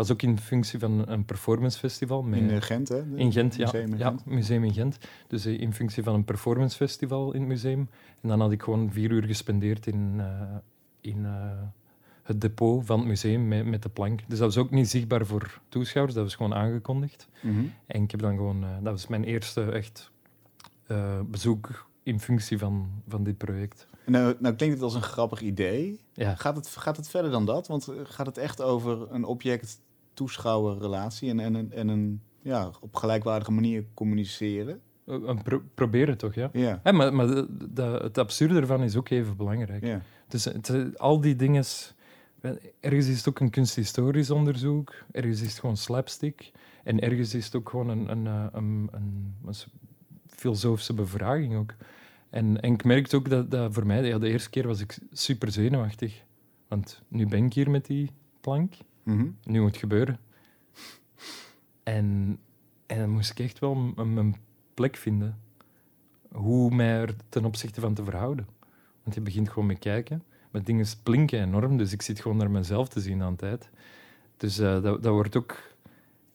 was 0.00 0.12
ook 0.12 0.22
in 0.22 0.38
functie 0.38 0.78
van 0.78 1.08
een 1.08 1.24
performancefestival. 1.24 2.22
Met, 2.22 2.38
in 2.38 2.62
Gent, 2.62 2.88
hè? 2.88 3.02
In 3.14 3.32
Gent, 3.32 3.56
ja. 3.56 3.64
museum 3.64 3.92
in 3.92 3.98
ja, 3.98 4.08
Gent. 4.08 4.24
museum 4.24 4.64
in 4.64 4.72
Gent. 4.72 4.98
Dus 5.26 5.46
uh, 5.46 5.60
in 5.60 5.74
functie 5.74 6.02
van 6.02 6.14
een 6.14 6.24
performancefestival 6.24 7.32
in 7.32 7.40
het 7.40 7.48
museum. 7.48 7.88
En 8.20 8.28
dan 8.28 8.40
had 8.40 8.52
ik 8.52 8.62
gewoon 8.62 8.92
vier 8.92 9.10
uur 9.10 9.24
gespendeerd 9.24 9.86
in, 9.86 10.14
uh, 10.16 10.42
in 11.00 11.18
uh, 11.18 11.32
het 12.22 12.40
depot 12.40 12.86
van 12.86 12.98
het 12.98 13.08
museum 13.08 13.48
met, 13.48 13.66
met 13.66 13.82
de 13.82 13.88
plank. 13.88 14.20
Dus 14.28 14.38
dat 14.38 14.54
was 14.54 14.64
ook 14.64 14.70
niet 14.70 14.90
zichtbaar 14.90 15.26
voor 15.26 15.60
toeschouwers, 15.68 16.14
dat 16.14 16.24
was 16.24 16.34
gewoon 16.34 16.54
aangekondigd. 16.54 17.28
Mm 17.40 17.54
-hmm. 17.54 17.72
En 17.86 18.02
ik 18.02 18.10
heb 18.10 18.20
dan 18.20 18.36
gewoon... 18.36 18.64
dat 18.82 18.92
was 18.92 19.06
mijn 19.06 19.24
eerste 19.24 19.62
echt 19.62 20.10
bezoek 21.24 21.88
in 22.02 22.20
functie 22.20 22.58
van, 22.58 23.02
van 23.08 23.24
dit 23.24 23.38
project. 23.38 23.86
Nou, 24.06 24.36
nou 24.38 24.54
klinkt 24.54 24.74
het 24.74 24.84
als 24.84 24.94
een 24.94 25.02
grappig 25.02 25.40
idee. 25.40 26.00
Ja. 26.12 26.34
Gaat, 26.34 26.56
het, 26.56 26.68
gaat 26.68 26.96
het 26.96 27.08
verder 27.08 27.30
dan 27.30 27.46
dat? 27.46 27.66
Want 27.66 27.88
gaat 28.02 28.26
het 28.26 28.38
echt 28.38 28.62
over 28.62 29.12
een 29.12 29.24
object-toeschouwer 29.24 29.89
relatie 30.28 31.30
en, 31.30 31.40
en, 31.40 31.72
en 31.72 31.88
een 31.88 32.20
ja, 32.42 32.70
op 32.80 32.96
gelijkwaardige 32.96 33.52
manier 33.52 33.84
communiceren? 33.94 34.80
eh, 35.06 35.42
pro- 35.42 35.62
proberen 35.74 36.18
toch, 36.18 36.34
ja. 36.34 36.50
Ja, 36.52 36.80
maar 36.92 37.14
maar 37.14 37.26
de- 37.26 37.46
de- 37.72 37.98
het 38.02 38.18
absurde 38.18 38.60
ervan 38.60 38.82
is 38.82 38.96
ook 38.96 39.08
even 39.08 39.36
belangrijk. 39.36 39.84
ja. 39.84 40.02
Dus 40.28 40.44
het, 40.44 40.68
eh, 40.68 40.84
al 40.96 41.20
die 41.20 41.36
dingen... 41.36 41.64
Ergens 42.80 43.06
is 43.08 43.16
het 43.18 43.28
ook 43.28 43.40
een 43.40 43.50
kunsthistorisch 43.50 44.30
onderzoek, 44.30 44.94
ergens 45.12 45.40
is 45.40 45.48
het 45.50 45.58
gewoon 45.58 45.76
slapstick, 45.76 46.50
en 46.84 47.00
ergens 47.00 47.34
is 47.34 47.44
het 47.44 47.54
ook 47.56 47.68
gewoon 47.68 47.88
een, 47.88 48.10
een, 48.10 48.26
eh, 48.26 48.46
een, 48.52 48.88
een, 48.92 49.34
filosofische 50.26 50.94
bevraging 50.94 51.56
ook. 51.56 51.74
En, 52.30 52.60
en 52.60 52.72
ik 52.72 52.84
merkte 52.84 53.16
ook 53.16 53.28
dat, 53.28 53.50
dat 53.50 53.72
voor 53.74 53.86
mij, 53.86 54.04
ja, 54.04 54.18
de 54.18 54.28
eerste 54.28 54.50
keer 54.50 54.66
was 54.66 54.80
ik 54.80 54.98
super 55.12 55.52
zenuwachtig. 55.52 56.22
Want 56.68 57.02
nu 57.08 57.26
ben 57.26 57.44
ik 57.44 57.52
hier 57.52 57.70
met 57.70 57.86
die 57.86 58.10
plank, 58.40 58.74
Mhm. 59.10 59.28
nu 59.44 59.60
moet 59.60 59.70
het 59.70 59.80
gebeuren. 59.80 60.18
En, 61.82 62.38
en 62.86 62.98
dan 62.98 63.10
moest 63.10 63.30
ik 63.30 63.38
echt 63.38 63.58
wel 63.58 63.74
mijn 63.74 64.36
plek 64.74 64.96
vinden. 64.96 65.38
Hoe 66.32 66.74
mij 66.74 67.00
er 67.00 67.14
ten 67.28 67.44
opzichte 67.44 67.80
van 67.80 67.94
te 67.94 68.04
verhouden. 68.04 68.46
Want 69.02 69.14
je 69.14 69.20
begint 69.20 69.48
gewoon 69.48 69.66
met 69.66 69.78
kijken. 69.78 70.22
Maar 70.50 70.62
dingen 70.62 70.86
blinken 71.02 71.42
enorm, 71.42 71.76
dus 71.76 71.92
ik 71.92 72.02
zit 72.02 72.20
gewoon 72.20 72.36
naar 72.36 72.50
mezelf 72.50 72.88
te 72.88 73.00
zien 73.00 73.22
aan 73.22 73.36
tijd. 73.36 73.70
Dus 74.36 74.58
eh, 74.58 74.82
dat, 74.82 75.02
dat 75.02 75.12
wordt 75.12 75.36
ook... 75.36 75.56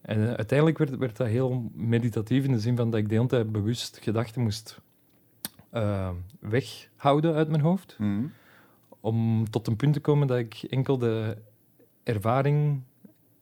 En 0.02 0.28
eh, 0.28 0.34
uiteindelijk 0.34 0.78
werd, 0.78 0.98
werd 0.98 1.18
dat 1.18 1.28
heel 1.28 1.72
meditatief 1.74 2.44
in 2.44 2.52
de 2.52 2.60
zin 2.60 2.76
van 2.76 2.90
dat 2.90 3.00
ik 3.00 3.10
de 3.10 3.16
hele 3.16 3.28
tijd 3.28 3.52
bewust 3.52 4.00
gedachten 4.02 4.42
moest 4.42 4.82
eh, 5.70 6.10
weghouden 6.40 7.34
uit 7.34 7.50
mijn 7.50 7.62
hoofd 7.62 7.96
Mhm. 8.00 8.26
om 9.00 9.50
tot 9.50 9.68
een 9.68 9.76
punt 9.76 9.94
te 9.94 10.00
komen 10.00 10.28
dat 10.28 10.38
ik 10.38 10.54
enkel 10.70 10.98
de 10.98 11.38
ervaring 12.06 12.82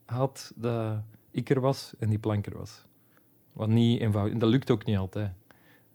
had 0.06 0.52
dat 0.56 0.98
ik 1.32 1.50
er 1.50 1.60
was 1.62 1.94
en 2.00 2.10
die 2.10 2.20
plank 2.20 2.46
er 2.46 2.58
was. 2.58 2.84
Wat 3.54 3.68
niet 3.70 4.02
eenvoudig. 4.02 4.38
Dat 4.38 4.50
lukt 4.50 4.72
ook 4.72 4.86
niet 4.86 4.98
altijd. 4.98 5.32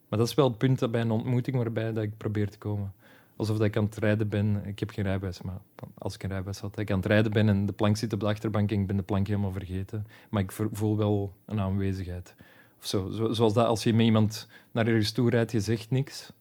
Maar 0.09 0.19
dat 0.19 0.29
is 0.29 0.35
wel 0.35 0.49
het 0.49 0.59
punt 0.59 0.79
dat 0.79 0.91
bij 0.91 1.01
een 1.01 1.11
ontmoeting 1.11 1.57
waarbij 1.57 1.93
dat 1.93 2.03
ik 2.03 2.17
probeer 2.17 2.51
te 2.51 2.59
komen. 2.59 2.93
Alsof 3.37 3.57
dat 3.57 3.67
ik 3.67 3.77
aan 3.77 3.85
het 3.85 3.97
rijden 3.97 4.29
ben. 4.29 4.67
Ik 4.67 4.79
heb 4.79 4.91
geen 4.91 5.05
rijbewijs, 5.05 5.43
maar 5.43 5.61
als 5.99 6.15
ik 6.15 6.23
een 6.23 6.29
rijbewijs 6.29 6.59
had, 6.61 6.71
dat 6.71 6.81
ik 6.81 6.91
aan 6.91 6.97
het 6.97 7.07
rijden 7.07 7.33
ben 7.33 7.49
en 7.49 7.67
de 7.67 7.73
plank 7.73 7.97
zit 7.97 8.13
op 8.13 8.21
de 8.21 8.27
achterbank 8.27 8.71
en 8.73 8.81
ik 8.81 8.87
ben 8.87 8.97
de 8.97 9.03
plank 9.03 9.27
helemaal 9.27 9.53
vergeten. 9.53 10.07
Maar 10.31 10.43
ik 10.43 10.53
voel 10.53 10.97
wel 10.97 11.35
een 11.45 11.61
aanwezigheid. 11.61 12.35
Of 12.79 12.87
zo. 12.87 13.11
Zo- 13.11 13.33
Zoals 13.33 13.53
dat 13.55 13.67
als 13.67 13.83
je 13.83 13.95
met 13.95 14.07
iemand 14.07 14.49
naar 14.73 14.87
ergens 14.87 15.13
toe 15.13 15.31
rijdt, 15.31 15.53
je 15.53 15.61
zegt 15.61 15.91
niks. 15.91 16.33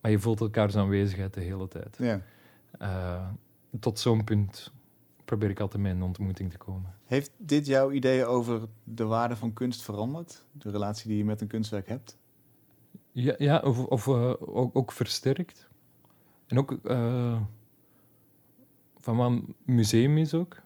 Maar 0.00 0.10
je 0.10 0.18
voelt 0.18 0.40
elkaars 0.40 0.76
aanwezigheid 0.76 1.34
de 1.34 1.40
hele 1.40 1.68
tijd. 1.68 1.96
ja. 1.98 2.20
Eh, 2.78 3.28
tot 3.80 3.98
zo'n 3.98 4.24
punt 4.24 4.72
probeer 5.28 5.50
ik 5.50 5.60
altijd 5.60 5.82
met 5.82 5.92
een 5.92 6.02
ontmoeting 6.02 6.50
te 6.50 6.58
komen. 6.58 6.94
Heeft 7.04 7.30
dit 7.36 7.66
jouw 7.66 7.90
ideeën 7.90 8.24
over 8.24 8.68
de 8.84 9.04
waarde 9.04 9.36
van 9.36 9.52
kunst 9.52 9.82
veranderd? 9.82 10.46
De 10.52 10.70
relatie 10.70 11.08
die 11.08 11.16
je 11.16 11.24
met 11.24 11.40
een 11.40 11.46
kunstwerk 11.46 11.88
hebt? 11.88 12.18
Ja, 13.12 13.34
ja 13.38 13.58
of, 13.58 13.84
of 13.84 14.06
eh, 14.06 14.32
ook, 14.38 14.76
ook 14.76 14.92
versterkt. 14.92 15.68
En 16.46 16.58
ook 16.58 16.72
eh, 16.72 17.40
van 18.96 19.16
wat 19.16 19.30
een 19.30 19.54
museum 19.64 20.18
is 20.18 20.34
ook. 20.34 20.56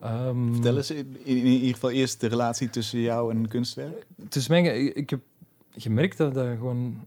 Ehm, 0.00 0.52
Vertel 0.52 0.76
eens 0.76 0.90
in, 0.90 1.16
in 1.24 1.46
ieder 1.46 1.72
geval 1.72 1.90
eerst 1.90 2.20
de 2.20 2.26
relatie 2.26 2.70
tussen 2.70 3.00
jou 3.00 3.30
en 3.30 3.36
een 3.36 3.48
kunstwerk. 3.48 4.06
Is 4.30 4.48
mijn, 4.48 4.86
ik, 4.86 4.94
ik 4.94 5.10
heb 5.10 5.20
gemerkt 5.70 6.16
dat 6.16 6.34
dat 6.34 6.56
gewoon 6.56 7.06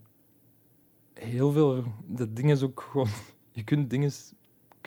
heel 1.13 1.51
veel... 1.51 1.84
Dat 2.05 2.36
dingen 2.36 2.55
is 2.55 2.63
ook 2.63 2.82
gewoon... 2.89 3.07
Je 3.51 3.63
kunt 3.63 3.89
dingen 3.89 4.11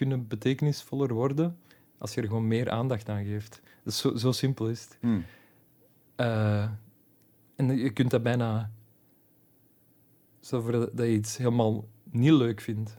kunnen 0.03 0.29
betekenisvoller 0.29 1.13
worden 1.13 1.59
als 1.99 2.15
je 2.15 2.21
er 2.21 2.27
gewoon 2.27 2.47
meer 2.47 2.71
aandacht 2.71 3.09
aan 3.09 3.25
geeft. 3.25 3.63
Dat 3.83 3.93
is 3.93 3.99
zo, 3.99 4.17
zo 4.17 4.33
simpel 4.33 4.69
is 4.69 4.85
het. 4.85 4.99
Hm. 5.01 5.21
Eh, 6.17 6.69
en 7.57 7.77
je 7.77 7.91
kunt 7.91 8.11
dat 8.11 8.23
bijna... 8.23 8.71
Voor 10.41 10.73
dat, 10.73 10.91
je 10.97 11.13
iets 11.13 11.37
helemaal 11.37 11.89
niet 12.11 12.33
leuk 12.33 12.61
vindt. 12.61 12.99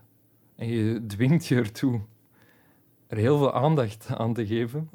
En 0.56 0.68
je 0.68 1.06
dwingt 1.06 1.46
je 1.46 1.56
ertoe 1.56 2.02
er 3.08 3.18
heel 3.18 3.38
veel 3.38 3.54
aandacht 3.54 4.08
aan 4.08 4.34
te 4.34 4.46
geven. 4.46 4.90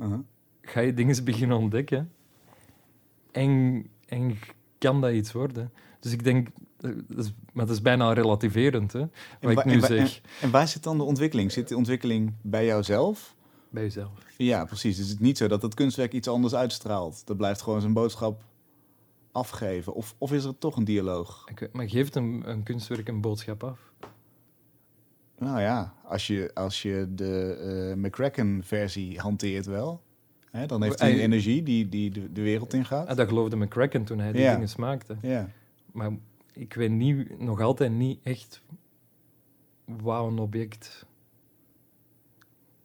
Ga 0.62 0.80
je 0.80 0.94
dingen 0.94 1.24
beginnen 1.24 1.56
ontdekken. 1.56 2.12
En, 3.32 3.86
en 4.06 4.38
kan 4.78 5.00
dat 5.00 5.12
iets 5.12 5.32
worden. 5.32 5.72
Dus 6.00 6.12
ik 6.12 6.24
denk... 6.24 6.48
is, 7.16 7.32
maar 7.52 7.66
dat 7.66 7.74
is 7.74 7.82
bijna 7.82 8.12
relativerend, 8.12 8.92
hè, 8.92 8.98
En 9.00 9.10
wat 9.40 9.54
wa- 9.54 9.60
ik 9.60 9.66
nu 9.66 9.72
en 9.74 9.80
zeg. 9.86 10.20
En 10.40 10.50
waar 10.50 10.68
zit 10.68 10.82
dan 10.82 10.96
de 10.98 11.02
ontwikkeling? 11.04 11.52
Zit 11.52 11.68
de 11.68 11.76
ontwikkeling 11.76 12.32
bij 12.42 12.66
jouzelf? 12.66 13.34
Bij 13.70 13.82
jezelf. 13.82 14.12
Ja, 14.36 14.64
precies. 14.64 14.96
Dus 14.96 15.08
het 15.08 15.14
is 15.20 15.26
niet 15.26 15.38
zo 15.38 15.48
dat 15.48 15.62
het 15.62 15.74
kunstwerk 15.74 16.12
iets 16.12 16.28
anders 16.28 16.54
uitstraalt. 16.54 17.26
Dat 17.26 17.36
blijft 17.36 17.62
gewoon 17.62 17.80
zijn 17.80 17.92
boodschap 17.92 18.42
afgeven. 19.32 19.94
Of, 19.94 20.14
of 20.18 20.32
is 20.32 20.44
er 20.44 20.58
toch 20.58 20.76
een 20.76 20.84
dialoog? 20.84 21.44
Ik 21.50 21.68
Maar 21.72 21.88
geeft 21.88 22.14
een, 22.14 22.42
een 22.46 22.62
kunstwerk 22.62 23.08
een 23.08 23.20
boodschap 23.20 23.64
af? 23.64 23.92
Nou 25.38 25.60
ja, 25.60 25.94
als 26.04 26.26
je, 26.26 26.50
als 26.54 26.82
je 26.82 27.06
de 27.14 27.54
eh 27.90 27.96
McCracken-versie 28.04 29.18
hanteert 29.20 29.66
wel... 29.66 30.02
Hè, 30.50 30.66
dan 30.66 30.82
heeft 30.82 31.00
hij 31.00 31.12
een 31.12 31.18
energie 31.18 31.62
die, 31.62 31.88
die 31.88 32.10
de, 32.10 32.32
de 32.32 32.42
wereld 32.42 32.74
ingaat. 32.74 33.08
Ah, 33.08 33.16
dat 33.16 33.28
geloofde 33.28 33.56
McCracken 33.56 34.04
toen 34.04 34.18
hij 34.18 34.32
die 34.32 34.40
Ja. 34.40 34.52
dingen 34.52 34.68
smaakte. 34.68 35.16
Ja. 35.22 35.48
Maar 35.92 36.10
ik 36.58 36.74
weet 36.74 36.90
niet, 36.90 37.38
nog 37.38 37.60
altijd 37.60 37.92
niet 37.92 38.20
echt 38.22 38.62
wat 39.84 40.26
een 40.26 40.38
object. 40.38 41.06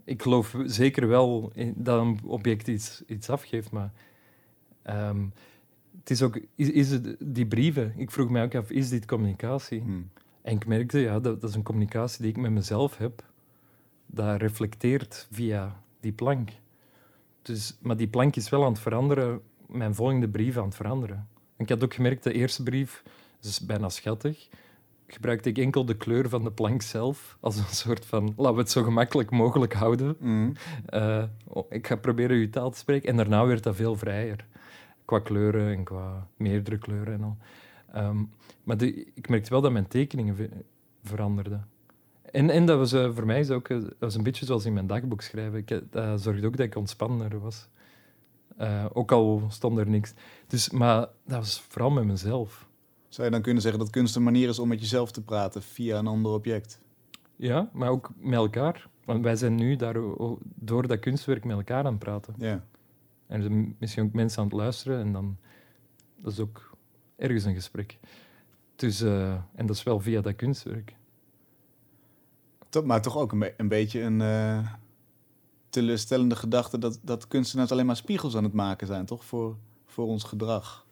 Ik 0.04 0.22
geloof 0.22 0.56
zeker 0.66 1.08
wel 1.08 1.52
in, 1.54 1.74
dat 1.78 2.02
een 2.02 2.20
object 2.26 2.68
iets, 2.68 3.04
iets 3.08 3.30
afgeeft, 3.30 3.72
maar 3.72 3.94
ehm, 4.82 5.26
het 6.00 6.10
is 6.10 6.22
ook, 6.22 6.40
is, 6.56 6.70
is 6.70 6.90
het 6.90 7.16
die 7.20 7.46
brieven? 7.48 7.94
Ik 7.98 8.12
vroeg 8.12 8.30
mij 8.30 8.44
ook 8.44 8.56
af, 8.56 8.70
is 8.70 8.90
dit 8.90 9.06
communicatie? 9.06 9.82
Hm. 9.82 10.02
En 10.42 10.56
ik 10.56 10.66
merkte, 10.66 11.00
ja, 11.00 11.20
dat, 11.20 11.42
dat 11.42 11.50
is 11.50 11.56
een 11.56 11.64
communicatie 11.64 12.22
die 12.22 12.32
ik 12.32 12.38
met 12.38 12.52
mezelf 12.52 12.98
heb, 12.98 13.24
dat 14.06 14.42
reflecteert 14.42 15.28
via 15.32 15.84
die 16.00 16.12
plank. 16.12 16.50
Dus, 17.42 17.78
maar 17.82 17.98
die 17.98 18.08
plank 18.08 18.36
is 18.36 18.50
wel 18.50 18.64
aan 18.64 18.72
het 18.72 18.82
veranderen, 18.82 19.42
mijn 19.68 19.96
volgende 19.96 20.30
brief 20.30 20.58
aan 20.58 20.66
het 20.66 20.76
veranderen. 20.76 21.28
Ik 21.58 21.70
had 21.70 21.84
ook 21.84 21.94
gemerkt, 21.94 22.24
de 22.24 22.34
eerste 22.34 22.64
brief, 22.64 23.04
dat 23.44 23.52
is 23.52 23.60
bijna 23.60 23.90
schattig, 23.90 24.48
gebruikte 25.08 25.50
ik 25.50 25.58
enkel 25.58 25.86
de 25.86 25.98
kleur 25.98 26.30
van 26.30 26.44
de 26.44 26.52
plank 26.52 26.82
zelf, 26.82 27.38
als 27.40 27.58
een 27.58 27.64
soort 27.86 28.06
van, 28.06 28.34
laten 28.38 28.56
we 28.56 28.62
het 28.62 28.72
zo 28.72 28.84
gemakkelijk 28.84 29.32
mogelijk 29.32 29.74
houden. 29.74 30.16
Hm. 30.20 30.52
Eh, 30.86 31.24
oh, 31.48 31.66
ik 31.72 31.88
ga 31.88 31.96
proberen 31.96 32.38
uw 32.38 32.50
taal 32.50 32.70
te 32.70 32.78
spreken. 32.78 33.10
En 33.10 33.16
daarna 33.16 33.46
werd 33.46 33.64
dat 33.64 33.76
veel 33.76 33.96
vrijer. 33.96 34.46
Qua 35.06 35.20
kleuren 35.20 35.76
en 35.76 35.84
qua 35.84 36.28
meerdere 36.38 36.78
kleuren 36.78 37.14
en 37.14 37.24
al. 37.24 37.38
Ehm, 37.94 38.24
maar 38.64 38.78
de, 38.78 39.12
ik 39.14 39.30
merkte 39.30 39.50
wel 39.50 39.62
dat 39.62 39.72
mijn 39.72 39.88
tekeningen 39.88 40.36
ve- 40.36 40.64
veranderden. 41.04 41.68
En, 42.32 42.50
en 42.50 42.66
dat 42.66 42.78
was 42.78 42.94
eh, 42.94 43.10
voor 43.14 43.26
mij 43.26 43.40
is 43.40 43.50
ook, 43.50 43.70
eh, 43.70 43.82
dat 43.82 43.94
was 44.00 44.16
een 44.16 44.24
beetje 44.24 44.46
zoals 44.46 44.66
in 44.66 44.74
mijn 44.74 44.88
dagboek 44.88 45.22
schrijven. 45.22 45.60
Ik, 45.60 45.92
dat 45.92 46.22
zorgde 46.22 46.48
ook 46.48 46.58
dat 46.58 46.66
ik 46.66 46.76
ontspannender 46.76 47.40
was. 47.40 47.68
Ook 48.94 49.12
al 49.12 49.44
stond 49.50 49.78
er 49.78 49.90
niks. 49.90 50.14
Dus, 50.48 50.70
maar 50.70 51.00
dat 51.26 51.38
was 51.38 51.62
vooral 51.62 51.92
met 51.92 52.04
mezelf. 52.06 52.68
Zou 53.14 53.28
je 53.28 53.34
dan 53.34 53.42
kunnen 53.42 53.62
zeggen 53.62 53.80
dat 53.80 53.90
kunst 53.90 54.16
een 54.16 54.24
manier 54.24 54.50
is 54.50 54.60
om 54.60 54.68
met 54.68 54.80
jezelf 54.80 55.12
te 55.12 55.24
praten 55.24 55.64
via 55.64 55.98
een 55.98 56.08
ander 56.08 56.32
object? 56.32 56.80
Ja, 57.36 57.70
maar 57.74 57.90
ook 57.90 58.12
met 58.18 58.34
elkaar. 58.34 58.90
Want 59.06 59.24
wij 59.24 59.36
zijn 59.36 59.56
nu 59.56 59.76
daar, 59.76 59.96
door 60.56 60.88
dat 60.88 61.00
kunstwerk 61.00 61.44
met 61.44 61.58
elkaar 61.58 61.86
aan 61.86 61.92
het 61.92 62.00
praten. 62.00 62.34
Ja. 62.38 62.66
En 63.28 63.36
er 63.36 63.42
zijn 63.42 63.76
misschien 63.80 64.04
ook 64.04 64.14
mensen 64.14 64.40
aan 64.40 64.48
het 64.48 64.56
luisteren 64.56 65.00
en 65.00 65.12
dan... 65.12 65.38
Dat 66.16 66.32
is 66.32 66.40
ook 66.40 66.78
ergens 67.16 67.44
een 67.44 67.54
gesprek. 67.54 68.00
Dus, 68.76 69.02
eh, 69.02 69.32
en 69.32 69.66
dat 69.66 69.76
is 69.76 69.84
wel 69.84 70.00
via 70.00 70.22
dat 70.22 70.36
kunstwerk. 70.36 70.96
Toch, 72.70 72.84
maar 72.84 73.02
toch 73.02 73.18
ook 73.18 73.32
een, 73.32 73.40
be- 73.40 73.54
een 73.58 73.68
beetje 73.68 74.02
een 74.02 74.22
eh, 74.22 74.74
teleurstellende 75.70 76.36
gedachte 76.36 76.78
dat, 76.78 77.00
dat 77.02 77.28
kunstenaars 77.28 77.72
alleen 77.72 77.86
maar 77.86 77.96
spiegels 77.96 78.36
aan 78.36 78.44
het 78.44 78.54
maken 78.54 78.88
zijn, 78.88 79.06
toch? 79.06 79.26
Voor, 79.26 79.58
voor 79.86 80.06
ons 80.06 80.24
gedrag. 80.24 80.86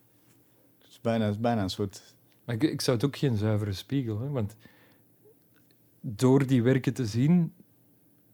Is 1.01 1.09
bijna, 1.09 1.27
is 1.27 1.39
bijna 1.39 1.61
een 1.61 1.69
soort. 1.69 2.15
Maar 2.45 2.55
ik, 2.55 2.63
ik 2.63 2.81
zou 2.81 2.97
het 2.97 3.05
ook 3.05 3.17
geen 3.17 3.37
zuivere 3.37 3.73
spiegel, 3.73 4.19
hè, 4.19 4.29
want 4.29 4.55
door 6.01 6.47
die 6.47 6.63
werken 6.63 6.93
te 6.93 7.05
zien, 7.05 7.53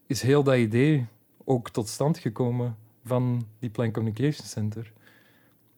is 0.07 0.21
heel 0.21 0.43
dat 0.43 0.55
idee 0.55 1.05
ook 1.43 1.69
tot 1.69 1.87
stand 1.87 2.17
gekomen 2.17 2.77
van 3.03 3.47
die 3.59 3.69
Plan 3.69 3.91
Communication 3.91 4.47
Center. 4.47 4.93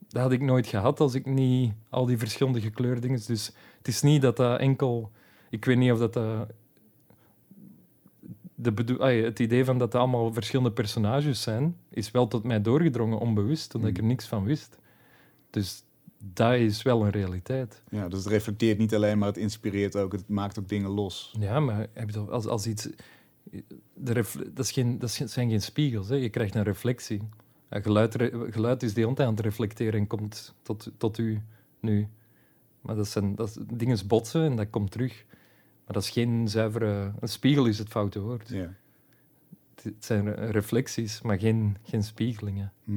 Dat 0.07 0.21
had 0.21 0.31
ik 0.31 0.41
nooit 0.41 0.67
gehad 0.67 0.99
als 0.99 1.13
ik 1.13 1.25
niet 1.25 1.73
al 1.89 2.05
die 2.05 2.17
verschillende 2.17 2.61
gekleurde 2.61 3.01
dingen... 3.01 3.21
Dus 3.27 3.53
het 3.77 3.87
is 3.87 4.01
niet 4.01 4.21
dat 4.21 4.37
dat 4.37 4.59
enkel... 4.59 5.11
Ik 5.49 5.65
weet 5.65 5.77
niet 5.77 5.91
of 5.91 5.99
dat... 5.99 6.13
dat 6.13 6.51
de 8.55 8.71
bedoel, 8.71 9.01
ai, 9.01 9.23
het 9.23 9.39
idee 9.39 9.65
van 9.65 9.77
dat 9.77 9.93
het 9.93 10.01
allemaal 10.01 10.33
verschillende 10.33 10.71
personages 10.71 11.41
zijn, 11.41 11.77
is 11.89 12.11
wel 12.11 12.27
tot 12.27 12.43
mij 12.43 12.61
doorgedrongen, 12.61 13.19
onbewust, 13.19 13.75
omdat 13.75 13.89
ik 13.89 13.97
er 13.97 14.03
niks 14.03 14.27
van 14.27 14.43
wist. 14.43 14.77
Dus 15.49 15.83
dat 16.23 16.53
is 16.53 16.81
wel 16.81 17.05
een 17.05 17.09
realiteit. 17.09 17.83
Ja, 17.89 18.07
dus 18.07 18.19
het 18.19 18.27
reflecteert 18.27 18.77
niet 18.77 18.95
alleen, 18.95 19.17
maar 19.17 19.27
het 19.27 19.37
inspireert 19.37 19.95
ook. 19.95 20.11
Het 20.11 20.27
maakt 20.27 20.59
ook 20.59 20.69
dingen 20.69 20.89
los. 20.89 21.35
Ja, 21.39 21.59
maar 21.59 21.81
ik 21.81 22.05
bedoel, 22.05 22.31
als, 22.31 22.45
als 22.45 22.67
iets... 22.67 22.89
De 23.93 24.13
dat, 24.53 24.65
is 24.65 24.71
geen, 24.71 24.99
dat 24.99 25.11
zijn 25.11 25.49
geen 25.49 25.61
spiegels, 25.61 26.09
hè. 26.09 26.15
je 26.15 26.29
krijgt 26.29 26.55
een 26.55 26.63
reflectie. 26.63 27.21
Ja, 27.69 27.79
geluid, 27.81 28.15
geluid 28.49 28.83
is 28.83 28.93
de 28.93 29.01
hele 29.01 29.13
tijd 29.13 29.27
aan 29.27 29.35
het 29.35 29.43
reflecteren 29.43 29.99
en 29.99 30.07
komt 30.07 30.55
tot, 30.61 30.91
tot 30.97 31.17
u 31.17 31.41
nu. 31.79 32.07
Maar 32.81 32.95
dat 32.95 33.07
zijn 33.07 33.35
dat, 33.35 33.59
dingen 33.73 34.07
botsen 34.07 34.43
en 34.43 34.55
dat 34.55 34.69
komt 34.69 34.91
terug. 34.91 35.25
Maar 35.85 35.93
dat 35.93 36.03
is 36.03 36.09
geen 36.09 36.47
zuivere... 36.47 37.13
Een 37.19 37.27
spiegel 37.27 37.65
is 37.65 37.77
het 37.77 37.87
foute 37.87 38.19
woord. 38.19 38.49
Ja. 38.49 38.73
Het 39.75 39.83
het 39.83 40.05
zijn 40.05 40.33
re- 40.33 40.49
reflecties, 40.49 41.21
maar 41.21 41.39
geen, 41.39 41.77
geen 41.83 42.03
spiegelingen. 42.03 42.73
Eh, 42.87 42.95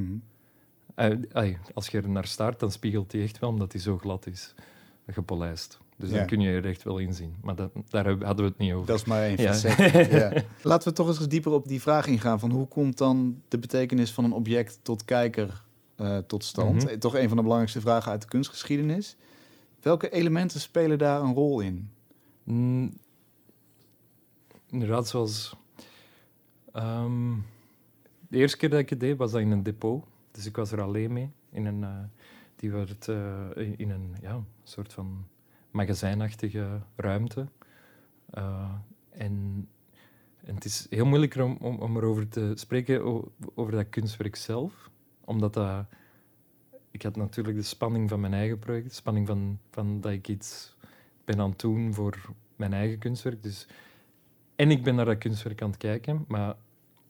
ai, 0.95 1.57
als 1.73 1.87
je 1.87 1.97
er 2.01 2.09
naar 2.09 2.27
staart, 2.27 2.59
dan 2.59 2.71
spiegelt 2.71 3.11
hij 3.11 3.21
echt 3.23 3.39
wel, 3.39 3.49
omdat 3.49 3.71
hij 3.71 3.81
zo 3.81 3.97
glad 3.97 4.25
is, 4.27 4.53
gepolijst. 5.07 5.79
Dus 5.97 6.09
Ja. 6.09 6.17
dan 6.17 6.25
kun 6.27 6.39
je 6.39 6.51
er 6.51 6.65
echt 6.65 6.83
wel 6.83 6.97
in 6.97 7.13
zien. 7.13 7.35
Maar 7.41 7.55
dat, 7.55 7.71
daar 7.89 8.05
hadden 8.09 8.35
we 8.45 8.51
het 8.51 8.57
niet 8.57 8.73
over. 8.73 8.87
Dat 8.87 8.97
is 8.99 9.05
maar 9.05 9.23
één 9.23 9.41
Ja. 9.41 9.53
ja. 10.19 10.43
Laten 10.61 10.87
we 10.87 10.93
toch 10.93 11.07
eens 11.07 11.27
dieper 11.27 11.51
op 11.51 11.67
die 11.67 11.81
vraag 11.81 12.07
ingaan 12.07 12.39
van 12.39 12.51
hoe 12.51 12.67
komt 12.67 12.97
dan 12.97 13.41
de 13.47 13.59
betekenis 13.59 14.11
van 14.11 14.23
een 14.23 14.31
object 14.33 14.79
tot 14.81 15.05
kijker 15.05 15.63
eh, 15.95 16.17
tot 16.17 16.43
stand? 16.43 16.87
Eh, 16.87 16.97
Toch 16.97 17.15
een 17.15 17.27
van 17.27 17.35
de 17.37 17.41
belangrijkste 17.43 17.81
vragen 17.81 18.11
uit 18.11 18.21
de 18.21 18.27
kunstgeschiedenis. 18.27 19.15
Welke 19.81 20.09
elementen 20.09 20.59
spelen 20.59 20.97
daar 20.97 21.21
een 21.21 21.33
rol 21.33 21.59
in? 21.59 21.89
Mm, 22.43 22.93
inderdaad, 24.69 25.07
zoals... 25.07 25.55
ehm, 26.71 27.31
de 28.27 28.37
eerste 28.37 28.57
keer 28.57 28.69
dat 28.69 28.79
ik 28.79 28.89
het 28.89 28.99
deed, 28.99 29.17
was 29.17 29.31
dat 29.31 29.41
in 29.41 29.51
een 29.51 29.63
depot. 29.63 30.05
Dus 30.33 30.45
ik 30.45 30.55
was 30.55 30.71
er 30.71 30.81
alleen 30.81 31.13
mee. 31.13 31.31
In 31.49 31.65
een, 31.65 31.83
eh, 31.83 32.03
die 32.55 32.71
werd 32.71 33.07
eh, 33.07 33.49
in 33.55 33.89
een 33.89 34.15
ja, 34.21 34.43
soort 34.63 34.93
van 34.93 35.27
magazijnachtige 35.71 36.81
ruimte. 36.95 37.47
Eh, 38.29 38.73
en, 39.09 39.67
en 40.43 40.55
het 40.55 40.65
is 40.65 40.87
heel 40.89 41.05
moeilijk 41.05 41.35
om, 41.35 41.57
om, 41.57 41.97
erover 41.97 42.29
te 42.29 42.51
spreken, 42.55 43.03
over 43.55 43.71
dat 43.71 43.89
kunstwerk 43.89 44.35
zelf. 44.35 44.89
Omdat 45.25 45.53
dat... 45.53 45.85
Ik 46.91 47.01
had 47.01 47.15
natuurlijk 47.15 47.57
de 47.57 47.63
spanning 47.63 48.09
van 48.09 48.19
mijn 48.19 48.33
eigen 48.33 48.59
project. 48.59 48.87
De 48.87 48.93
spanning 48.93 49.27
van, 49.27 49.59
van 49.71 50.01
dat 50.01 50.11
ik 50.11 50.27
iets 50.27 50.75
ben 51.25 51.39
aan 51.39 51.49
het 51.49 51.59
doen 51.59 51.93
voor 51.93 52.29
mijn 52.55 52.73
eigen 52.73 52.99
kunstwerk. 52.99 53.43
Dus, 53.43 53.67
en 54.55 54.71
ik 54.71 54.83
ben 54.83 54.95
naar 54.95 55.05
dat 55.05 55.17
kunstwerk 55.17 55.61
aan 55.61 55.69
het 55.69 55.77
kijken, 55.77 56.25
maar 56.27 56.55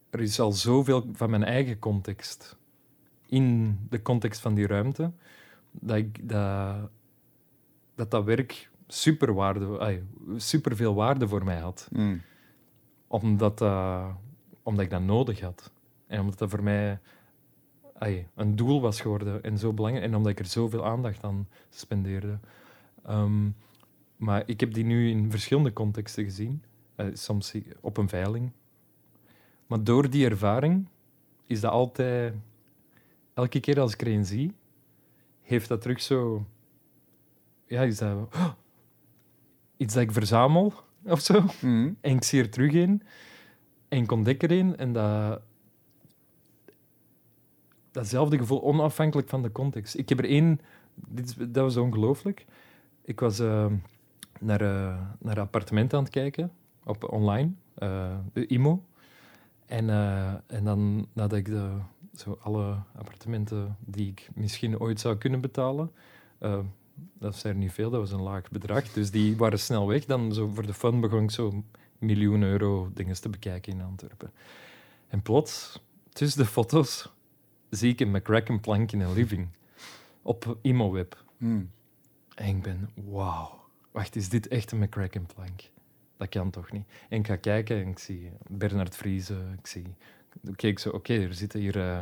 er 0.10 0.22
is 0.22 0.40
al 0.40 0.52
zoveel 0.52 1.10
van 1.14 1.30
mijn 1.30 1.44
eigen 1.44 1.80
context 1.80 2.58
in 3.34 3.78
de 3.90 4.02
context 4.02 4.42
van 4.42 4.54
die 4.54 4.68
ruimte, 4.68 5.12
dat 5.72 5.98
ik 5.98 6.30
dat, 6.30 6.76
dat, 7.96 8.12
dat 8.12 8.24
werk 8.24 8.70
super, 8.88 9.34
waarde, 9.34 10.02
super 10.38 10.76
veel 10.76 10.94
waarde 10.94 11.28
voor 11.28 11.44
mij 11.44 11.60
had. 11.60 11.90
Mm. 11.92 12.22
Omdat, 13.08 13.58
dat- 13.58 14.16
omdat 14.64 14.84
ik 14.86 14.90
dat 14.92 15.02
nodig 15.02 15.40
had. 15.40 15.72
En 16.08 16.20
omdat 16.20 16.40
dat 16.40 16.50
voor 16.50 16.64
mij 16.64 17.00
een 18.36 18.56
doel 18.56 18.82
was 18.82 19.02
geworden 19.02 19.44
en 19.44 19.58
zo 19.58 19.74
belangrijk. 19.74 20.06
En 20.06 20.16
omdat 20.16 20.32
ik 20.32 20.40
er 20.40 20.46
zoveel 20.46 20.86
aandacht 20.86 21.24
aan 21.24 21.48
spendeerde. 21.70 22.40
Ehm, 23.06 23.50
maar 24.18 24.44
ik 24.46 24.60
heb 24.60 24.74
die 24.74 24.86
nu 24.86 25.10
in 25.10 25.32
verschillende 25.32 25.74
contexten 25.74 26.24
gezien. 26.24 26.64
Eh, 26.96 27.06
soms 27.14 27.54
op 27.82 27.98
een 27.98 28.10
veiling. 28.10 28.52
Maar 29.68 29.84
door 29.84 30.10
die 30.10 30.26
ervaring 30.30 30.88
is 31.48 31.62
dat 31.62 31.72
altijd... 31.72 32.34
Elke 33.34 33.60
keer 33.60 33.80
als 33.80 33.94
ik 33.94 34.02
er 34.02 34.08
een 34.08 34.26
zie, 34.26 34.54
heeft 35.42 35.68
dat 35.68 35.82
terug 35.82 36.02
zo... 36.02 36.46
Ja, 37.68 37.82
is 37.82 37.98
dat... 37.98 38.36
iets 39.78 39.94
dat 39.94 40.04
ik 40.04 40.12
verzamel, 40.12 40.74
of 41.06 41.20
zo. 41.20 41.46
Mm. 41.62 41.98
En 42.02 42.16
ik 42.16 42.24
zie 42.24 42.42
er 42.42 42.50
terug 42.50 42.72
in. 42.72 43.02
En 43.88 44.02
ik 44.04 44.12
ontdek 44.12 44.44
er 44.44 44.52
een. 44.52 44.78
En 44.78 44.94
dat... 44.94 45.42
Datzelfde 47.92 48.38
gevoel, 48.38 48.64
onafhankelijk 48.64 49.30
van 49.30 49.42
de 49.42 49.52
context. 49.52 49.96
Ik 49.98 50.10
heb 50.10 50.20
er 50.20 50.26
één... 50.26 50.60
Dit, 50.96 51.26
is- 51.26 51.36
dat 51.36 51.56
was 51.64 51.78
ongelooflijk. 51.78 52.46
Ik 53.02 53.20
was 53.20 53.40
eh, 53.40 53.66
naar, 54.40 54.62
eh, 54.62 55.02
naar 55.20 55.40
appartementen 55.40 55.98
aan 55.98 56.04
het 56.04 56.14
kijken, 56.14 56.52
op 56.84 57.12
online, 57.12 57.52
eh, 57.76 58.18
de 58.34 58.46
IMO. 58.48 58.84
En, 59.66 59.90
en 60.48 60.64
dan 60.64 61.08
nadat 61.14 61.38
ik 61.38 61.46
de, 61.46 61.78
zo 62.16 62.38
alle 62.42 62.78
appartementen 62.96 63.78
die 63.80 64.08
ik 64.08 64.30
misschien 64.34 64.80
ooit 64.80 65.00
zou 65.00 65.18
kunnen 65.18 65.42
betalen, 65.42 65.92
eh, 66.38 66.60
dat 67.14 67.36
zijn 67.36 67.54
er 67.54 67.60
niet 67.60 67.72
veel, 67.72 67.90
dat 67.90 68.00
was 68.00 68.12
een 68.12 68.22
laag 68.22 68.50
bedrag, 68.50 68.92
dus 68.92 69.12
die 69.12 69.38
waren 69.38 69.60
snel 69.60 69.88
weg. 69.88 70.06
Dan 70.06 70.34
zo 70.34 70.48
voor 70.48 70.66
de 70.66 70.74
fun 70.74 71.00
begon 71.00 71.24
ik 71.24 71.32
zo 71.32 71.64
miljoen 71.98 72.42
euro 72.42 72.90
dingen 72.94 73.22
te 73.22 73.30
bekijken 73.30 73.74
in 73.74 73.82
Antwerpen. 73.82 74.32
En 75.08 75.22
plots, 75.22 75.82
tussen 76.10 76.42
de 76.42 76.48
foto's, 76.48 77.10
zie 77.70 77.92
ik 77.92 78.00
een 78.00 78.12
McCracken 78.12 78.60
plank 78.60 78.92
in 78.92 79.02
een 79.02 79.14
living 79.14 79.48
op 80.22 80.58
ImoWeb. 80.62 81.24
Mm. 81.38 81.72
En 82.36 82.48
ik 82.48 82.62
ben, 82.62 82.90
wauw, 82.94 83.62
wacht, 83.92 84.16
is 84.16 84.30
dit 84.30 84.48
echt 84.48 84.72
een 84.72 84.80
McCracken 84.80 85.26
plank? 85.26 85.62
Dat 86.18 86.30
kan 86.30 86.50
toch 86.50 86.72
niet? 86.72 86.88
En 87.10 87.20
ik 87.20 87.28
ga 87.28 87.36
kijken 87.36 87.82
en 87.82 87.88
ik 87.88 88.00
zie 88.00 88.32
Bernard 88.48 88.96
Vriezen, 88.96 89.56
ik 89.60 89.68
zie... 89.68 89.96
Keek 90.56 90.80
zo, 90.80 90.90
oké, 90.90 91.14
er 91.14 91.34
zitten 91.34 91.60
hier 91.60 91.80
eh, 91.80 92.00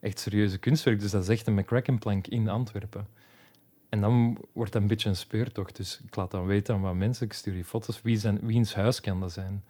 echt 0.00 0.18
serieuze 0.18 0.58
kunstwerk, 0.58 1.00
dus 1.00 1.10
dat 1.10 1.22
is 1.22 1.28
echt 1.28 1.46
een 1.46 1.54
McCracken 1.54 1.98
plank 1.98 2.26
in 2.26 2.48
Antwerpen. 2.48 3.06
En 3.88 4.00
dan 4.00 4.38
wordt 4.52 4.72
dat 4.72 4.82
een 4.82 4.88
beetje 4.88 5.08
een 5.08 5.16
speurtocht, 5.16 5.76
dus 5.76 6.00
ik 6.06 6.16
laat 6.16 6.30
dan 6.30 6.46
weten 6.46 6.74
aan 6.74 6.80
wat 6.80 6.94
mensen, 6.94 7.26
ik 7.26 7.32
stuur 7.32 7.54
die 7.54 7.64
foto's, 7.64 8.02
wie 8.02 8.18
zijn, 8.18 8.38
wiens 8.42 8.74
huis 8.74 9.00
kan 9.00 9.20
dat 9.20 9.32
zijn? 9.32 9.64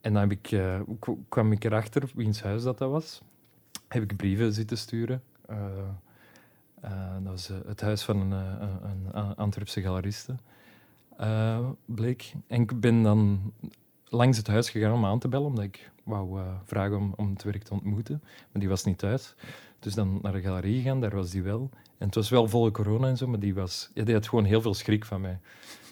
En 0.00 0.12
dan 0.12 0.22
heb 0.22 0.30
ik, 0.30 0.50
eh, 0.50 0.80
kwam 1.28 1.52
ik 1.52 1.64
erachter 1.64 2.10
wiens 2.14 2.42
huis 2.42 2.62
dat, 2.62 2.78
dat 2.78 2.90
was. 2.90 3.22
Heb 3.88 4.02
ik 4.02 4.16
brieven 4.16 4.52
zitten 4.52 4.78
sturen. 4.78 5.22
Eh, 5.46 5.56
dat 7.22 7.32
was 7.32 7.50
het 7.66 7.80
huis 7.80 8.02
van 8.02 8.20
een, 8.20 8.32
een, 9.12 9.36
Antwerpse 9.36 9.82
galeriste, 9.82 10.36
bleek. 11.84 12.32
En 12.46 12.62
ik 12.62 12.80
ben 12.80 13.02
dan 13.02 13.52
langs 14.10 14.36
het 14.36 14.46
huis 14.46 14.70
gegaan 14.70 14.92
om 14.92 15.04
aan 15.04 15.18
te 15.18 15.28
bellen, 15.28 15.46
omdat 15.46 15.64
ik 15.64 15.90
wou 16.10 16.40
eh, 16.40 16.46
vragen 16.64 16.96
om, 16.96 17.12
om 17.16 17.30
het 17.30 17.42
werk 17.42 17.62
te 17.62 17.72
ontmoeten. 17.72 18.20
Maar 18.24 18.60
die 18.60 18.68
was 18.68 18.84
niet 18.84 18.98
thuis. 18.98 19.34
Dus 19.78 19.94
dan 19.94 20.18
naar 20.22 20.32
de 20.32 20.40
galerie 20.40 20.82
gegaan, 20.82 21.00
daar 21.00 21.14
was 21.14 21.30
die 21.30 21.42
wel. 21.42 21.70
En 21.98 22.06
het 22.06 22.14
was 22.14 22.28
wel 22.30 22.48
volle 22.48 22.70
corona 22.70 23.08
en 23.08 23.16
zo, 23.16 23.26
maar 23.26 23.38
die, 23.38 23.54
was, 23.54 23.90
ja, 23.94 24.04
die 24.04 24.14
had 24.14 24.28
gewoon 24.28 24.44
heel 24.44 24.60
veel 24.62 24.74
schrik 24.74 25.04
van 25.04 25.20
mij. 25.20 25.38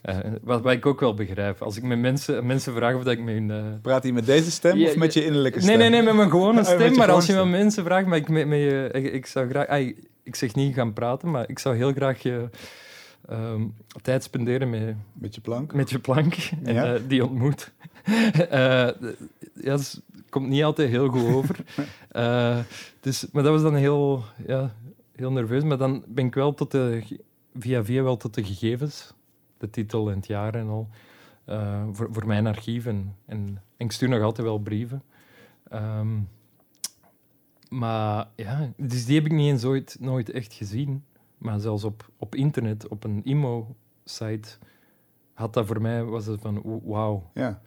Eh, 0.03 0.19
wat, 0.43 0.63
wat 0.63 0.73
ik 0.73 0.87
ook 0.87 1.01
wel 1.01 1.15
begrijp. 1.15 1.63
Als 1.63 1.77
ik 1.77 1.83
met 1.83 1.99
mensen, 1.99 2.47
mensen 2.47 2.75
vraag 2.75 2.95
of 2.95 3.03
dat 3.03 3.13
ik 3.13 3.21
met 3.23 3.35
hun... 3.35 3.51
eh, 3.51 3.65
Praat 3.83 4.03
hij 4.03 4.13
met 4.13 4.27
deze 4.27 4.51
stem 4.51 4.77
Ja, 4.77 4.89
of 4.89 4.97
met 4.97 5.13
je 5.15 5.25
innerlijke 5.25 5.61
stem? 5.61 5.79
Nee, 5.79 5.89
nee, 5.89 5.91
nee, 5.91 6.03
met 6.03 6.15
mijn 6.15 6.31
gewone 6.31 6.65
stem. 6.65 6.79
maar 6.79 6.89
gewone 6.91 7.13
als 7.13 7.27
je 7.27 7.35
met 7.35 7.49
mensen 7.49 7.85
vraagt, 7.85 8.07
maar 8.07 8.17
ik, 8.19 8.29
met, 8.29 8.47
met 8.47 8.59
je, 8.59 8.89
ik, 8.93 9.13
ik 9.13 9.27
zou 9.27 9.49
graag... 9.49 9.79
ik 10.23 10.35
zeg 10.35 10.55
niet 10.55 10.75
gaan 10.75 10.93
praten, 10.93 11.31
maar 11.31 11.49
ik 11.49 11.59
zou 11.59 11.77
heel 11.77 11.93
graag 11.93 12.23
je 12.23 12.49
ehm, 13.29 13.63
tijd 14.03 14.23
spenderen 14.23 14.71
met, 14.71 14.95
Met 15.13 15.35
je 15.35 15.41
plank? 15.41 15.75
met 15.75 15.91
je 15.91 15.99
plank 15.99 16.35
en 16.65 16.75
Ja. 16.75 16.99
die 17.09 17.25
ontmoet. 17.25 17.73
Ja, 18.51 18.95
dat 19.55 19.81
is- 19.81 20.01
komt 20.29 20.49
niet 20.49 20.63
altijd 20.63 20.91
heel 20.91 21.09
goed 21.09 21.35
over. 21.35 21.57
Eh, 22.09 22.59
dus, 23.01 23.31
maar 23.31 23.43
dat 23.43 23.53
was 23.53 23.63
dan 23.63 23.75
heel, 23.75 24.25
ja, 24.47 24.75
heel 25.13 25.33
nerveus. 25.33 25.63
Maar 25.63 25.79
dan 25.79 26.05
ben 26.07 26.27
ik 26.27 26.35
wel 26.35 26.55
tot 26.55 26.71
de, 26.71 27.03
via 27.55 27.85
via 27.85 28.03
wel 28.03 28.17
tot 28.17 28.35
de 28.35 28.45
gegevens, 28.45 29.15
de 29.59 29.71
titel 29.71 30.11
en 30.11 30.17
het 30.17 30.27
jaar 30.27 30.55
en 30.55 30.69
al, 30.69 30.89
eh, 31.45 31.85
voor, 31.93 32.09
voor 32.11 32.27
mijn 32.27 32.47
archief. 32.47 32.87
En, 32.87 33.17
en, 33.27 33.63
en 33.77 33.87
ik 33.87 33.93
stuur 33.93 34.09
nog 34.09 34.23
altijd 34.23 34.47
wel 34.47 34.59
brieven. 34.59 35.03
Ehm, 35.69 36.19
maar 37.69 38.29
ja, 38.35 38.73
dus 38.77 39.05
die 39.05 39.15
heb 39.15 39.25
ik 39.25 39.33
niet 39.33 39.51
eens 39.51 39.65
ooit, 39.65 39.97
nooit 40.01 40.31
echt 40.31 40.53
gezien. 40.53 41.05
Maar 41.39 41.61
zelfs 41.61 41.85
op, 41.85 42.11
op 42.17 42.35
internet, 42.35 42.89
op 42.89 43.05
een 43.05 43.21
IMO-site, 43.25 44.49
had 45.35 45.55
dat 45.55 45.67
voor 45.67 45.81
mij, 45.81 46.05
was 46.05 46.27
het 46.27 46.41
van 46.41 46.81
wauw. 46.85 47.31
Ja. 47.35 47.61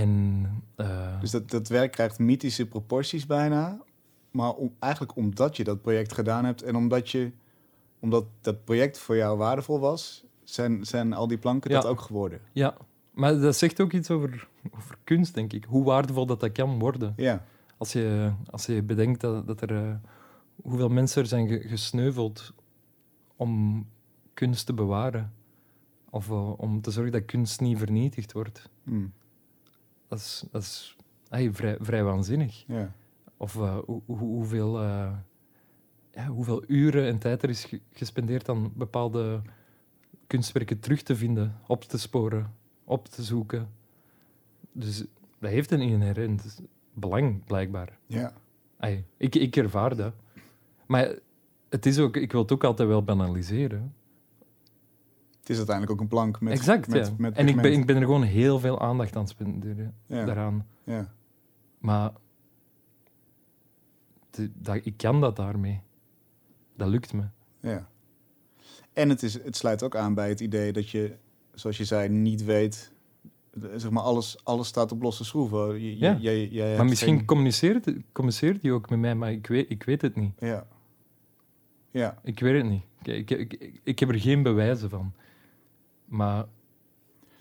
En 0.00 0.46
eh, 0.74 1.20
Dus 1.20 1.30
dat, 1.30 1.50
dat 1.50 1.68
werk 1.68 1.92
krijgt 1.92 2.18
mythische 2.18 2.66
proporties 2.66 3.26
bijna. 3.26 3.80
Maar 4.30 4.52
om, 4.52 4.74
eigenlijk 4.78 5.16
omdat 5.16 5.56
je 5.56 5.64
dat 5.64 5.82
project 5.82 6.12
gedaan 6.12 6.44
hebt 6.44 6.62
en 6.62 6.76
omdat, 6.76 7.10
je, 7.10 7.32
omdat 8.00 8.24
dat 8.40 8.64
project 8.64 8.98
voor 8.98 9.16
jou 9.16 9.38
waardevol 9.38 9.80
was, 9.80 10.24
zijn, 10.44 10.84
zijn 10.86 11.12
al 11.12 11.26
die 11.26 11.38
planken 11.38 11.70
Ja. 11.70 11.80
dat 11.80 11.90
ook 11.90 12.00
geworden. 12.00 12.40
ja, 12.52 12.76
maar 13.10 13.38
dat 13.40 13.56
zegt 13.56 13.80
ook 13.80 13.92
iets 13.92 14.10
over, 14.10 14.48
over 14.76 14.96
kunst, 15.04 15.34
denk 15.34 15.52
ik. 15.52 15.64
Hoe 15.64 15.84
waardevol 15.84 16.26
dat 16.26 16.40
dat 16.40 16.52
kan 16.52 16.78
worden. 16.78 17.12
Ja, 17.16 17.44
Als 17.76 17.92
je, 17.92 18.32
als 18.50 18.66
je 18.66 18.82
bedenkt 18.82 19.20
dat, 19.20 19.46
dat 19.46 19.60
er... 19.60 19.76
eh, 19.88 19.94
hoeveel 20.62 20.88
mensen 20.88 21.22
er 21.22 21.28
zijn 21.28 21.48
ge- 21.48 21.68
gesneuveld 21.68 22.52
om 23.36 23.86
kunst 24.34 24.66
te 24.66 24.72
bewaren. 24.74 25.32
Of 26.10 26.30
eh, 26.30 26.58
om 26.60 26.80
te 26.80 26.90
zorgen 26.90 27.12
dat 27.12 27.24
kunst 27.24 27.60
niet 27.60 27.78
vernietigd 27.78 28.32
wordt. 28.32 28.70
Hm, 28.84 29.06
Dat 30.08 30.18
is, 30.18 30.44
dat 30.50 30.62
is 30.62 30.96
vrij, 31.30 31.76
vrij 31.80 32.04
waanzinnig. 32.04 32.64
ja. 32.66 32.94
Of 33.36 33.56
eh, 33.56 33.78
hoe, 33.86 34.02
hoe- 34.06 34.18
hoeveel, 34.18 34.82
eh, 34.82 35.12
ja, 36.10 36.26
hoeveel 36.26 36.64
uren 36.66 37.06
en 37.06 37.18
tijd 37.18 37.42
er 37.42 37.48
is 37.48 37.64
ge- 37.64 37.80
gespendeerd 37.92 38.48
aan 38.48 38.72
bepaalde 38.74 39.42
kunstwerken 40.26 40.78
terug 40.80 41.02
te 41.02 41.16
vinden, 41.16 41.56
op 41.66 41.84
te 41.84 41.98
sporen, 41.98 42.54
op 42.84 43.08
te 43.08 43.22
zoeken. 43.22 43.68
Dus 44.72 45.04
dat 45.38 45.50
heeft 45.50 45.70
een 45.70 45.80
inherent 45.80 46.60
belang, 46.94 47.44
blijkbaar. 47.44 47.98
ja. 48.06 48.32
Ik, 49.16 49.34
ik 49.34 49.56
ervaar 49.56 49.96
dat. 49.96 50.14
Maar 50.86 51.14
het 51.68 51.86
is 51.86 51.98
ook, 51.98 52.16
ik 52.16 52.32
wil 52.32 52.40
het 52.42 52.52
ook 52.52 52.64
altijd 52.64 52.88
wel 52.88 53.02
banaliseren. 53.02 53.94
Het 55.46 55.54
is 55.54 55.56
uiteindelijk 55.56 55.96
ook 55.96 56.02
een 56.02 56.08
plank 56.16 56.40
met 56.40 56.52
exact, 56.52 56.88
met, 56.88 57.06
ja. 57.06 57.12
met 57.18 57.36
en 57.36 57.48
ik 57.48 57.56
ben, 57.60 57.72
ik 57.72 57.86
ben 57.86 57.96
er 57.96 58.02
gewoon 58.02 58.22
heel 58.22 58.58
veel 58.58 58.80
aandacht 58.80 59.16
aan 59.16 59.28
spenderen 59.28 59.94
Ja, 60.06 60.24
daaraan. 60.24 60.66
ja. 60.84 61.12
Maar 61.78 62.12
dat, 64.54 64.80
ik 64.82 64.96
kan 64.96 65.20
dat 65.20 65.36
daarmee. 65.36 65.80
Dat 66.76 66.88
lukt 66.88 67.12
me. 67.12 67.22
Ja. 67.60 67.88
En 68.92 69.08
het, 69.08 69.22
is, 69.22 69.42
het 69.42 69.56
sluit 69.56 69.82
ook 69.82 69.96
aan 69.96 70.14
bij 70.14 70.28
het 70.28 70.40
idee 70.40 70.72
dat 70.72 70.90
je, 70.90 71.16
zoals 71.54 71.76
je 71.76 71.84
zei, 71.84 72.08
niet 72.08 72.44
weet. 72.44 72.92
Zeg 73.76 73.90
maar, 73.90 74.02
alles, 74.02 74.44
alles 74.44 74.68
staat 74.68 74.92
op 74.92 75.02
losse 75.02 75.24
schroeven. 75.24 75.80
Je, 75.82 75.98
Ja. 75.98 76.16
jij- 76.20 76.48
jij 76.48 76.66
hebt 76.66 76.76
Maar 76.78 76.86
misschien 76.88 77.16
geen- 77.16 77.24
communiceert, 77.26 77.92
communiceert 78.12 78.62
hij 78.62 78.70
ook 78.70 78.90
met 78.90 78.98
mij, 78.98 79.14
maar 79.14 79.32
ik 79.32 79.46
weet, 79.46 79.70
ik 79.70 79.82
weet 79.82 80.02
het 80.02 80.16
niet. 80.16 80.32
Ja. 80.38 80.66
Ja. 81.90 82.18
Ik 82.22 82.40
weet 82.40 82.62
het 82.62 82.70
niet. 82.70 82.82
Ik, 83.02 83.30
ik, 83.30 83.52
ik, 83.52 83.80
ik 83.82 83.98
heb 83.98 84.08
er 84.08 84.20
geen 84.20 84.42
bewijzen 84.42 84.90
van. 84.90 85.12
Maar 86.06 86.46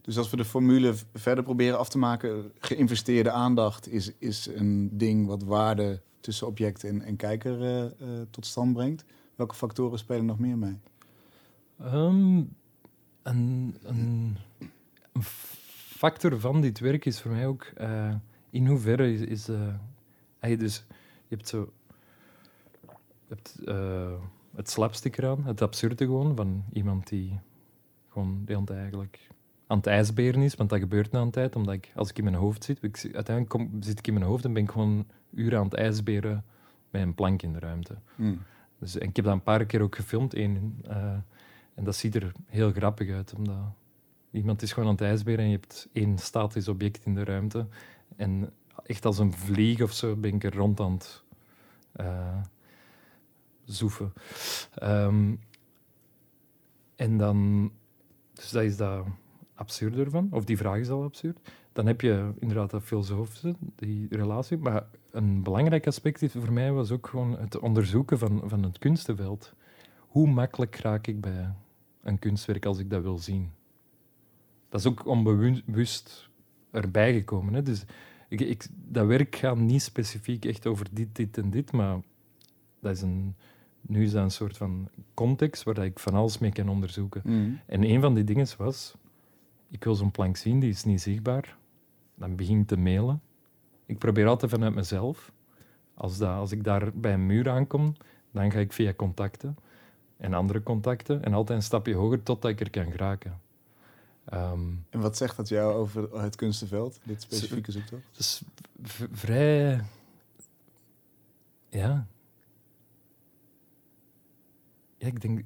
Dus 0.01 0.17
als 0.17 0.29
we 0.29 0.37
de 0.37 0.45
formule 0.45 0.93
verder 1.13 1.43
proberen 1.43 1.79
af 1.79 1.89
te 1.89 1.97
maken, 1.97 2.51
geïnvesteerde 2.59 3.31
aandacht 3.31 3.87
is, 3.87 4.11
is 4.19 4.45
een 4.45 4.97
ding 4.97 5.27
wat 5.27 5.43
waarde 5.43 6.01
tussen 6.19 6.47
object 6.47 6.83
en, 6.83 7.01
en 7.01 7.15
kijker 7.15 7.61
eh, 7.61 7.85
eh, 7.85 7.91
tot 8.29 8.45
stand 8.45 8.73
brengt. 8.73 9.05
Welke 9.35 9.55
factoren 9.55 9.99
spelen 9.99 10.25
nog 10.25 10.39
meer 10.39 10.57
mee? 10.57 10.79
Ehm, 11.79 12.43
een, 13.23 13.75
een, 13.83 14.37
een 15.13 15.23
factor 15.97 16.39
van 16.39 16.61
dit 16.61 16.79
werk 16.79 17.05
is 17.05 17.21
voor 17.21 17.31
mij 17.31 17.47
ook 17.47 17.63
eh, 17.63 18.15
in 18.49 18.67
hoeverre 18.67 19.13
is. 19.13 19.21
is 19.21 19.47
hey, 20.39 20.57
dus 20.57 20.85
je 21.27 21.35
hebt 21.35 21.47
zo. 21.47 21.73
Je 23.27 23.35
hebt 23.35 23.55
het 24.55 24.69
slapstick 24.69 25.17
eraan, 25.17 25.45
het 25.45 25.61
absurde 25.61 26.05
gewoon, 26.05 26.35
van 26.35 26.63
iemand 26.73 27.07
die 27.07 27.39
gewoon 28.15 28.41
de 28.45 28.53
hele 28.53 28.65
tijd 28.65 28.77
eigenlijk 28.77 29.27
aan 29.67 29.77
het 29.77 29.87
ijsberen 29.87 30.41
is, 30.41 30.55
want 30.55 30.69
dat 30.69 30.79
gebeurt 30.79 31.11
na 31.11 31.21
een 31.21 31.31
tijd, 31.31 31.55
omdat 31.55 31.73
ik, 31.73 31.91
als 31.95 32.09
ik 32.09 32.17
in 32.17 32.23
mijn 32.23 32.35
hoofd 32.35 32.63
zit, 32.63 32.83
ik, 32.83 33.09
uiteindelijk 33.13 33.49
kom, 33.49 33.71
zit 33.79 33.99
ik 33.99 34.07
in 34.07 34.13
mijn 34.13 34.25
hoofd 34.25 34.45
en 34.45 34.53
ben 34.53 34.63
ik 34.63 34.71
gewoon 34.71 35.07
uren 35.33 35.59
aan 35.59 35.65
het 35.65 35.73
ijsberen 35.73 36.45
met 36.89 37.01
een 37.01 37.13
plank 37.13 37.41
in 37.41 37.53
de 37.53 37.59
ruimte. 37.59 37.95
Dus, 38.79 38.97
en 38.97 39.07
ik 39.07 39.15
heb 39.15 39.25
dat 39.25 39.33
een 39.33 39.43
paar 39.43 39.65
keer 39.65 39.81
ook 39.81 39.95
gefilmd. 39.95 40.33
één, 40.33 40.79
eh, 40.87 41.17
en 41.73 41.83
dat 41.83 41.95
ziet 41.95 42.15
er 42.15 42.31
heel 42.45 42.71
grappig 42.71 43.11
uit. 43.11 43.33
Omdat 43.33 43.57
iemand 44.31 44.61
is 44.61 44.73
gewoon 44.73 44.89
aan 44.89 44.95
het 44.95 45.03
ijsberen 45.03 45.39
en 45.39 45.49
je 45.49 45.55
hebt 45.55 45.89
één 45.93 46.17
statisch 46.17 46.67
object 46.67 47.05
in 47.05 47.15
de 47.15 47.23
ruimte. 47.23 47.67
En 48.15 48.53
echt 48.85 49.05
als 49.05 49.17
een 49.17 49.33
vlieg 49.33 49.81
of 49.81 49.91
zo 49.91 50.15
ben 50.15 50.35
ik 50.35 50.43
er 50.43 50.55
rond 50.55 50.79
aan 50.79 50.91
het 50.91 51.23
zoeven. 53.63 54.13
Ehm, 54.73 55.35
en 56.95 57.17
dan... 57.17 57.71
Dus 58.35 58.49
dat 58.49 58.63
is 58.63 58.77
dat 58.77 59.05
absurd 59.53 59.97
ervan. 59.97 60.27
Of 60.31 60.45
die 60.45 60.57
vraag 60.57 60.79
is 60.79 60.89
al 60.89 61.03
absurd. 61.03 61.39
Dan 61.73 61.85
heb 61.85 62.01
je 62.01 62.31
inderdaad 62.39 62.69
dat 62.69 62.83
filosofische, 62.83 63.55
die 63.75 64.07
relatie. 64.09 64.57
Maar 64.57 64.85
een 65.11 65.43
belangrijk 65.43 65.87
aspect 65.87 66.31
voor 66.31 66.53
mij 66.53 66.71
was 66.71 66.91
ook 66.91 67.07
gewoon 67.07 67.37
het 67.39 67.59
onderzoeken 67.59 68.19
van, 68.19 68.41
van 68.45 68.63
het 68.63 68.79
kunstenveld. 68.79 69.53
Hoe 69.99 70.27
makkelijk 70.27 70.75
raak 70.75 71.07
ik 71.07 71.21
bij 71.21 71.53
een 72.01 72.19
kunstwerk 72.19 72.65
als 72.65 72.79
ik 72.79 72.89
dat 72.89 73.01
wil 73.01 73.17
zien? 73.17 73.51
Dat 74.69 74.79
is 74.79 74.87
ook 74.87 75.05
onbewust 75.05 76.29
erbij 76.71 77.13
gekomen. 77.13 77.53
Hè? 77.53 77.61
Dus 77.61 77.85
ik, 78.29 78.67
dat 78.75 79.07
werk 79.07 79.35
gaat 79.35 79.57
niet 79.57 79.81
specifiek 79.81 80.45
echt 80.45 80.67
over 80.67 80.87
dit, 80.91 81.15
dit 81.15 81.37
en 81.37 81.49
dit, 81.49 81.71
maar 81.71 81.99
dat 82.79 82.95
is 82.95 83.01
een, 83.01 83.35
nu 83.87 84.03
is 84.03 84.11
dat 84.11 84.23
een 84.23 84.31
soort 84.31 84.57
van 84.57 84.89
context 85.13 85.63
waar 85.63 85.73
dat 85.73 85.83
ik 85.83 85.99
van 85.99 86.13
alles 86.13 86.37
mee 86.37 86.51
kan 86.51 86.69
onderzoeken. 86.69 87.21
En 87.65 87.83
een 87.83 88.01
van 88.01 88.13
die 88.13 88.23
dingen 88.23 88.47
was, 88.57 88.93
ik 89.69 89.83
wil 89.83 89.95
zo'n 89.95 90.11
plank 90.11 90.37
zien, 90.37 90.59
die 90.59 90.69
is 90.69 90.83
niet 90.83 91.01
zichtbaar. 91.01 91.57
Dan 92.15 92.35
begin 92.35 92.59
ik 92.59 92.67
te 92.67 92.77
mailen. 92.77 93.21
Ik 93.85 93.97
probeer 93.97 94.27
altijd 94.27 94.51
vanuit 94.51 94.75
mezelf. 94.75 95.31
Als, 95.93 96.17
dat, 96.17 96.29
als 96.29 96.51
ik 96.51 96.63
daar 96.63 96.91
bij 96.93 97.13
een 97.13 97.25
muur 97.25 97.49
aankom, 97.49 97.95
dan 98.31 98.51
ga 98.51 98.59
ik 98.59 98.73
via 98.73 98.93
contacten 98.93 99.57
en 100.17 100.33
andere 100.33 100.63
contacten 100.63 101.23
en 101.23 101.33
altijd 101.33 101.57
een 101.57 101.63
stapje 101.63 101.95
hoger 101.95 102.23
totdat 102.23 102.51
ik 102.51 102.59
er 102.59 102.69
kan 102.69 102.91
geraken. 102.91 103.39
Ehm, 104.25 104.59
En 104.89 104.99
wat 104.99 105.17
zegt 105.17 105.37
dat 105.37 105.49
jou 105.49 105.73
over 105.73 106.19
het 106.21 106.35
kunstenveld, 106.35 106.99
dit 107.03 107.21
specifieke 107.21 107.71
zoektocht? 107.71 108.03
het 108.11 108.19
is 108.19 108.43
vrij... 109.11 109.81
Ja. 111.69 112.07
Ja, 115.05 115.11
ik 115.11 115.21
denk... 115.21 115.43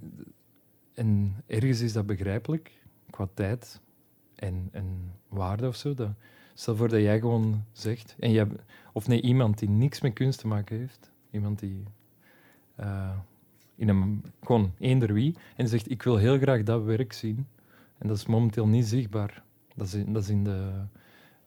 En 0.93 1.35
ergens 1.45 1.81
is 1.81 1.93
dat 1.93 2.05
begrijpelijk, 2.05 2.83
qua 3.09 3.27
tijd 3.33 3.81
en, 4.35 4.69
en 4.71 5.13
waarde 5.27 5.67
of 5.67 5.75
zo. 5.75 5.93
Dat, 5.93 6.11
stel 6.53 6.75
voor 6.75 6.89
dat 6.89 7.01
jij 7.01 7.19
gewoon 7.19 7.63
zegt... 7.71 8.15
En 8.19 8.33
hebt, 8.33 8.63
of 8.93 9.07
nee, 9.07 9.21
iemand 9.21 9.59
die 9.59 9.69
niks 9.69 10.01
met 10.01 10.13
kunst 10.13 10.39
te 10.39 10.47
maken 10.47 10.77
heeft. 10.77 11.11
Iemand 11.31 11.59
die... 11.59 11.83
eh, 12.75 13.17
in 13.75 13.89
een, 13.89 14.23
gewoon 14.41 14.73
eender 14.79 15.13
wie. 15.13 15.35
En 15.55 15.67
zegt, 15.67 15.91
ik 15.91 16.03
wil 16.03 16.17
heel 16.17 16.37
graag 16.37 16.63
dat 16.63 16.83
werk 16.83 17.13
zien. 17.13 17.47
En 17.97 18.07
dat 18.07 18.17
is 18.17 18.25
momenteel 18.25 18.67
niet 18.67 18.85
zichtbaar. 18.85 19.43
Dat 19.75 19.87
is 19.87 19.93
in, 19.93 20.13
dat 20.13 20.23
is 20.23 20.29
in, 20.29 20.43
de, 20.43 20.71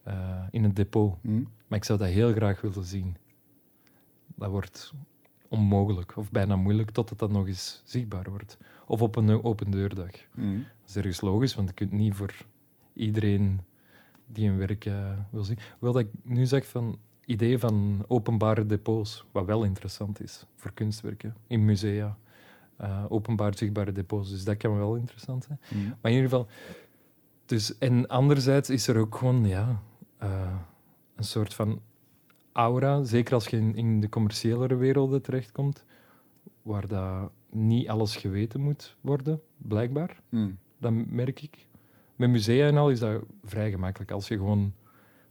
eh, 0.02 0.46
in 0.50 0.64
het 0.64 0.76
depot. 0.76 1.16
Hm? 1.20 1.42
Maar 1.66 1.78
ik 1.78 1.84
zou 1.84 1.98
dat 1.98 2.08
heel 2.08 2.32
graag 2.32 2.60
willen 2.60 2.84
zien. 2.84 3.16
Dat 4.34 4.50
wordt 4.50 4.92
onmogelijk 5.52 6.16
of 6.16 6.30
bijna 6.30 6.56
moeilijk 6.56 6.90
totdat 6.90 7.18
dat 7.18 7.30
nog 7.30 7.46
eens 7.46 7.82
zichtbaar 7.84 8.30
wordt. 8.30 8.58
Of 8.86 9.02
op 9.02 9.16
een 9.16 9.44
open 9.44 9.70
deurdag. 9.70 10.10
Hm. 10.34 10.54
Dat 10.54 10.88
is 10.88 10.96
ergens 10.96 11.20
logisch, 11.20 11.54
want 11.54 11.68
je 11.68 11.74
kunt 11.74 11.92
niet 11.92 12.14
voor 12.14 12.34
iedereen 12.92 13.60
die 14.26 14.48
een 14.48 14.58
werk 14.58 14.84
eh, 14.84 15.12
wil 15.30 15.44
zien. 15.44 15.58
Wel 15.78 15.92
dat 15.92 16.02
ik 16.02 16.08
nu 16.22 16.46
zeg 16.46 16.66
van 16.66 16.98
ideeën 17.24 17.58
van 17.58 18.04
openbare 18.08 18.66
depots, 18.66 19.24
wat 19.32 19.44
wel 19.44 19.64
interessant 19.64 20.22
is 20.22 20.46
voor 20.56 20.72
kunstwerken 20.72 21.34
in 21.46 21.64
musea. 21.64 22.16
Eh, 22.76 23.04
openbaar 23.08 23.58
zichtbare 23.58 23.92
depots, 23.92 24.30
dus 24.30 24.44
dat 24.44 24.56
kan 24.56 24.76
wel 24.76 24.94
interessant 24.94 25.44
zijn. 25.44 25.60
Hm. 25.68 25.76
Maar 25.76 26.10
in 26.10 26.16
ieder 26.16 26.30
geval, 26.30 26.46
dus, 27.46 27.78
en 27.78 28.06
anderzijds 28.08 28.70
is 28.70 28.88
er 28.88 28.96
ook 28.96 29.16
gewoon 29.16 29.46
ja, 29.46 29.82
eh, 30.18 30.56
een 31.16 31.24
soort 31.24 31.54
van 31.54 31.80
aura, 32.52 33.04
zeker 33.04 33.34
als 33.34 33.46
je 33.46 33.56
in, 33.56 33.74
in 33.74 34.00
de 34.00 34.08
commerciëlere 34.08 34.76
werelden 34.76 35.22
terechtkomt, 35.22 35.84
waar 36.62 36.86
dat 36.86 37.30
niet 37.50 37.88
alles 37.88 38.16
geweten 38.16 38.60
moet 38.60 38.96
worden, 39.00 39.40
blijkbaar. 39.56 40.20
Hm. 40.28 40.50
Dat 40.78 40.92
merk 40.92 41.42
ik. 41.42 41.66
Met 42.16 42.30
musea 42.30 42.66
en 42.66 42.76
al 42.76 42.90
is 42.90 42.98
dat 42.98 43.22
vrij 43.44 43.70
gemakkelijk. 43.70 44.10
Als 44.10 44.28
je 44.28 44.36
gewoon 44.36 44.72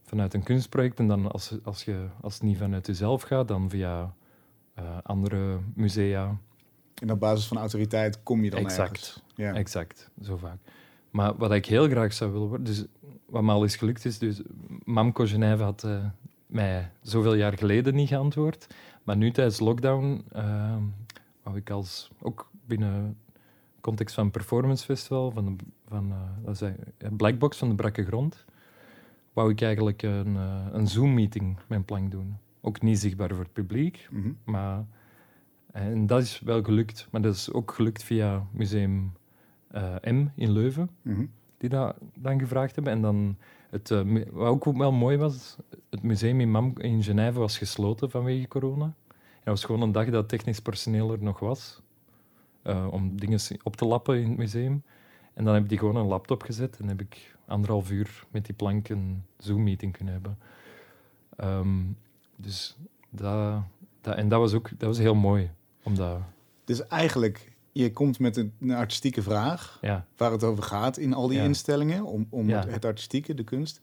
vanuit 0.02 0.34
een 0.34 0.42
kunstproject 0.42 0.98
en 0.98 1.08
dan 1.08 1.32
als, 1.32 1.58
als, 1.62 1.84
je, 1.84 2.06
als 2.20 2.34
het 2.34 2.42
niet 2.42 2.58
vanuit 2.58 2.86
jezelf 2.86 3.22
gaat, 3.22 3.48
dan 3.48 3.70
via 3.70 4.14
eh, 4.74 4.98
andere 5.02 5.58
musea. 5.74 6.38
En 6.94 7.10
op 7.10 7.20
basis 7.20 7.46
van 7.46 7.56
autoriteit 7.58 8.22
kom 8.22 8.44
je 8.44 8.50
dan 8.50 8.60
Exact. 8.60 8.90
ergens. 8.90 9.22
Ja. 9.34 9.54
Exact, 9.54 10.10
zo 10.22 10.36
vaak. 10.36 10.58
Maar 11.10 11.36
wat 11.36 11.52
ik 11.52 11.66
heel 11.66 11.88
graag 11.88 12.12
zou 12.12 12.32
willen 12.32 12.48
worden, 12.48 12.66
dus 12.66 12.84
wat 13.26 13.42
me 13.42 13.52
al 13.52 13.62
eens 13.62 13.76
gelukt 13.76 14.04
is, 14.04 14.18
dus 14.18 14.40
Mamco 14.84 15.24
Genève 15.26 15.62
had 15.62 15.84
eh, 15.84 16.04
mij 16.52 16.90
zoveel 17.00 17.34
jaar 17.34 17.58
geleden 17.58 17.94
niet 17.94 18.08
geantwoord, 18.08 18.66
maar 19.02 19.16
nu 19.16 19.30
tijdens 19.30 19.60
lockdown, 19.60 20.24
eh, 20.32 20.76
wou 21.42 21.56
ik 21.56 21.70
als, 21.70 22.10
ook 22.22 22.50
binnen 22.66 23.16
context 23.80 24.14
van 24.14 24.30
Performance 24.30 24.84
Festival, 24.84 25.30
van, 25.30 25.44
de, 25.44 25.64
van 25.88 26.10
eh, 26.10 26.44
dat 26.44 26.54
is 26.54 26.60
een 26.98 27.16
Blackbox 27.16 27.56
van 27.58 27.68
de 27.68 27.74
Brakke 27.74 28.04
Grond, 28.04 28.44
wou 29.32 29.50
ik 29.50 29.60
eigenlijk 29.60 30.02
een, 30.02 30.36
eh, 30.36 30.66
een 30.72 30.88
Zoom-meeting 30.88 31.54
met 31.54 31.68
mijn 31.68 31.84
plank 31.84 32.10
doen. 32.10 32.36
Ook 32.60 32.82
niet 32.82 32.98
zichtbaar 32.98 33.28
voor 33.28 33.38
het 33.44 33.52
publiek, 33.52 34.08
Mhm. 34.10 34.30
maar, 34.44 34.84
en 35.72 36.06
dat 36.06 36.22
is 36.22 36.40
wel 36.40 36.62
gelukt. 36.62 37.08
Maar 37.10 37.20
dat 37.22 37.34
is 37.34 37.52
ook 37.52 37.72
gelukt 37.72 38.02
via 38.02 38.46
Museum 38.52 39.12
eh, 39.68 39.94
M 40.02 40.26
in 40.34 40.50
Leuven, 40.50 40.90
Mhm. 41.02 41.24
die 41.58 41.68
dat 41.68 41.96
dan 42.14 42.38
gevraagd 42.38 42.74
hebben. 42.74 42.92
En 42.92 43.00
dan 43.02 43.36
het, 43.72 43.90
eh, 43.90 44.00
wat 44.30 44.48
ook 44.48 44.64
wel 44.64 44.92
mooi 44.92 45.16
was, 45.16 45.56
het 45.90 46.02
museum 46.02 46.40
in, 46.40 46.50
Mam 46.50 46.72
in 46.78 47.02
Genève 47.02 47.38
was 47.38 47.58
gesloten 47.58 48.10
vanwege 48.10 48.48
corona. 48.48 48.84
En 48.84 49.44
dat 49.44 49.54
was 49.54 49.64
gewoon 49.64 49.82
een 49.82 49.92
dag 49.92 50.10
dat 50.10 50.28
technisch 50.28 50.60
personeel 50.60 51.12
er 51.12 51.22
nog 51.22 51.38
was, 51.38 51.80
eh, 52.62 52.86
om 52.90 53.16
dingen 53.20 53.40
op 53.62 53.76
te 53.76 53.84
lappen 53.84 54.20
in 54.20 54.28
het 54.28 54.38
museum. 54.38 54.82
En 55.34 55.44
dan 55.44 55.54
heb 55.54 55.62
ik 55.62 55.68
die 55.68 55.78
gewoon 55.78 55.96
een 55.96 56.06
laptop 56.06 56.42
gezet 56.42 56.78
en 56.78 56.88
heb 56.88 57.00
ik 57.00 57.36
anderhalf 57.46 57.90
uur 57.90 58.24
met 58.30 58.46
die 58.46 58.54
plank 58.54 58.88
een 58.88 59.24
Zoom-meeting 59.38 59.96
kunnen 59.96 60.14
hebben. 60.14 60.38
Ehm, 61.36 61.80
dus 62.36 62.76
dat, 63.10 63.62
dat, 64.00 64.16
en 64.16 64.28
dat 64.28 64.40
was 64.40 64.52
ook 64.52 64.68
dat 64.70 64.88
was 64.88 64.98
heel 64.98 65.14
mooi. 65.14 65.50
Omdat, 65.82 66.20
Dus 66.64 66.86
eigenlijk, 66.86 67.51
je 67.72 67.92
komt 67.92 68.18
met 68.18 68.36
een, 68.36 68.52
een 68.60 68.70
artistieke 68.70 69.22
vraag 69.22 69.78
ja, 69.80 70.06
waar 70.16 70.32
het 70.32 70.44
over 70.44 70.62
gaat 70.62 70.96
in 70.96 71.14
al 71.14 71.28
die 71.28 71.38
Ja. 71.38 71.44
instellingen, 71.44 72.04
om, 72.04 72.26
om 72.30 72.48
Ja. 72.48 72.60
het, 72.60 72.70
het 72.72 72.84
artistieke, 72.84 73.34
de 73.34 73.44
kunst. 73.44 73.80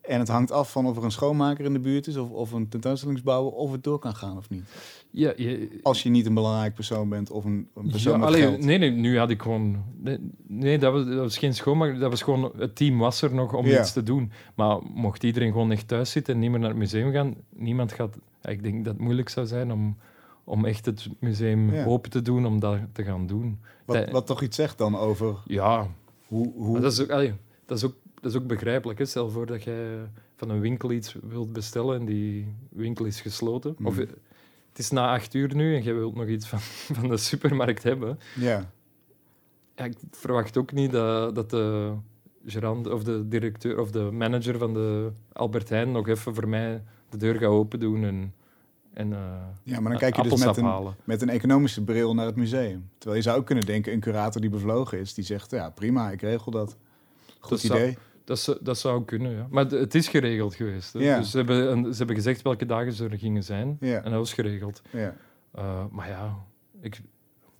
En 0.00 0.18
het 0.18 0.28
hangt 0.28 0.50
af 0.52 0.72
van 0.72 0.86
of 0.86 0.96
er 0.96 1.04
een 1.04 1.10
schoonmaker 1.10 1.64
in 1.64 1.72
de 1.72 1.78
buurt 1.78 2.06
is 2.06 2.16
of, 2.16 2.30
of 2.30 2.52
een 2.52 2.68
tentoonstellingsbouwer 2.68 3.52
of 3.52 3.72
het 3.72 3.84
door 3.84 3.98
kan 3.98 4.14
gaan 4.14 4.36
of 4.36 4.50
niet. 4.50 4.64
Ja, 5.10 5.32
je, 5.36 5.78
Als 5.82 6.02
je 6.02 6.08
niet 6.08 6.26
een 6.26 6.34
belangrijk 6.34 6.74
persoon 6.74 7.08
bent 7.08 7.30
of 7.30 7.44
een, 7.44 7.68
een 7.74 7.90
persoon 7.90 8.12
ja, 8.12 8.18
met 8.18 8.28
allee, 8.28 8.58
nee, 8.58 8.78
nee, 8.78 8.90
nu 8.90 9.18
had 9.18 9.30
ik 9.30 9.42
gewoon... 9.42 9.84
Nee, 9.96 10.18
nee, 10.46 10.78
dat, 10.78 10.92
was, 10.92 11.04
dat 11.06 11.14
was 11.18 11.38
geen 11.38 11.54
schoonmaker. 11.54 11.98
Dat 11.98 12.10
was 12.10 12.22
gewoon... 12.22 12.52
Het 12.56 12.76
team 12.76 12.98
was 12.98 13.22
er 13.22 13.34
nog 13.34 13.54
om 13.54 13.66
iets 13.66 13.92
te 13.92 14.02
doen. 14.02 14.30
Maar 14.54 14.78
mocht 14.94 15.22
iedereen 15.22 15.52
gewoon 15.52 15.70
echt 15.70 15.88
thuis 15.88 16.10
zitten 16.10 16.34
en 16.34 16.40
niet 16.40 16.50
meer 16.50 16.60
naar 16.60 16.68
het 16.68 16.78
museum 16.78 17.12
gaan, 17.12 17.34
niemand 17.56 17.92
gaat... 17.92 18.16
Ik 18.42 18.62
denk 18.62 18.84
dat 18.84 18.92
het 18.94 19.02
moeilijk 19.02 19.28
zou 19.28 19.46
zijn 19.46 19.72
om, 19.72 19.96
om 20.48 20.64
echt 20.64 20.86
het 20.86 21.08
museum 21.20 21.72
Ja. 21.74 21.84
open 21.84 22.10
te 22.10 22.22
doen, 22.22 22.46
om 22.46 22.60
dat 22.60 22.78
te 22.92 23.02
gaan 23.04 23.26
doen. 23.26 23.58
Wat, 23.84 23.96
dat- 23.96 24.10
wat 24.10 24.26
toch 24.26 24.42
iets 24.42 24.56
zegt 24.56 24.78
dan 24.78 24.96
over 24.96 25.36
Ja, 25.44 25.86
hoe... 26.26 26.52
hoe 26.56 26.80
dat 26.80 26.92
is 26.92 27.00
ook... 27.02 27.10
allee, 27.10 27.34
dat 27.66 27.76
is 27.76 27.84
ook 27.84 27.94
dat 28.20 28.30
is 28.30 28.36
ook 28.38 28.46
begrijpelijk. 28.46 28.98
Hè? 28.98 29.04
Stel 29.04 29.30
voor 29.30 29.46
dat 29.46 29.62
jij 29.64 29.86
van 30.36 30.50
een 30.50 30.60
winkel 30.60 30.92
iets 30.92 31.16
wilt 31.22 31.52
bestellen 31.52 31.98
en 32.00 32.04
die 32.04 32.54
winkel 32.70 33.04
is 33.04 33.20
gesloten. 33.20 33.74
Mm. 33.78 33.86
Of 33.86 33.98
eh, 33.98 34.06
het 34.68 34.78
is 34.78 34.90
na 34.90 35.12
acht 35.14 35.34
uur 35.34 35.54
nu 35.54 35.76
en 35.76 35.82
jij 35.82 35.94
wilt 35.94 36.14
nog 36.14 36.26
iets 36.26 36.46
van, 36.48 36.58
van 36.98 37.08
de 37.08 37.16
supermarkt 37.16 37.82
hebben. 37.82 38.18
ja. 38.36 38.70
Ja, 39.76 39.84
ik 39.84 39.96
verwacht 40.10 40.56
ook 40.56 40.72
niet 40.72 40.90
dat, 40.90 41.34
dat 41.34 41.50
de 41.50 41.92
gerant 42.46 42.86
of 42.86 43.02
de 43.04 43.28
directeur 43.28 43.80
of 43.80 43.90
de 43.90 44.02
manager 44.12 44.58
van 44.58 44.74
de 44.74 45.10
Albert 45.32 45.68
Heijn 45.68 45.90
nog 45.92 46.08
even 46.08 46.34
voor 46.34 46.48
mij 46.48 46.82
de 47.08 47.16
deur 47.16 47.34
gaat 47.34 47.48
open 47.50 47.80
doen 47.80 48.04
en, 48.04 48.34
en 48.98 49.12
eh, 49.12 49.18
ja, 49.62 49.80
maar 49.80 49.90
dan 49.90 49.98
kijk 50.00 50.16
je 50.16 50.22
dus 50.22 50.30
met 50.46 50.56
een, 50.56 50.62
met 51.04 51.22
een 51.22 51.28
economische 51.28 51.84
bril 51.84 52.14
naar 52.14 52.26
het 52.26 52.36
museum. 52.36 52.88
Terwijl 52.98 53.16
je 53.20 53.26
zou 53.28 53.38
ook 53.38 53.46
kunnen 53.46 53.66
denken, 53.66 53.92
een 53.92 54.00
curator 54.00 54.40
die 54.40 54.50
bevlogen 54.50 54.98
is, 54.98 55.14
die 55.14 55.24
zegt, 55.24 55.50
ja 55.50 55.70
prima, 55.70 56.10
ik 56.10 56.20
regel 56.20 56.50
dat. 56.52 56.76
Goed 57.40 57.50
Dat 57.50 57.64
idee. 57.64 57.98
Dat, 58.24 58.38
zou- 58.38 58.58
dat 58.60 58.78
zou 58.78 59.04
kunnen, 59.04 59.32
ja. 59.32 59.46
Maar 59.50 59.66
het 59.66 59.94
is 59.94 60.08
geregeld 60.08 60.54
geweest. 60.54 60.92
Hè. 60.92 60.98
Ja. 61.00 61.18
Dus 61.18 61.30
ze 61.30 61.36
hebben, 61.36 61.70
een- 61.72 61.90
ze 61.92 61.98
hebben 61.98 62.16
gezegd 62.16 62.42
welke 62.42 62.66
dagen 62.66 62.92
ze 62.92 63.08
er 63.08 63.18
gingen 63.18 63.44
zijn. 63.44 63.76
Ja. 63.80 63.96
En 63.96 64.10
dat 64.10 64.18
was 64.18 64.32
geregeld. 64.32 64.82
Ja. 64.90 65.14
Eh, 65.54 65.84
maar 65.90 66.08
ja, 66.08 66.34
ik, 66.80 67.00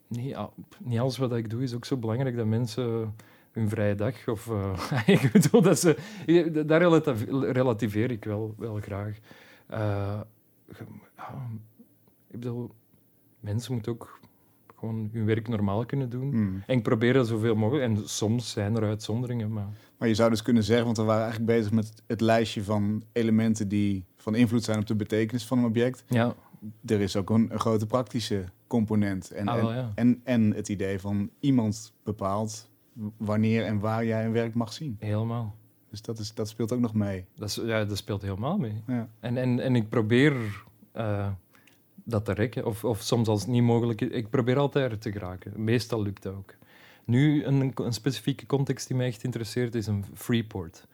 niet, 0.06 0.36
niet 0.78 0.98
alles 0.98 1.16
wat 1.18 1.36
ik 1.36 1.50
doe 1.50 1.62
is 1.62 1.74
ook 1.74 1.84
zo 1.84 1.96
belangrijk 1.96 2.36
dat 2.36 2.46
mensen 2.46 3.14
hun 3.52 3.68
vrije 3.68 3.94
dag 3.94 4.28
of 4.28 4.48
eh, 4.50 5.02
ik 5.22 5.30
bedoel 5.32 5.62
dat 5.62 5.78
ze 5.78 5.96
daar 6.66 6.82
relativeer 7.52 8.10
ik 8.10 8.24
wel, 8.24 8.54
wel 8.58 8.78
graag. 8.80 9.18
Eh, 9.66 10.20
ge- 10.70 10.84
ja, 11.18 11.48
ik 12.30 12.40
bedoel, 12.40 12.70
mensen 13.40 13.72
moeten 13.72 13.92
ook 13.92 14.20
gewoon 14.76 15.08
hun 15.12 15.24
werk 15.24 15.48
normaal 15.48 15.84
kunnen 15.86 16.10
doen. 16.10 16.30
Hmm. 16.30 16.62
En 16.66 16.76
ik 16.76 16.82
probeer 16.82 17.12
dat 17.12 17.26
zoveel 17.26 17.54
mogelijk. 17.54 17.84
En 17.84 18.08
soms 18.08 18.50
zijn 18.50 18.76
er 18.76 18.82
uitzonderingen, 18.82 19.52
maar 19.52 19.68
Maar 19.98 20.08
je 20.08 20.14
zou 20.14 20.30
dus 20.30 20.42
kunnen 20.42 20.64
zeggen, 20.64 20.84
want 20.84 20.96
we 20.96 21.02
waren 21.02 21.22
eigenlijk 21.22 21.52
bezig 21.52 21.72
met 21.72 22.02
het 22.06 22.20
lijstje 22.20 22.64
van 22.64 23.02
elementen 23.12 23.68
die 23.68 24.04
van 24.16 24.34
invloed 24.34 24.64
zijn 24.64 24.78
op 24.78 24.86
de 24.86 24.96
betekenis 24.96 25.46
van 25.46 25.58
een 25.58 25.64
object. 25.64 26.04
ja, 26.08 26.34
Er 26.86 27.00
is 27.00 27.16
ook 27.16 27.30
een, 27.30 27.52
een 27.52 27.60
grote 27.60 27.86
praktische 27.86 28.44
component. 28.66 29.30
En, 29.30 29.48
Ah, 29.48 29.56
en, 29.56 29.62
wel, 29.62 29.72
ja. 29.72 29.92
en, 29.94 30.20
en 30.24 30.54
het 30.54 30.68
idee 30.68 30.98
van 31.00 31.30
iemand 31.40 31.92
bepaalt 32.02 32.68
wanneer 33.16 33.64
en 33.64 33.78
waar 33.78 34.04
jij 34.04 34.24
een 34.24 34.32
werk 34.32 34.54
mag 34.54 34.72
zien. 34.72 34.96
helemaal. 34.98 35.56
Dus 35.90 36.02
dat, 36.02 36.18
is, 36.18 36.34
dat 36.34 36.48
speelt 36.48 36.72
ook 36.72 36.80
nog 36.80 36.94
mee. 36.94 37.24
Dat, 37.34 37.48
is, 37.48 37.54
ja, 37.54 37.84
dat 37.84 37.96
speelt 37.96 38.22
helemaal 38.22 38.58
mee. 38.58 38.82
Ja. 38.86 39.08
En, 39.20 39.36
en, 39.36 39.60
en 39.60 39.76
ik 39.76 39.88
probeer 39.88 40.64
eh, 40.98 41.28
dat 42.04 42.24
te 42.24 42.32
rekken. 42.32 42.66
Of, 42.66 42.84
of 42.84 43.00
soms 43.00 43.28
als 43.28 43.40
het 43.40 43.50
niet 43.50 43.62
mogelijk 43.62 44.00
is. 44.00 44.08
Ik 44.08 44.30
probeer 44.30 44.58
altijd 44.58 44.90
er 44.90 44.98
te 44.98 45.12
geraken. 45.12 45.64
Meestal 45.64 46.02
lukt 46.02 46.22
dat 46.22 46.34
ook. 46.34 46.54
Nu, 47.04 47.44
een, 47.44 47.72
een 47.74 47.92
specifieke 47.92 48.46
context 48.46 48.86
die 48.88 48.96
mij 48.96 49.06
echt 49.06 49.24
interesseert, 49.24 49.74
is 49.74 49.86
een 49.86 50.04
Freeport. 50.14 50.86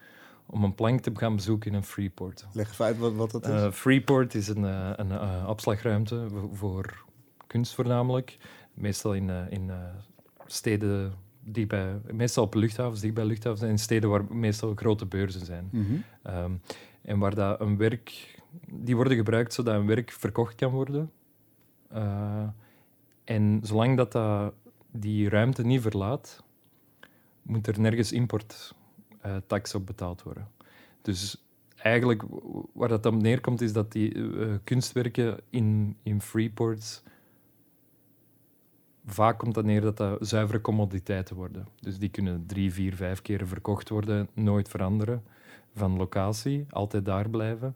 Om 0.47 0.65
een 0.65 0.75
plank 0.75 1.01
te 1.01 1.11
gaan 1.15 1.37
bezoeken 1.37 1.71
in 1.71 1.77
een 1.77 1.85
Freeport. 1.85 2.47
Leg 2.53 2.81
uit 2.81 2.99
wat, 2.99 3.15
wat 3.15 3.31
dat 3.31 3.45
is. 3.45 3.51
Eh, 3.51 3.71
Freeport 3.71 4.35
is 4.35 4.49
een, 4.49 4.65
eh, 4.65 4.91
een 4.97 5.11
eh, 5.11 5.45
opslagruimte 5.49 6.27
voor, 6.53 7.05
kunst 7.47 7.75
voornamelijk. 7.75 8.37
Meestal 8.75 9.15
in, 9.15 9.31
in 9.51 9.71
steden 10.47 11.13
die 11.45 11.67
bij, 11.67 12.01
meestal 12.13 12.45
op 12.45 12.55
luchthavens, 12.55 13.01
dicht 13.01 13.15
bij 13.15 13.25
luchthavens 13.25 13.63
en 13.63 13.69
in 13.69 13.79
steden 13.79 14.11
waar 14.11 14.25
meestal 14.35 14.73
grote 14.75 15.07
beurzen 15.07 15.45
zijn. 15.47 15.69
Mhm. 15.73 15.95
Ehm, 16.23 16.53
en 17.03 17.19
waar 17.19 17.35
dat 17.35 17.61
een 17.61 17.77
werk, 17.77 18.34
die 18.71 18.97
worden 18.97 19.17
gebruikt 19.17 19.53
zodat 19.53 19.75
een 19.75 19.87
werk 19.87 20.11
verkocht 20.11 20.55
kan 20.55 20.71
worden. 20.71 21.11
Eh, 21.89 22.49
en 23.25 23.61
zolang 23.63 23.97
dat, 23.97 24.13
dat 24.13 24.55
die 24.91 25.29
ruimte 25.29 25.65
niet 25.65 25.81
verlaat, 25.81 26.45
moet 27.43 27.67
er 27.67 27.81
nergens 27.81 28.13
importtax 28.13 29.75
op 29.75 29.87
betaald 29.87 30.23
worden. 30.23 30.49
Dus 31.03 31.45
eigenlijk 31.77 32.23
waar 32.73 32.89
dat 32.89 33.03
dan 33.03 33.23
neerkomt, 33.23 33.61
is 33.61 33.73
dat 33.73 33.93
die 33.93 34.15
eh, 34.15 34.55
kunstwerken 34.65 35.41
in, 35.51 35.97
in 36.03 36.21
Freeport 36.21 37.03
vaak 39.07 39.39
komt 39.39 39.55
dat 39.55 39.65
neer 39.65 39.81
dat 39.81 39.97
dat 39.97 40.27
zuivere 40.27 40.61
commoditeiten 40.61 41.37
worden. 41.37 41.69
Dus 41.81 41.99
die 41.99 42.09
kunnen 42.09 42.47
drie, 42.47 42.73
vier, 42.73 42.95
vijf 42.95 43.23
keren 43.23 43.49
verkocht 43.49 43.89
worden, 43.89 44.29
nooit 44.33 44.69
veranderen 44.69 45.23
van 45.75 45.97
locatie, 45.97 46.67
altijd 46.71 47.05
daar 47.05 47.31
blijven 47.31 47.75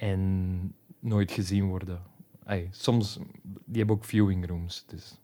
en 0.00 0.74
nooit 0.98 1.32
gezien 1.32 1.66
worden. 1.66 2.02
Ai, 2.44 2.68
soms, 2.70 3.18
die 3.42 3.78
hebben 3.78 3.96
ook 3.96 4.04
viewing 4.04 4.46
rooms, 4.48 4.84
dus 4.86 5.20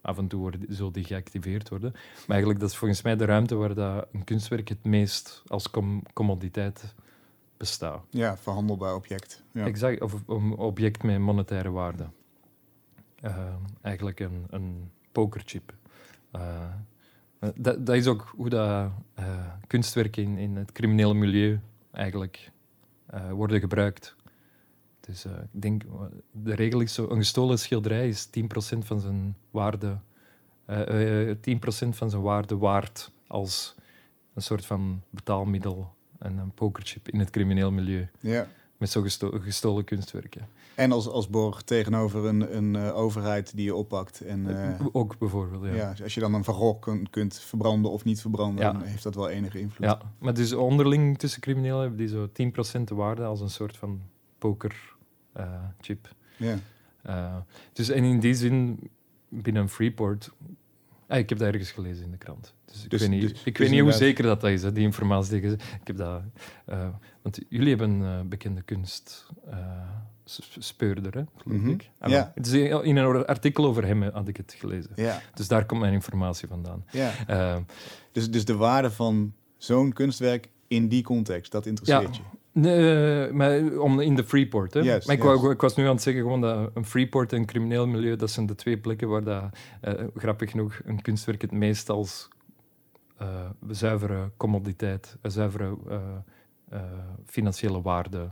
af 0.00 0.18
en 0.18 0.28
toe 0.28 0.40
worden, 0.40 0.64
zullen 0.68 0.92
die 0.92 1.04
geactiveerd 1.04 1.68
worden. 1.68 1.90
Maar 1.92 2.28
eigenlijk 2.28 2.60
dat 2.60 2.70
is 2.70 2.76
volgens 2.76 3.02
mij 3.02 3.16
de 3.16 3.24
ruimte 3.24 3.54
waar 3.54 3.74
dat 3.74 4.08
een 4.12 4.24
kunstwerk 4.24 4.68
het 4.68 4.84
meest 4.84 5.42
als 5.46 5.70
com- 5.70 6.02
commoditeit 6.12 6.94
bestaat. 7.56 8.04
Ja, 8.10 8.36
verhandelbaar 8.36 8.94
object. 8.94 9.42
Ja. 9.52 9.64
Exact, 9.64 10.00
of 10.00 10.22
een 10.26 10.56
object 10.56 11.02
met 11.02 11.18
monetaire 11.18 11.70
waarde. 11.70 12.06
Eh, 13.20 13.54
eigenlijk 13.82 14.20
een, 14.20 14.46
een 14.50 14.90
pokerchip. 15.12 15.74
Eh, 16.30 16.62
eh, 17.38 17.48
dat, 17.54 17.86
dat 17.86 17.96
is 17.96 18.06
ook 18.06 18.32
hoe 18.36 18.48
dat, 18.48 18.90
kunstwerken 19.66 20.22
in, 20.22 20.36
in 20.36 20.56
het 20.56 20.72
criminele 20.72 21.14
milieu 21.14 21.60
eigenlijk 21.90 22.50
worden 23.30 23.60
gebruikt. 23.60 24.16
Dus 25.08 25.24
ik 25.24 25.62
denk, 25.62 25.82
eh, 25.82 25.90
de 26.30 26.54
regel 26.54 26.80
is 26.80 26.94
zo, 26.94 27.06
een 27.10 27.16
gestolen 27.16 27.58
schilderij 27.58 28.08
is 28.08 28.26
10% 28.26 28.84
van 28.84 29.00
zijn 29.00 29.36
waarde, 29.50 29.98
eh, 30.64 31.30
eh, 31.30 31.36
10% 31.40 31.96
van 31.96 32.10
zijn 32.10 32.22
waarde 32.22 32.56
waard 32.56 33.10
als 33.26 33.74
een 34.34 34.42
soort 34.42 34.66
van 34.66 35.02
betaalmiddel 35.10 35.94
en 36.18 36.38
een 36.38 36.50
pokerchip 36.52 37.08
in 37.08 37.18
het 37.18 37.30
crimineel 37.30 37.70
milieu 37.70 38.08
ja. 38.20 38.46
met 38.76 38.90
zo 38.90 39.02
gesto- 39.02 39.38
gestolen 39.40 39.84
kunstwerken. 39.84 40.48
En 40.74 40.92
als, 40.92 41.08
als 41.08 41.28
borg 41.28 41.62
tegenover 41.62 42.24
een, 42.24 42.56
een 42.56 42.76
overheid 42.92 43.54
die 43.56 43.64
je 43.64 43.74
oppakt. 43.74 44.20
En 44.20 44.46
Ook 44.92 45.18
bijvoorbeeld, 45.18 45.64
ja. 45.64 45.74
ja. 45.74 45.94
als 46.02 46.14
je 46.14 46.20
dan 46.20 46.34
een 46.34 46.44
Van 46.44 46.54
Gogh 46.54 46.80
kun- 46.80 47.10
kunt 47.10 47.38
verbranden 47.38 47.90
of 47.90 48.04
niet 48.04 48.20
verbranden, 48.20 48.64
Ja. 48.64 48.72
dan 48.72 48.82
heeft 48.82 49.02
dat 49.02 49.14
wel 49.14 49.28
enige 49.28 49.60
invloed. 49.60 49.86
Ja, 49.86 50.00
maar 50.18 50.34
dus 50.34 50.52
onderling 50.52 51.18
tussen 51.18 51.40
criminelen 51.40 51.80
hebben 51.80 51.98
die 51.98 52.08
zo 52.08 52.28
10% 52.28 52.88
de 52.88 52.94
waarde 52.94 53.24
als 53.24 53.40
een 53.40 53.50
soort 53.50 53.76
van 53.76 54.00
pokerchip. 55.44 56.08
Ja. 56.36 56.56
Eh, 57.02 57.36
dus 57.72 57.88
en 57.88 58.04
in 58.04 58.20
die 58.20 58.34
zin, 58.34 58.90
binnen 59.28 59.62
een 59.62 59.68
Freeport... 59.68 60.30
Ah, 61.06 61.18
ik 61.18 61.28
heb 61.28 61.38
dat 61.38 61.48
ergens 61.48 61.70
gelezen 61.70 62.04
in 62.04 62.10
de 62.10 62.16
krant. 62.16 62.54
Dus 62.64 62.84
ik 62.84 62.90
Dus- 62.90 63.00
weet 63.00 63.10
niet, 63.10 63.20
dus- 63.20 63.30
ik 63.30 63.36
dus 63.36 63.44
weet 63.44 63.54
niet 63.58 63.68
hoe 63.68 63.68
inderdaad- 63.78 63.98
zeker 63.98 64.06
zeker 64.16 64.24
dat, 64.24 64.40
dat 64.40 64.50
is, 64.50 64.62
hè, 64.62 64.72
die 64.72 64.82
informatie. 64.84 65.40
Ik 65.40 65.58
heb 65.84 65.96
dat... 65.96 66.22
eh, 66.66 66.88
want 67.22 67.38
jullie 67.48 67.68
hebben 67.68 67.90
een 67.90 68.20
eh, 68.20 68.26
bekende 68.28 68.62
kunstspeurder, 70.24 71.14
hè, 71.14 71.22
geloof 71.36 71.58
Mhm. 71.60 71.68
ik. 71.68 71.90
Ah, 71.98 72.10
Ja. 72.10 72.16
wel. 72.16 72.30
Het 72.34 72.46
is 72.46 72.52
in 72.82 72.96
een 72.96 73.26
artikel 73.26 73.64
over 73.66 73.86
hem 73.86 74.02
eh, 74.02 74.12
had 74.14 74.28
ik 74.28 74.36
het 74.36 74.54
gelezen. 74.58 74.90
Ja. 74.94 75.20
Dus 75.34 75.48
daar 75.48 75.66
komt 75.66 75.80
mijn 75.80 75.92
informatie 75.92 76.48
vandaan. 76.48 76.84
ja. 76.90 77.12
Eh, 77.26 77.56
Dus, 78.12 78.30
dus 78.30 78.44
de 78.44 78.56
waarde 78.56 78.90
van 78.90 79.32
zo'n 79.56 79.92
kunstwerk 79.92 80.48
in 80.68 80.88
die 80.88 81.02
context, 81.02 81.52
dat 81.52 81.66
interesseert 81.66 82.16
je. 82.16 82.22
Nee, 82.52 83.32
maar 83.32 83.78
om 83.78 84.00
in 84.00 84.14
de 84.14 84.24
Freeport. 84.24 84.74
Hè? 84.74 84.82
Maar 84.82 85.10
ik, 85.16 85.42
ik 85.52 85.60
was 85.60 85.76
nu 85.76 85.84
aan 85.84 85.92
het 85.94 86.02
zeggen 86.02 86.22
gewoon 86.22 86.40
dat 86.40 86.70
een 86.74 86.84
Freeport 86.84 87.32
en 87.32 87.38
een 87.38 87.46
crimineel 87.46 87.86
milieu, 87.86 88.16
dat 88.16 88.30
zijn 88.30 88.46
de 88.46 88.54
twee 88.54 88.78
plekken 88.78 89.08
waar 89.08 89.24
dat, 89.24 89.44
eh, 89.80 89.94
grappig 90.16 90.50
genoeg 90.50 90.80
een 90.84 91.02
kunstwerk 91.02 91.42
het 91.42 91.52
meest 91.52 91.88
als 91.90 92.28
eh, 93.16 93.50
zuivere 93.70 94.30
commoditeit, 94.36 95.16
een 95.22 95.30
zuivere 95.30 95.76
eh, 95.88 95.98
eh, 96.68 96.82
financiële 97.26 97.82
waarde 97.82 98.30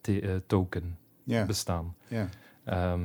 te- 0.00 0.20
eh, 0.20 0.30
token 0.46 0.98
Ja. 1.24 1.46
bestaan. 1.46 1.94
ja. 2.08 2.28
Ehm, 2.64 3.00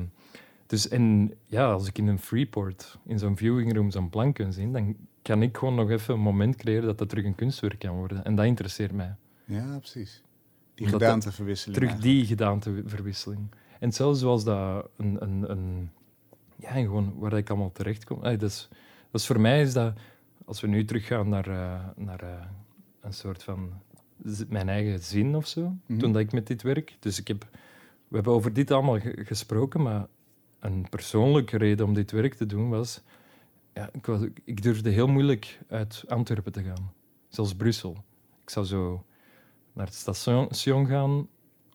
dus 0.66 0.88
en 0.88 1.34
ja, 1.46 1.72
als 1.72 1.88
ik 1.88 1.98
in 1.98 2.06
een 2.06 2.18
Freeport, 2.18 2.98
in 3.06 3.18
zo'n 3.18 3.36
viewing 3.36 3.74
room, 3.74 3.90
zo'n 3.90 4.10
plank 4.10 4.34
kan 4.34 4.52
zien, 4.52 4.72
dan 4.72 4.96
kan 5.22 5.42
ik 5.42 5.56
gewoon 5.56 5.74
nog 5.74 5.90
even 5.90 6.14
een 6.14 6.20
moment 6.20 6.56
creëren 6.56 6.86
dat 6.86 6.98
dat 6.98 7.08
terug 7.08 7.24
een 7.24 7.34
kunstwerk 7.34 7.78
kan 7.78 7.96
worden. 7.96 8.24
En 8.24 8.34
dat 8.34 8.46
interesseert 8.46 8.92
mij. 8.92 9.14
ja, 9.44 9.78
precies. 9.78 10.22
Die 10.86 10.98
gedaanteverwisseling. 10.98 11.76
terug 11.78 11.90
eigenlijk. 11.92 12.18
die 12.18 12.26
gedaanteverwisseling. 12.26 13.48
En 13.80 13.92
zelfs 13.92 14.20
zoals 14.20 14.44
dat 14.44 14.88
een, 14.96 15.22
een, 15.22 15.50
een 15.50 15.90
ja, 16.56 16.72
gewoon 16.72 17.14
waar 17.18 17.32
ik 17.32 17.50
allemaal 17.50 17.72
terecht 17.72 18.04
kom. 18.04 18.20
Dat, 18.22 18.42
is, 18.42 18.68
dat 19.10 19.20
is 19.20 19.26
voor 19.26 19.40
mij 19.40 19.60
is 19.62 19.72
dat, 19.72 19.98
als 20.44 20.60
we 20.60 20.66
nu 20.66 20.84
teruggaan 20.84 21.28
naar, 21.28 21.46
eh, 21.48 21.88
naar 21.96 22.20
eh, 22.22 22.46
een 23.00 23.12
soort 23.12 23.42
van 23.42 23.72
mijn 24.48 24.68
eigen 24.68 25.00
zin 25.00 25.34
of 25.36 25.46
zo, 25.46 25.76
Mhm. 25.86 25.98
toen 25.98 26.12
dat 26.12 26.22
ik 26.22 26.32
met 26.32 26.46
dit 26.46 26.62
werk. 26.62 26.96
Dus 27.00 27.20
ik 27.20 27.28
heb, 27.28 27.48
we 28.08 28.14
hebben 28.14 28.32
over 28.32 28.52
dit 28.52 28.70
allemaal 28.70 29.00
ge- 29.00 29.24
gesproken, 29.24 29.82
maar 29.82 30.06
een 30.60 30.86
persoonlijke 30.90 31.56
reden 31.56 31.86
om 31.86 31.94
dit 31.94 32.10
werk 32.10 32.34
te 32.34 32.46
doen 32.46 32.68
was, 32.68 33.02
ja, 33.74 33.88
ik, 33.92 34.06
was, 34.06 34.20
ik 34.44 34.62
durfde 34.62 34.90
heel 34.90 35.08
moeilijk 35.08 35.60
uit 35.68 36.04
Antwerpen 36.08 36.52
te 36.52 36.62
gaan, 36.62 36.92
zelfs 37.28 37.54
Brussel. 37.54 38.04
Ik 38.42 38.50
zou 38.50 38.66
zo 38.66 39.04
naar 39.80 39.88
het 39.88 40.50
station 40.56 40.86
gaan 40.86 41.28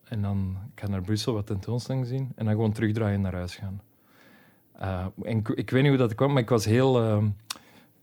en 0.04 0.22
dan 0.22 0.58
ik 0.74 0.80
ga 0.80 0.88
naar 0.88 1.02
Brussel 1.02 1.34
wat 1.34 1.46
tentoonstelling 1.46 2.06
zien 2.06 2.32
en 2.36 2.46
dan 2.46 2.54
gewoon 2.54 2.72
terugdraaien 2.72 3.22
naar 3.22 3.34
huis 3.34 3.56
gaan. 3.56 3.82
Uh, 4.82 5.06
en 5.24 5.38
ik, 5.38 5.50
ik 5.50 5.70
weet 5.70 5.82
niet 5.82 5.92
hoe 5.92 6.00
dat 6.00 6.16
kwam, 6.16 6.34
maar 6.34 6.42
ik 6.42 6.50
was 6.50 6.66
heel, 6.66 7.02
ehm, 7.02 7.28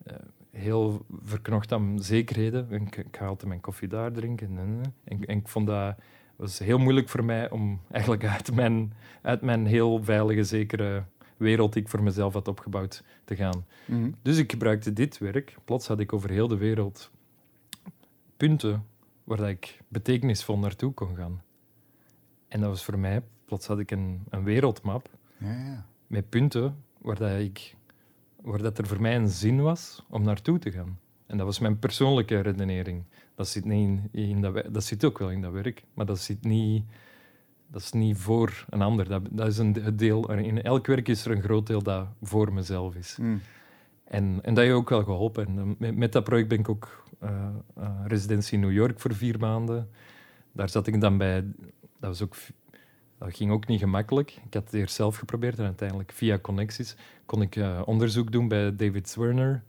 eh, 0.03 0.17
heel 0.51 1.07
verknocht 1.25 1.73
aan 1.73 1.99
zekerheden. 2.01 2.71
En 2.71 2.83
Ik, 2.87 2.97
ik 2.97 3.17
ga 3.17 3.27
altijd 3.27 3.49
mijn 3.49 3.61
koffie 3.61 3.89
daar 3.89 4.13
drinken. 4.13 4.59
En, 4.59 4.95
en, 5.05 5.25
en 5.25 5.37
ik 5.37 5.49
vond 5.49 5.67
dat 5.67 5.95
was 6.37 6.59
heel 6.59 6.79
moeilijk 6.79 7.09
voor 7.09 7.25
mij 7.25 7.51
om 7.51 7.81
eigenlijk 7.91 8.25
uit 8.25 8.55
mijn, 8.55 8.93
uit 9.23 9.41
mijn 9.41 9.67
heel 9.67 10.05
veilige, 10.05 10.45
zekere 10.45 11.05
wereld 11.37 11.73
die 11.73 11.83
ik 11.83 11.89
voor 11.89 12.03
mezelf 12.03 12.33
had 12.33 12.49
opgebouwd 12.49 13.05
te 13.25 13.37
gaan. 13.37 13.67
Mhm. 13.85 14.11
Dus 14.23 14.39
ik 14.39 14.51
gebruikte 14.51 14.93
dit 14.93 15.19
werk. 15.19 15.57
Plots 15.65 15.87
had 15.87 16.01
ik 16.01 16.13
over 16.13 16.31
heel 16.31 16.49
de 16.49 16.57
wereld 16.57 17.11
punten 18.37 18.91
waar 19.25 19.37
dat 19.37 19.49
ik 19.49 19.81
betekenisvol 19.89 20.59
naartoe 20.59 20.93
kon 20.93 21.17
gaan. 21.17 21.43
En 22.49 22.61
dat 22.61 22.69
was 22.69 22.85
voor 22.85 22.99
mij, 22.99 23.23
plots 23.45 23.67
had 23.67 23.79
ik 23.79 23.91
een, 23.91 24.25
een 24.31 24.45
wereldmap 24.45 25.09
Ja, 25.39 25.53
ja. 25.53 25.87
met 26.07 26.29
punten 26.29 26.77
waar, 26.99 27.19
dat 27.19 27.39
ik, 27.39 27.77
waar 28.41 28.63
dat 28.63 28.79
er 28.79 28.87
voor 28.87 29.01
mij 29.01 29.17
een 29.17 29.29
zin 29.29 29.63
was 29.63 30.05
om 30.09 30.23
naartoe 30.23 30.59
te 30.59 30.71
gaan. 30.71 30.99
En 31.27 31.37
dat 31.37 31.47
was 31.47 31.59
mijn 31.59 31.79
persoonlijke 31.79 32.41
redenering. 32.41 33.05
Dat 33.35 33.49
zit, 33.49 33.65
niet 33.65 34.01
in, 34.13 34.29
in 34.29 34.41
dat, 34.41 34.75
dat 34.75 34.85
zit 34.85 35.05
ook 35.05 35.19
wel 35.19 35.31
in 35.31 35.41
dat 35.41 35.53
werk, 35.53 35.85
maar 35.95 36.07
dat, 36.07 36.19
zit 36.19 36.45
niet, 36.45 36.85
dat 37.67 37.81
is 37.81 37.93
niet 37.93 38.17
voor 38.17 38.65
een 38.69 38.83
ander. 38.83 39.09
Dat, 39.09 39.23
dat 39.31 39.47
is 39.47 39.59
een 39.59 39.97
deel. 39.97 40.33
In 40.33 40.63
elk 40.63 40.87
werk 40.87 41.09
is 41.09 41.25
er 41.25 41.31
een 41.31 41.43
groot 41.43 41.67
deel 41.67 41.83
dat 41.83 42.07
voor 42.23 42.53
mezelf 42.53 42.95
is. 42.95 43.17
Mm. 43.21 43.41
En, 44.05 44.39
en 44.43 44.55
dat 44.55 44.65
heeft 44.65 44.77
ook 44.77 44.89
wel 44.89 45.03
geholpen. 45.03 45.47
En, 45.47 45.59
eh, 45.59 45.65
met, 45.79 45.97
met 45.97 46.13
dat 46.13 46.25
project 46.25 46.49
ben 46.49 46.59
ik 46.59 46.69
ook 46.69 47.02
residentie 48.05 48.55
in 48.55 48.61
New 48.61 48.73
York 48.73 49.01
voor 49.01 49.15
vier 49.15 49.39
maanden. 49.39 49.89
Daar 50.53 50.69
zat 50.69 50.87
ik 50.87 51.01
dan 51.01 51.19
bij. 51.19 51.45
Dat, 52.01 52.19
was 52.19 52.23
ook, 52.23 52.37
ging 53.19 53.51
ook 53.51 53.67
niet 53.67 53.81
gemakkelijk. 53.81 54.31
Ik 54.31 54.55
had 54.55 54.65
het 54.65 54.75
eerst 54.75 54.95
zelf 54.95 55.17
geprobeerd 55.17 55.59
en 55.59 55.65
uiteindelijk 55.65 56.13
via 56.13 56.39
connecties 56.39 56.97
kon 57.33 57.43
ik 57.43 57.57
eh, 57.57 57.83
onderzoek 57.85 58.33
doen 58.33 58.49
bij 58.49 58.77
David 58.77 59.09
Zwerner, 59.09 59.63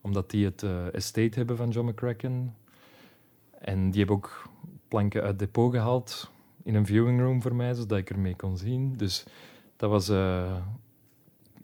omdat 0.00 0.30
die 0.30 0.44
het 0.44 0.62
eh, 0.62 0.94
estate 0.94 1.38
hebben 1.38 1.56
van 1.56 1.70
John 1.70 1.88
McCracken. 1.88 2.54
En 3.58 3.90
die 3.90 3.98
hebben 3.98 4.16
ook 4.16 4.48
planken 4.88 5.22
uit 5.22 5.38
depot 5.38 5.72
gehaald 5.72 6.30
in 6.62 6.74
een 6.74 6.86
viewing 6.86 7.20
room 7.20 7.42
voor 7.42 7.54
mij, 7.54 7.74
zodat 7.74 7.98
ik 7.98 8.10
ermee 8.10 8.36
kon 8.36 8.56
zien. 8.56 8.96
Dus 8.96 9.24
dat 9.76 9.90
was, 9.90 10.08
eh, 10.08 10.56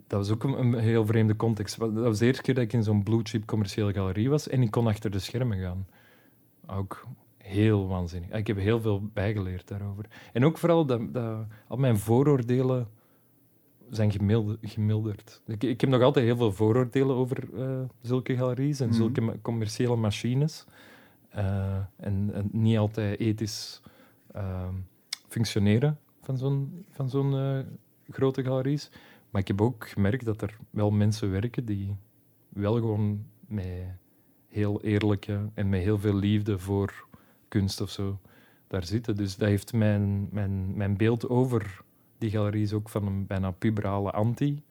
dat 0.07 0.19
was 0.27 0.31
ook 0.31 0.45
een, 0.45 0.59
een 0.59 0.75
heel 0.79 1.07
vreemde 1.07 1.37
context. 1.37 1.79
Dat 1.79 1.93
was 1.93 2.19
de 2.19 2.27
eerste 2.27 2.43
keer 2.43 2.55
dat 2.55 2.65
ik 2.65 2.73
in 2.73 2.83
zo'n 2.83 3.03
blue 3.03 3.21
chip 3.23 3.47
commerciële 3.47 3.93
galerie 3.93 4.31
was 4.31 4.49
en 4.49 4.63
ik 4.63 4.71
kon 4.71 4.87
achter 4.87 5.11
de 5.11 5.19
schermen 5.19 5.59
gaan. 5.59 5.87
Ook 6.67 7.07
heel 7.37 7.87
waanzinnig. 7.89 8.31
Ik 8.31 8.47
heb 8.47 8.57
heel 8.57 8.81
veel 8.81 9.03
bijgeleerd 9.13 9.69
daarover. 9.69 10.05
En 10.33 10.45
ook 10.45 10.59
vooral 10.59 10.87
dat, 10.87 11.13
dat 11.15 11.47
al 11.69 11.77
mijn 11.77 11.99
vooroordelen 11.99 12.89
zijn 13.91 14.11
gemilde- 14.13 14.59
gemilderd. 14.63 15.43
Ik, 15.47 15.63
ik 15.65 15.81
heb 15.81 15.91
nog 15.91 16.03
altijd 16.03 16.25
heel 16.27 16.37
veel 16.37 16.53
vooroordelen 16.53 17.17
over 17.17 17.49
eh, 17.61 17.79
zulke 18.01 18.37
galeries 18.37 18.81
en 18.81 18.87
Mhm. 18.89 18.97
zulke 18.97 19.21
ma- 19.21 19.35
commerciële 19.43 19.97
machines. 19.97 20.65
Eh, 21.29 21.77
en, 21.97 22.31
en 22.35 22.49
niet 22.53 22.79
altijd 22.79 23.19
ethisch 23.21 23.81
ehm, 24.33 24.75
functioneren 25.29 25.99
van 26.23 26.39
zo'n 26.39 26.85
van 26.91 27.09
zo'n 27.09 27.35
eh, 27.39 27.59
grote 28.15 28.45
galeries. 28.45 28.91
Maar 29.37 29.45
ik 29.45 29.57
heb 29.57 29.67
ook 29.67 29.89
gemerkt 29.89 30.25
dat 30.25 30.43
er 30.43 30.57
wel 30.71 30.91
mensen 30.91 31.31
werken 31.31 31.65
die 31.65 31.97
wel 32.49 32.75
gewoon 32.75 33.27
met 33.47 33.85
heel 34.49 34.83
eerlijke 34.83 35.51
en 35.55 35.69
met 35.69 35.83
heel 35.83 35.99
veel 35.99 36.15
liefde 36.15 36.59
voor 36.59 37.07
kunst 37.49 37.81
of 37.81 37.91
zo 37.91 38.19
daar 38.67 38.85
zitten. 38.85 39.17
Dus 39.17 39.37
dat 39.37 39.49
heeft 39.49 39.73
mijn, 39.73 40.29
mijn, 40.33 40.77
mijn 40.77 40.97
beeld 40.97 41.29
over 41.29 41.81
die 42.19 42.31
galeries 42.31 42.73
ook 42.73 42.89
van 42.89 43.07
een 43.07 43.27
bijna 43.27 43.51
puberale 43.51 44.11
anti 44.11 44.63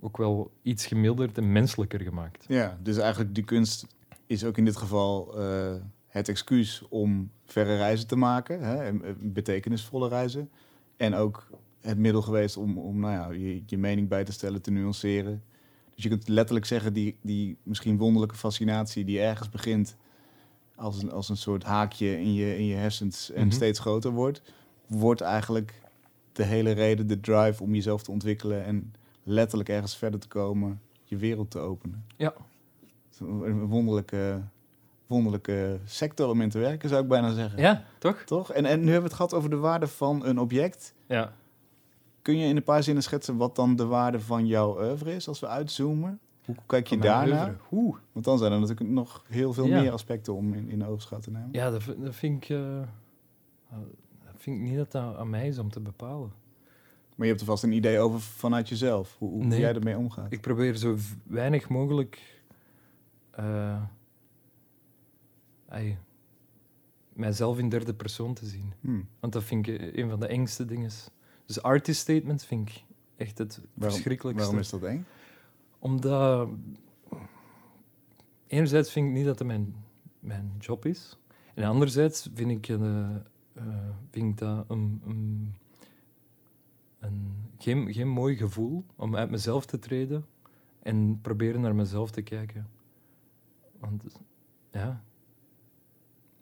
ook 0.00 0.16
wel 0.16 0.50
iets 0.62 0.86
gemilderd 0.86 1.38
en 1.38 1.52
menselijker 1.52 2.00
gemaakt. 2.00 2.44
Ja, 2.48 2.78
dus 2.82 2.96
eigenlijk 2.98 3.34
die 3.34 3.44
kunst 3.44 3.86
is 4.26 4.44
ook 4.44 4.56
in 4.56 4.64
dit 4.64 4.76
geval 4.76 5.38
eh, 5.38 5.74
het 6.06 6.28
excuus 6.28 6.82
om 6.88 7.30
verre 7.44 7.76
reizen 7.76 8.06
te 8.06 8.16
maken, 8.16 8.60
hè, 8.62 8.84
en, 8.84 9.32
betekenisvolle 9.32 10.08
reizen. 10.08 10.50
En 10.96 11.14
ook 11.14 11.50
het 11.80 11.98
middel 11.98 12.22
geweest 12.22 12.56
om, 12.56 12.78
om 12.78 13.00
nou 13.00 13.12
ja, 13.12 13.46
je, 13.46 13.62
je 13.66 13.78
mening 13.78 14.08
bij 14.08 14.24
te 14.24 14.32
stellen, 14.32 14.62
te 14.62 14.70
nuanceren. 14.70 15.42
Dus 15.94 16.02
je 16.02 16.08
kunt 16.08 16.28
letterlijk 16.28 16.66
zeggen, 16.66 16.92
die, 16.92 17.16
die 17.22 17.56
misschien 17.62 17.96
wonderlijke 17.98 18.36
fascinatie 18.36 19.04
die 19.04 19.20
ergens 19.20 19.48
begint 19.48 19.96
als 20.74 21.02
een, 21.02 21.10
als 21.12 21.28
een 21.28 21.36
soort 21.36 21.62
haakje 21.62 22.20
in 22.20 22.34
je, 22.34 22.56
in 22.58 22.64
je 22.64 22.74
hersens 22.74 23.30
en 23.30 23.46
Mhm. 23.46 23.54
steeds 23.54 23.78
groter 23.78 24.10
wordt, 24.10 24.42
wordt 24.86 25.20
eigenlijk 25.20 25.74
de 26.32 26.42
hele 26.44 26.70
reden, 26.70 27.06
de 27.06 27.20
drive 27.20 27.62
om 27.62 27.74
jezelf 27.74 28.02
te 28.02 28.10
ontwikkelen 28.10 28.64
en 28.64 28.94
letterlijk 29.22 29.68
ergens 29.68 29.96
verder 29.96 30.20
te 30.20 30.28
komen, 30.28 30.80
je 31.04 31.16
wereld 31.16 31.50
te 31.50 31.58
openen. 31.58 32.04
Ja. 32.16 32.34
Een 33.18 33.42
een 33.42 33.66
wonderlijke, 33.66 34.40
wonderlijke 35.06 35.78
sector 35.84 36.28
om 36.28 36.40
in 36.40 36.48
te 36.50 36.58
werken, 36.58 36.88
zou 36.88 37.02
ik 37.02 37.08
bijna 37.08 37.32
zeggen. 37.32 37.60
Ja, 37.60 37.84
toch? 37.98 38.22
Toch? 38.24 38.52
En, 38.52 38.64
en 38.64 38.78
nu 38.78 38.84
hebben 38.84 39.02
we 39.02 39.06
het 39.08 39.16
gehad 39.16 39.34
over 39.34 39.50
de 39.50 39.56
waarde 39.56 39.86
van 39.86 40.24
een 40.26 40.38
object. 40.38 40.94
Ja. 41.06 41.32
Kun 42.22 42.36
je 42.38 42.46
in 42.46 42.56
een 42.56 42.62
paar 42.62 42.82
zinnen 42.82 43.02
schetsen 43.02 43.36
wat 43.36 43.56
dan 43.56 43.76
de 43.76 43.86
waarde 43.86 44.20
van 44.20 44.46
jouw 44.46 44.78
oeuvre 44.78 45.14
is 45.14 45.28
als 45.28 45.40
we 45.40 45.46
uitzoomen? 45.46 46.20
Hoe 46.44 46.54
kijk 46.66 46.86
je 46.86 46.98
daarnaar? 46.98 47.56
Oeh. 47.72 47.96
Want 48.12 48.24
dan 48.24 48.38
zijn 48.38 48.52
er 48.52 48.60
natuurlijk 48.60 48.90
nog 48.90 49.24
heel 49.28 49.52
veel 49.52 49.66
Ja. 49.66 49.80
meer 49.80 49.92
aspecten 49.92 50.34
om 50.34 50.54
in, 50.54 50.68
in 50.70 50.78
de 50.78 50.86
oogschouw 50.86 51.18
te 51.18 51.30
nemen. 51.30 51.48
Ja, 51.52 51.70
dat, 51.70 51.82
dat 51.98 52.14
vind 52.14 52.44
ik... 52.44 52.50
eh, 52.50 52.80
dat 54.24 54.34
vind 54.36 54.56
ik 54.56 54.62
niet 54.62 54.76
dat 54.76 54.92
dat 54.92 55.16
aan 55.16 55.30
mij 55.30 55.48
is 55.48 55.58
om 55.58 55.70
te 55.70 55.80
bepalen. 55.80 56.32
Maar 57.16 57.26
je 57.26 57.34
hebt 57.34 57.40
er 57.40 57.46
vast 57.46 57.62
een 57.62 57.72
idee 57.72 57.98
over 57.98 58.20
vanuit 58.20 58.68
jezelf, 58.68 59.16
hoe, 59.18 59.30
hoe 59.30 59.44
Nee. 59.44 59.60
jij 59.60 59.74
ermee 59.74 59.96
omgaat. 59.96 60.32
Ik 60.32 60.40
probeer 60.40 60.76
zo 60.76 60.96
weinig 61.24 61.68
mogelijk 61.68 62.42
eh, 63.30 63.76
mijzelf 67.12 67.58
in 67.58 67.68
derde 67.68 67.94
persoon 67.94 68.34
te 68.34 68.46
zien. 68.46 68.72
Hmm. 68.80 69.08
Want 69.20 69.32
dat 69.32 69.44
vind 69.44 69.66
ik 69.68 69.96
een 69.96 70.10
van 70.10 70.20
de 70.20 70.26
engste 70.26 70.64
dingen. 70.64 70.90
Dus 71.50 71.62
artist 71.62 72.00
statements 72.00 72.46
vind 72.46 72.68
ik 72.68 72.84
echt 73.16 73.38
het 73.38 73.60
Waarom- 73.74 73.94
verschrikkelijkste. 73.96 74.44
Waarom 74.44 74.60
is 74.62 74.70
dat 74.70 74.82
eng? 74.82 75.06
Omdat... 75.78 76.48
Enerzijds 78.46 78.92
vind 78.92 79.06
ik 79.06 79.12
niet 79.12 79.24
dat 79.24 79.38
het 79.38 79.48
mijn, 79.48 79.74
mijn 80.20 80.52
job 80.58 80.86
is. 80.86 81.18
En 81.54 81.64
anderzijds 81.64 82.28
vind 82.34 82.50
ik, 82.50 82.68
eh, 82.68 83.14
eh, 83.52 83.88
vind 84.10 84.30
ik 84.30 84.38
dat 84.38 84.64
een, 84.68 85.02
een, 85.06 85.54
een, 86.98 87.34
geen, 87.58 87.92
geen 87.92 88.08
mooi 88.08 88.36
gevoel 88.36 88.84
om 88.96 89.16
uit 89.16 89.30
mezelf 89.30 89.66
te 89.66 89.78
treden 89.78 90.26
en 90.82 91.18
proberen 91.22 91.60
naar 91.60 91.74
mezelf 91.74 92.10
te 92.10 92.22
kijken. 92.22 92.68
Want 93.78 94.04
ja, 94.70 95.04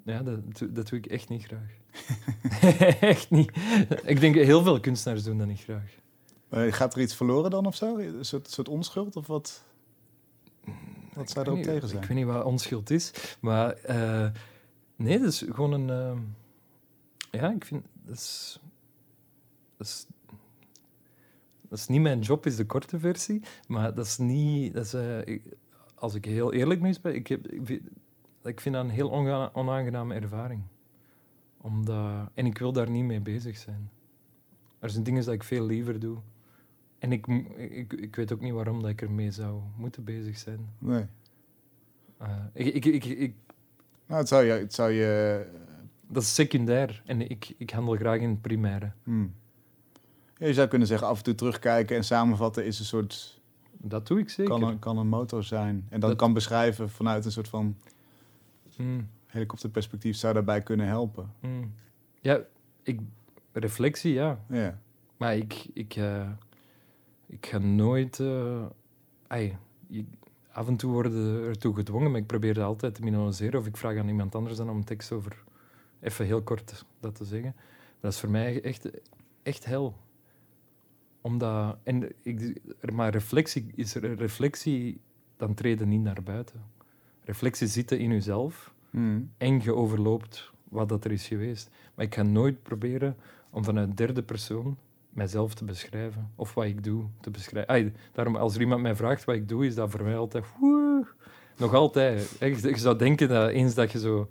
ja 0.05 0.23
dat, 0.23 0.41
dat 0.71 0.89
doe 0.89 0.99
ik 0.99 1.07
echt 1.07 1.29
niet 1.29 1.45
graag. 1.45 1.77
echt 3.01 3.31
niet. 3.31 3.51
Ik 4.05 4.21
denk 4.21 4.35
heel 4.35 4.63
veel 4.63 4.81
kunstenaars 4.81 5.23
doen 5.25 5.39
dat 5.39 5.47
niet 5.47 5.61
graag. 5.61 5.97
Gaat 6.75 6.95
er 6.95 7.01
iets 7.01 7.15
verloren 7.15 7.51
dan 7.51 7.67
of 7.67 7.77
zo? 7.77 7.97
Een 7.99 8.25
soort, 8.25 8.51
soort 8.51 8.69
onschuld 8.69 9.17
of 9.17 9.27
wat? 9.27 9.65
Wat 11.15 11.31
zou 11.31 11.47
erop 11.47 11.57
weet 11.59 11.65
tegen 11.75 11.89
zijn? 11.89 12.03
Ik 12.03 12.09
weet 12.09 12.17
niet 12.17 12.27
wat 12.27 12.45
onschuld 12.45 12.91
is, 12.91 13.37
maar 13.41 13.71
eh, 13.73 14.29
nee, 14.97 15.19
dat 15.19 15.29
is 15.29 15.45
gewoon 15.49 15.73
een. 15.73 15.91
ehm, 15.91 16.19
ja, 17.43 17.51
ik 17.53 17.65
vind 17.65 17.85
dat 18.05 18.15
is, 18.17 18.61
dat 19.77 19.87
is. 19.87 20.07
Dat 21.69 21.79
is 21.79 21.87
niet 21.87 22.01
mijn 22.01 22.21
job, 22.21 22.47
is 22.47 22.57
de 22.57 22.67
korte 22.67 22.99
versie, 22.99 23.43
maar 23.67 23.95
dat 23.95 24.07
is 24.07 24.19
niet. 24.19 24.75
Dat 24.75 24.85
is, 24.85 24.95
eh, 24.95 25.27
ik- 25.27 25.43
als 25.95 26.15
ik 26.15 26.25
heel 26.25 26.53
eerlijk 26.53 26.81
mee 26.81 26.95
ben, 27.03 27.15
ik, 27.15 27.27
heb, 27.27 27.47
ik, 27.49 27.61
vind, 27.65 27.83
ik 28.43 28.61
vind 28.61 28.75
dat 28.75 28.85
een 28.85 28.91
heel 28.91 29.13
onaangename 29.53 30.15
ervaring. 30.15 30.63
Omdat, 31.61 32.29
en 32.35 32.47
ik 32.47 32.59
wil 32.59 32.73
daar 32.73 32.91
niet 32.91 33.05
mee 33.05 33.21
bezig 33.21 33.57
zijn. 33.57 33.91
Er 34.79 34.91
zijn 34.91 35.05
dingen 35.05 35.25
dat 35.25 35.35
ik 35.35 35.43
veel 35.45 35.67
liever 35.67 36.01
doe. 36.01 36.19
En 36.99 37.13
ik, 37.13 37.27
ik, 37.57 37.93
ik 37.93 38.17
weet 38.17 38.33
ook 38.33 38.41
niet 38.41 38.53
waarom 38.53 38.81
dat 38.81 38.91
ik 38.91 39.03
ermee 39.03 39.31
zou 39.31 39.61
moeten 39.77 40.05
bezig 40.05 40.39
zijn. 40.39 40.69
Nee. 40.79 41.05
Uh, 42.23 42.29
ik, 42.53 42.75
ik, 42.75 42.85
ik, 42.85 43.05
ik, 43.05 43.35
Nou, 44.07 44.21
het 44.21 44.29
zou 44.29 44.45
je... 44.45 44.53
Het 44.53 44.75
zou 44.75 44.91
je 44.91 45.47
dat 46.11 46.23
is 46.23 46.35
secundair 46.35 47.03
en 47.07 47.31
ik, 47.31 47.55
ik 47.57 47.71
handel 47.71 47.97
graag 47.97 48.21
in 48.21 48.29
het 48.29 48.41
primaire. 48.41 48.93
hmm. 49.03 49.35
Ja, 50.37 50.47
je 50.47 50.55
zou 50.55 50.69
kunnen 50.69 50.89
zeggen, 50.89 51.07
af 51.09 51.19
en 51.19 51.25
toe 51.25 51.35
terugkijken 51.35 51.97
en 51.97 52.05
samenvatten 52.05 52.67
is 52.67 52.79
een 52.79 52.85
soort... 52.85 53.41
Dat 53.73 54.07
doe 54.07 54.19
ik 54.19 54.31
zeker. 54.31 54.53
Kan 54.59 54.63
een, 54.69 54.79
kan 54.79 54.99
een 54.99 55.09
motor 55.09 55.45
zijn. 55.45 55.87
En 55.89 56.01
dan 56.01 56.11
Dat- 56.11 56.19
kan 56.19 56.33
beschrijven 56.33 56.91
vanuit 56.91 57.25
een 57.25 57.33
soort 57.33 57.49
van 57.49 57.77
Mm. 58.77 59.09
Helikopterperspectief 59.29 60.17
zou 60.17 60.35
daarbij 60.35 60.63
kunnen 60.63 60.87
helpen. 60.87 61.33
Mm. 61.41 61.73
Ja, 62.21 62.41
ik, 62.83 63.01
reflectie, 63.53 64.13
ja. 64.13 64.45
Ja. 64.49 64.79
Maar 65.17 65.37
ik, 65.37 65.67
ik, 65.75 65.97
eh, 65.97 66.31
ik 67.27 67.47
ga 67.47 67.59
nooit... 67.59 68.21
ai, 69.27 69.57
je- 69.87 70.05
af 70.53 70.69
en 70.69 70.77
toe 70.77 70.93
worden 70.93 71.45
ertoe 71.45 71.75
gedwongen, 71.75 72.11
maar 72.11 72.21
ik 72.21 72.27
probeer 72.27 72.55
dat 72.55 72.65
altijd 72.65 72.95
te 72.95 73.03
minimaliseren. 73.03 73.61
Of 73.61 73.67
ik 73.67 73.77
vraag 73.77 73.97
aan 73.97 74.09
iemand 74.09 74.35
anders 74.35 74.57
dan 74.57 74.71
om 74.71 74.77
een 74.77 74.85
tekst 74.85 75.13
over... 75.13 75.45
Even 76.01 76.25
heel 76.27 76.43
kort 76.43 76.85
dat 77.01 77.15
te 77.15 77.25
zeggen. 77.25 77.55
Dat 78.01 78.13
is 78.13 78.21
voor 78.21 78.31
mij 78.31 78.63
echt, 78.63 78.91
echt 79.43 79.65
hel. 79.65 79.97
Omdat... 81.21 81.77
En 81.83 82.13
ik, 82.23 82.61
maar 82.93 83.11
reflectie 83.11 83.73
is 83.75 83.95
er 83.95 84.15
reflectie, 84.15 85.01
dan 85.37 85.55
treden 85.55 85.89
niet 85.89 86.03
naar 86.03 86.23
buiten. 86.23 86.63
Reflectie 87.25 87.67
zitten 87.67 87.99
in 87.99 88.11
jezelf 88.11 88.75
Mm. 88.91 89.31
en 89.37 89.73
overloopt 89.73 90.51
wat 90.69 90.89
dat 90.89 91.05
er 91.05 91.13
is 91.13 91.29
geweest. 91.29 91.71
Maar 91.95 92.05
ik 92.05 92.15
ga 92.15 92.23
nooit 92.23 92.63
proberen 92.63 93.17
om 93.51 93.65
vanuit 93.65 93.97
derde 93.97 94.23
persoon 94.23 94.77
mijzelf 95.11 95.55
te 95.55 95.65
beschrijven. 95.65 96.31
Of 96.35 96.55
wat 96.55 96.65
ik 96.65 96.85
doe 96.85 97.05
te 97.21 97.31
beschrijven. 97.31 97.97
Daarom, 98.13 98.37
als 98.37 98.55
er 98.55 98.61
iemand 98.61 98.83
mij 98.83 98.95
vraagt 98.95 99.25
wat 99.25 99.35
ik 99.35 99.49
doe, 99.49 99.67
is 99.67 99.75
dat 99.75 99.91
voor 99.91 100.03
mij 100.03 100.17
altijd... 100.17 100.45
nog 101.57 101.75
altijd. 101.75 102.37
Je, 102.41 102.77
zou 102.77 102.99
denken 102.99 103.29
dat 103.29 103.51
eens 103.51 103.75
dat 103.75 103.93
je 103.93 103.99
zo 103.99 104.29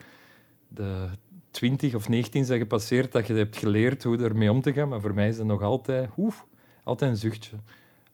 de 0.68 1.08
20 1.52 1.96
of 1.96 2.10
19 2.10 2.46
zijn 2.46 2.60
gepasseerd, 2.60 3.12
dat 3.12 3.28
je 3.28 3.34
hebt 3.34 3.58
geleerd 3.58 4.04
hoe 4.04 4.18
ermee 4.18 4.52
om 4.52 4.62
te 4.62 4.74
gaan. 4.74 4.90
Maar 4.90 5.02
voor 5.02 5.14
mij 5.14 5.28
is 5.28 5.38
dat 5.38 5.46
nog 5.46 5.62
altijd... 5.62 6.10
oef, 6.18 6.46
altijd 6.84 7.12
een 7.12 7.18
zuchtje. 7.18 7.58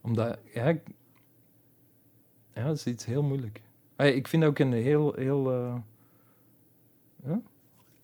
Omdat... 0.00 0.38
Ja, 0.54 0.76
ja, 2.54 2.64
dat 2.64 2.76
is 2.76 2.86
iets 2.86 3.04
heel 3.04 3.22
moeilijk. 3.22 3.60
Ik 3.96 4.28
vind 4.28 4.42
dat 4.42 4.50
ook 4.50 4.58
een 4.58 4.72
heel... 4.72 5.12
heel 5.12 5.52
eh, 5.52 5.74
ja? 7.26 7.40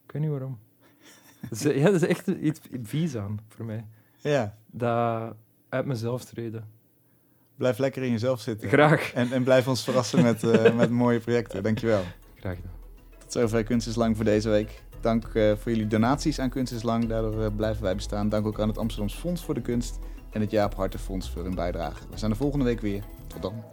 Ik 0.07 0.12
weet 0.12 0.23
niet 0.23 0.31
waarom. 0.31 0.59
Ja, 1.59 1.85
dat 1.85 1.95
is 1.95 2.07
echt 2.07 2.27
iets 2.27 2.61
vies 2.83 3.16
aan 3.16 3.41
voor 3.49 3.64
mij. 3.64 3.87
Ja, 4.16 4.57
Dat 4.66 5.35
uit 5.68 5.87
mezelf 5.87 6.25
treden. 6.25 6.64
blijf 7.57 7.79
lekker 7.79 8.03
in 8.03 8.11
jezelf 8.11 8.41
zitten. 8.41 8.68
Graag. 8.68 9.12
En, 9.12 9.33
en 9.33 9.45
blijf 9.45 9.68
ons 9.68 9.85
verrassen 9.85 10.23
met, 10.23 10.43
eh, 10.45 10.75
met 10.77 10.91
mooie 10.91 11.21
projecten. 11.21 11.62
Dankjewel. 11.62 12.03
Graag 12.35 12.57
gedaan. 12.57 12.73
Tot 13.18 13.33
zover 13.33 13.64
Kunst 13.64 13.87
is 13.89 13.95
Lang 13.95 14.16
voor 14.16 14.25
deze 14.25 14.49
week. 14.49 14.83
Dank 15.01 15.25
eh, 15.25 15.53
voor 15.57 15.73
jullie 15.73 15.87
donaties 15.87 16.39
aan 16.39 16.51
Kunst 16.51 16.73
is 16.73 16.83
Lang. 16.83 17.07
Daardoor 17.09 17.45
eh, 17.45 17.57
blijven 17.57 17.83
wij 17.83 17.95
bestaan. 17.95 18.29
Dank 18.29 18.47
ook 18.47 18.61
aan 18.61 18.68
het 18.68 18.79
Amsterdams 18.79 19.14
Fonds 19.14 19.45
voor 19.45 19.55
de 19.55 19.61
Kunst 19.62 19.99
en 20.31 20.41
het 20.41 20.51
Jaap 20.51 20.75
Harten 20.75 21.01
Fonds 21.01 21.31
voor 21.31 21.43
hun 21.43 21.55
bijdrage. 21.55 22.03
We 22.11 22.18
zijn 22.18 22.31
er 22.31 22.37
volgende 22.37 22.64
week 22.64 22.81
weer. 22.81 23.03
Tot 23.27 23.43
dan. 23.43 23.64